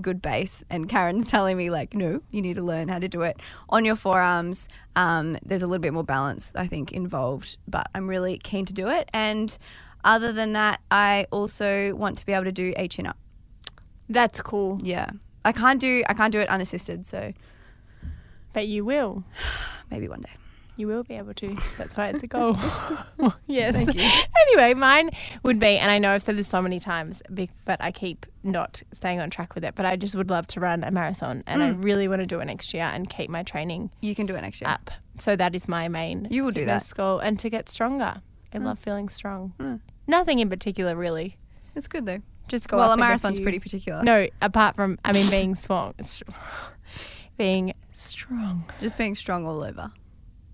good 0.00 0.22
base. 0.22 0.62
And 0.70 0.88
Karen's 0.88 1.28
telling 1.30 1.56
me, 1.56 1.70
like, 1.70 1.94
no, 1.94 2.22
you 2.30 2.42
need 2.42 2.54
to 2.54 2.62
learn 2.62 2.88
how 2.88 2.98
to 2.98 3.08
do 3.08 3.22
it 3.22 3.40
on 3.68 3.84
your 3.84 3.96
forearms. 3.96 4.68
Um, 4.96 5.36
there's 5.44 5.62
a 5.62 5.66
little 5.66 5.82
bit 5.82 5.92
more 5.92 6.04
balance, 6.04 6.52
I 6.54 6.66
think, 6.66 6.92
involved, 6.92 7.56
but 7.66 7.88
I'm 7.94 8.08
really 8.08 8.38
keen 8.38 8.64
to 8.66 8.72
do 8.72 8.88
it. 8.88 9.08
And 9.12 9.56
other 10.04 10.32
than 10.32 10.52
that, 10.52 10.80
I 10.90 11.26
also 11.30 11.94
want 11.94 12.18
to 12.18 12.26
be 12.26 12.32
able 12.32 12.44
to 12.44 12.52
do 12.52 12.72
a 12.76 12.88
chin 12.88 13.06
up. 13.06 13.18
That's 14.08 14.40
cool. 14.40 14.80
Yeah. 14.82 15.10
I 15.44 15.52
can't 15.52 15.80
do 15.80 16.02
I 16.08 16.14
can't 16.14 16.32
do 16.32 16.40
it 16.40 16.48
unassisted, 16.48 17.06
so 17.06 17.32
But 18.52 18.66
you 18.66 18.84
will. 18.84 19.24
maybe 19.90 20.08
one 20.08 20.20
day. 20.22 20.30
You 20.78 20.86
will 20.86 21.02
be 21.02 21.14
able 21.16 21.34
to. 21.34 21.56
That's 21.76 21.96
why 21.96 22.08
it's 22.10 22.22
a 22.22 22.28
goal. 22.28 22.56
yes. 23.48 23.74
Anyway, 23.76 24.74
mine 24.74 25.10
would 25.42 25.58
be, 25.58 25.76
and 25.76 25.90
I 25.90 25.98
know 25.98 26.12
I've 26.12 26.22
said 26.22 26.36
this 26.36 26.46
so 26.46 26.62
many 26.62 26.78
times, 26.78 27.20
but 27.64 27.76
I 27.80 27.90
keep 27.90 28.24
not 28.44 28.80
staying 28.92 29.18
on 29.18 29.28
track 29.28 29.56
with 29.56 29.64
it. 29.64 29.74
But 29.74 29.86
I 29.86 29.96
just 29.96 30.14
would 30.14 30.30
love 30.30 30.46
to 30.46 30.60
run 30.60 30.84
a 30.84 30.92
marathon, 30.92 31.42
and 31.48 31.64
I 31.64 31.70
really 31.70 32.06
want 32.06 32.20
to 32.20 32.26
do 32.26 32.38
it 32.38 32.44
next 32.44 32.72
year 32.72 32.84
and 32.84 33.10
keep 33.10 33.28
my 33.28 33.42
training 33.42 33.90
You 34.00 34.14
can 34.14 34.24
do 34.26 34.36
it 34.36 34.40
next 34.42 34.60
year. 34.60 34.70
up. 34.70 34.92
So 35.18 35.34
that 35.34 35.56
is 35.56 35.66
my 35.66 35.88
main. 35.88 36.28
You 36.30 36.44
will 36.44 36.52
do 36.52 36.64
that. 36.64 36.88
goal, 36.96 37.18
and 37.18 37.40
to 37.40 37.50
get 37.50 37.68
stronger. 37.68 38.22
I 38.54 38.58
love 38.58 38.78
feeling 38.78 39.08
strong. 39.08 39.54
Mm. 39.58 39.80
Nothing 40.06 40.38
in 40.38 40.48
particular, 40.48 40.94
really. 40.94 41.36
It's 41.74 41.88
good 41.88 42.06
though. 42.06 42.22
Just 42.46 42.68
go. 42.68 42.76
well, 42.76 42.92
a 42.92 42.96
marathon's 42.96 43.38
few- 43.38 43.44
pretty 43.44 43.58
particular. 43.58 44.02
No, 44.04 44.28
apart 44.40 44.76
from 44.76 44.98
I 45.04 45.10
mean 45.12 45.28
being 45.28 45.54
strong, 45.56 45.94
being 47.36 47.74
strong. 47.94 48.64
Just 48.80 48.96
being 48.96 49.14
strong 49.16 49.44
all 49.46 49.62
over. 49.62 49.92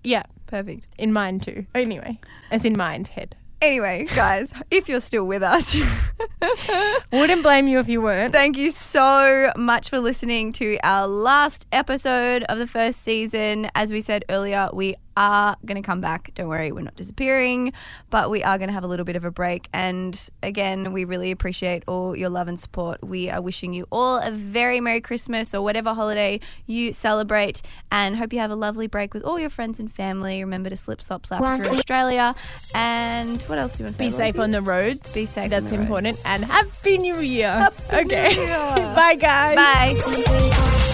Yeah, 0.05 0.23
Perfect. 0.47 0.87
in 0.97 1.11
mind 1.11 1.43
too. 1.43 1.65
Anyway, 1.75 2.19
as 2.51 2.63
in 2.65 2.77
mind, 2.77 3.07
head. 3.09 3.35
Anyway, 3.61 4.05
guys, 4.15 4.53
if 4.69 4.87
you're 4.87 4.99
still 4.99 5.25
with 5.25 5.41
us, 5.41 5.75
Wouldn't 7.11 7.41
blame 7.41 7.67
you 7.67 7.79
if 7.79 7.87
you 7.87 8.01
weren't. 8.01 8.31
thank 8.33 8.57
you 8.57 8.69
so 8.71 9.51
much 9.55 9.89
for 9.89 9.99
listening 9.99 10.51
to 10.53 10.77
our 10.83 11.07
last 11.07 11.65
episode 11.71 12.43
of 12.43 12.57
the 12.59 12.67
first 12.67 13.01
season. 13.01 13.69
As 13.73 13.91
we 13.91 14.01
said 14.01 14.25
earlier, 14.29 14.69
we 14.73 14.95
are 15.17 15.55
going 15.65 15.81
to 15.81 15.85
come 15.85 16.01
back. 16.01 16.31
Don't 16.35 16.47
worry, 16.47 16.71
we're 16.71 16.81
not 16.81 16.95
disappearing, 16.95 17.73
but 18.09 18.29
we 18.29 18.43
are 18.43 18.57
going 18.57 18.67
to 18.69 18.73
have 18.73 18.83
a 18.83 18.87
little 18.87 19.05
bit 19.05 19.15
of 19.15 19.25
a 19.25 19.31
break. 19.31 19.67
And 19.73 20.29
again, 20.43 20.91
we 20.93 21.05
really 21.05 21.31
appreciate 21.31 21.83
all 21.87 22.15
your 22.15 22.29
love 22.29 22.47
and 22.47 22.59
support. 22.59 23.03
We 23.03 23.29
are 23.29 23.41
wishing 23.41 23.73
you 23.73 23.87
all 23.91 24.19
a 24.19 24.31
very 24.31 24.79
Merry 24.81 25.01
Christmas 25.01 25.53
or 25.53 25.61
whatever 25.61 25.93
holiday 25.93 26.39
you 26.65 26.93
celebrate, 26.93 27.61
and 27.91 28.15
hope 28.15 28.33
you 28.33 28.39
have 28.39 28.51
a 28.51 28.55
lovely 28.55 28.87
break 28.87 29.13
with 29.13 29.23
all 29.23 29.39
your 29.39 29.49
friends 29.49 29.79
and 29.79 29.91
family. 29.91 30.43
Remember 30.43 30.69
to 30.69 30.77
slip, 30.77 31.01
slop, 31.01 31.25
slap 31.25 31.41
One, 31.41 31.63
through 31.63 31.77
Australia. 31.77 32.35
And 32.73 33.41
what 33.43 33.57
else 33.57 33.77
do 33.77 33.83
you 33.83 33.85
want 33.85 33.95
to 33.95 34.03
say? 34.03 34.09
Be 34.09 34.15
safe 34.15 34.39
on 34.39 34.51
the 34.51 34.61
roads. 34.61 35.13
Be 35.13 35.25
safe 35.25 35.49
That's 35.49 35.69
the 35.69 35.77
roads. 35.77 35.83
important. 35.83 36.19
And 36.25 36.43
Happy 36.43 36.97
New 36.97 37.19
Year. 37.19 37.51
Happy 37.51 37.83
New 37.91 37.99
okay. 37.99 38.35
Year. 38.35 38.47
Bye, 38.95 39.15
guys. 39.15 39.55
Bye. 39.55 40.91